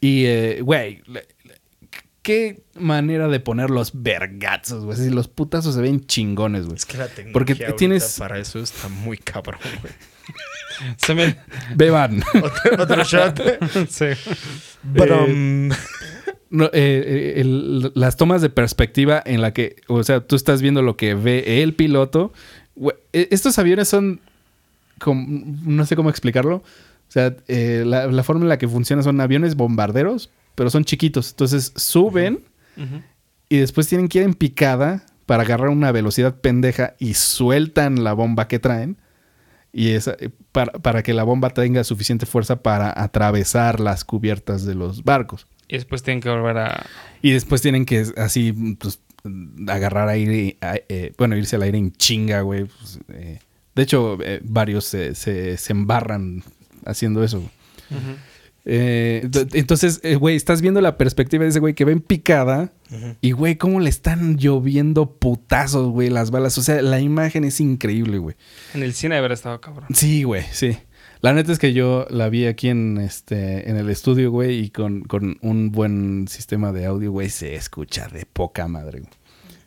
[0.00, 1.02] Y, eh, güey,
[2.24, 4.98] qué manera de poner los vergazos, güey.
[4.98, 6.76] Así, Los putazos se ven chingones, güey.
[6.76, 9.92] Es que la tecnología Porque tienes- para eso está muy cabrón, güey.
[10.96, 11.36] Se me...
[11.76, 12.20] Beban.
[12.34, 13.40] otro, otro shot.
[13.88, 14.06] sí.
[14.94, 15.70] Pero, Eh, mm,
[16.50, 20.62] No, eh, eh, el- las tomas de perspectiva en la que, o sea, tú estás
[20.62, 22.32] viendo lo que ve el piloto.
[22.74, 24.20] Güey, e- estos aviones son,
[25.06, 26.56] no sé cómo explicarlo.
[26.56, 30.84] O sea, eh, la, la forma en la que funciona son aviones bombarderos, pero son
[30.84, 31.30] chiquitos.
[31.30, 32.44] Entonces suben
[33.48, 38.12] y después tienen que ir en picada para agarrar una velocidad pendeja y sueltan la
[38.12, 38.98] bomba que traen.
[39.72, 44.64] Y esa, eh, para, para que la bomba tenga suficiente fuerza para atravesar las cubiertas
[44.64, 45.46] de los barcos.
[45.66, 46.86] Y después tienen que volver a...
[47.22, 49.00] Y después tienen que así pues,
[49.66, 52.66] agarrar aire, a- eh, bueno, irse al aire en chinga, güey.
[52.66, 53.38] pues, eh,
[53.74, 56.44] de hecho, eh, varios se, se- se embarran
[56.84, 57.42] haciendo eso.
[58.66, 62.00] Eh, ent- entonces, eh, güey, estás viendo la perspectiva de ese güey que va en
[62.00, 62.72] picada
[63.20, 66.56] y, güey, cómo le están lloviendo putazos, güey, las balas.
[66.58, 68.36] O sea, la imagen es increíble, güey.
[68.72, 69.88] En el cine haber estado cabrón.
[69.92, 70.76] Sí, güey, sí.
[71.20, 74.70] La neta es que yo la vi aquí en este en el estudio, güey, y
[74.70, 79.00] con, con un buen sistema de audio, güey, se escucha de poca madre.
[79.00, 79.12] güey.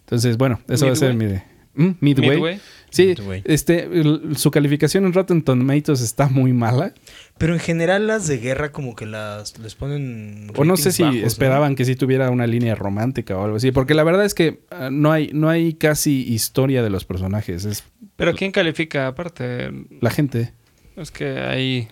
[0.02, 1.44] Entonces, bueno, eso va a ser mi de
[1.74, 1.90] ¿Mm?
[2.00, 2.30] Midway.
[2.30, 2.60] Midway.
[2.90, 3.42] Sí, Midway.
[3.46, 3.88] este
[4.36, 6.94] su calificación en Rotten Tomatoes está muy mala.
[7.38, 11.04] Pero en general las de guerra como que las les ponen O no sé si
[11.04, 11.28] bajos, ¿no?
[11.28, 14.62] esperaban que sí tuviera una línea romántica o algo así, porque la verdad es que
[14.72, 17.84] ah, no hay no hay casi historia de los personajes, es
[18.16, 19.72] Pero ¿quién califica aparte?
[20.02, 20.54] la gente.
[20.96, 21.88] Es que ahí...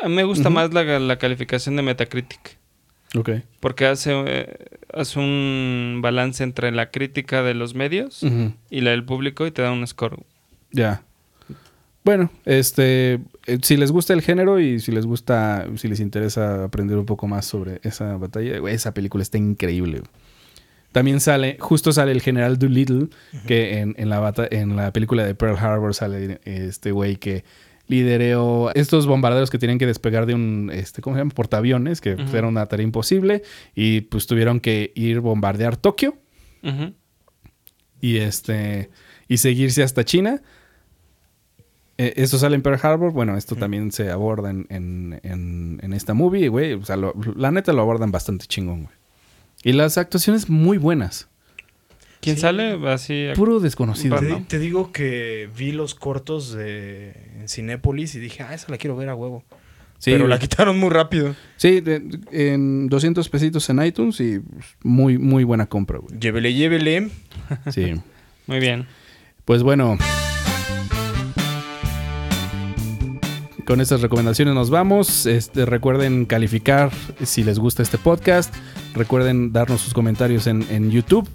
[0.00, 2.58] A mí me gusta más la, la calificación de Metacritic.
[3.14, 3.30] Ok.
[3.60, 4.56] Porque hace, eh,
[4.92, 8.24] hace un balance entre la crítica de los medios
[8.70, 10.22] y la del público y te da un score.
[10.70, 11.02] Ya.
[12.02, 16.64] Bueno, este, eh, si les gusta el género y si les gusta, si les interesa
[16.64, 20.02] aprender un poco más sobre esa batalla, esa película está increíble.
[20.92, 23.08] También sale, justo sale el general Doolittle,
[23.46, 27.44] que en, en la bata- en la película de Pearl Harbor sale este güey que
[27.86, 31.32] lideró estos bombarderos que tenían que despegar de un, este, ¿cómo se llama?
[31.34, 32.36] Portaaviones, que pues, Ujú.
[32.36, 33.42] era una tarea imposible,
[33.74, 36.16] y pues tuvieron que ir bombardear Tokio
[38.00, 38.90] y este
[39.28, 40.42] y seguirse hasta China.
[42.02, 43.12] Eh, esto sale en Pearl Harbor.
[43.12, 46.72] Bueno, esto también se aborda en, en, en- en esta movie, güey.
[46.72, 48.94] O sea, lo- la neta lo abordan bastante chingón, güey.
[49.64, 51.28] Y las actuaciones muy buenas.
[52.22, 52.42] ¿Quién Sí.
[52.42, 52.78] sale?
[52.88, 53.26] Así.
[53.34, 54.44] Puro desconocido, Te, ¿no?
[54.48, 57.10] te digo que vi los cortos de
[57.40, 59.44] en Cinépolis y dije, ah, esa la quiero ver a huevo.
[59.98, 61.34] Sí, Pero la quitaron muy rápido.
[61.58, 64.40] Sí, de- en 200 pesitos en iTunes y
[64.82, 66.18] muy, muy buena compra, güey.
[66.18, 67.10] Llévele, llévele.
[67.70, 67.92] Sí.
[68.46, 68.86] Muy bien.
[69.44, 69.98] Pues bueno.
[73.70, 75.26] Con estas recomendaciones nos vamos.
[75.26, 76.90] Este, recuerden calificar
[77.22, 78.52] si les gusta este podcast.
[78.94, 81.28] Recuerden darnos sus comentarios en, en YouTube.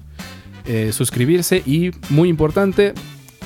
[0.66, 2.94] eh, suscribirse y, muy importante,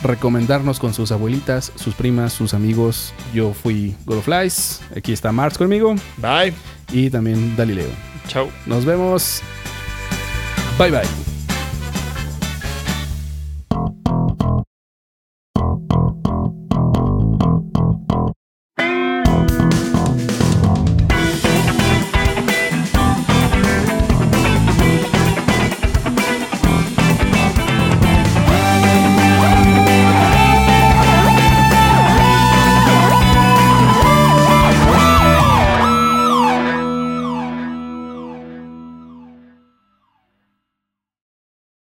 [0.01, 3.13] recomendarnos con sus abuelitas, sus primas, sus amigos.
[3.31, 4.81] Yo fui Godoflies.
[4.97, 5.93] Aquí está Marx conmigo.
[6.17, 6.55] Bye.
[6.91, 7.91] Y también Dalileo.
[8.27, 8.49] Chau.
[8.65, 9.43] Nos vemos.
[10.79, 11.38] Bye bye.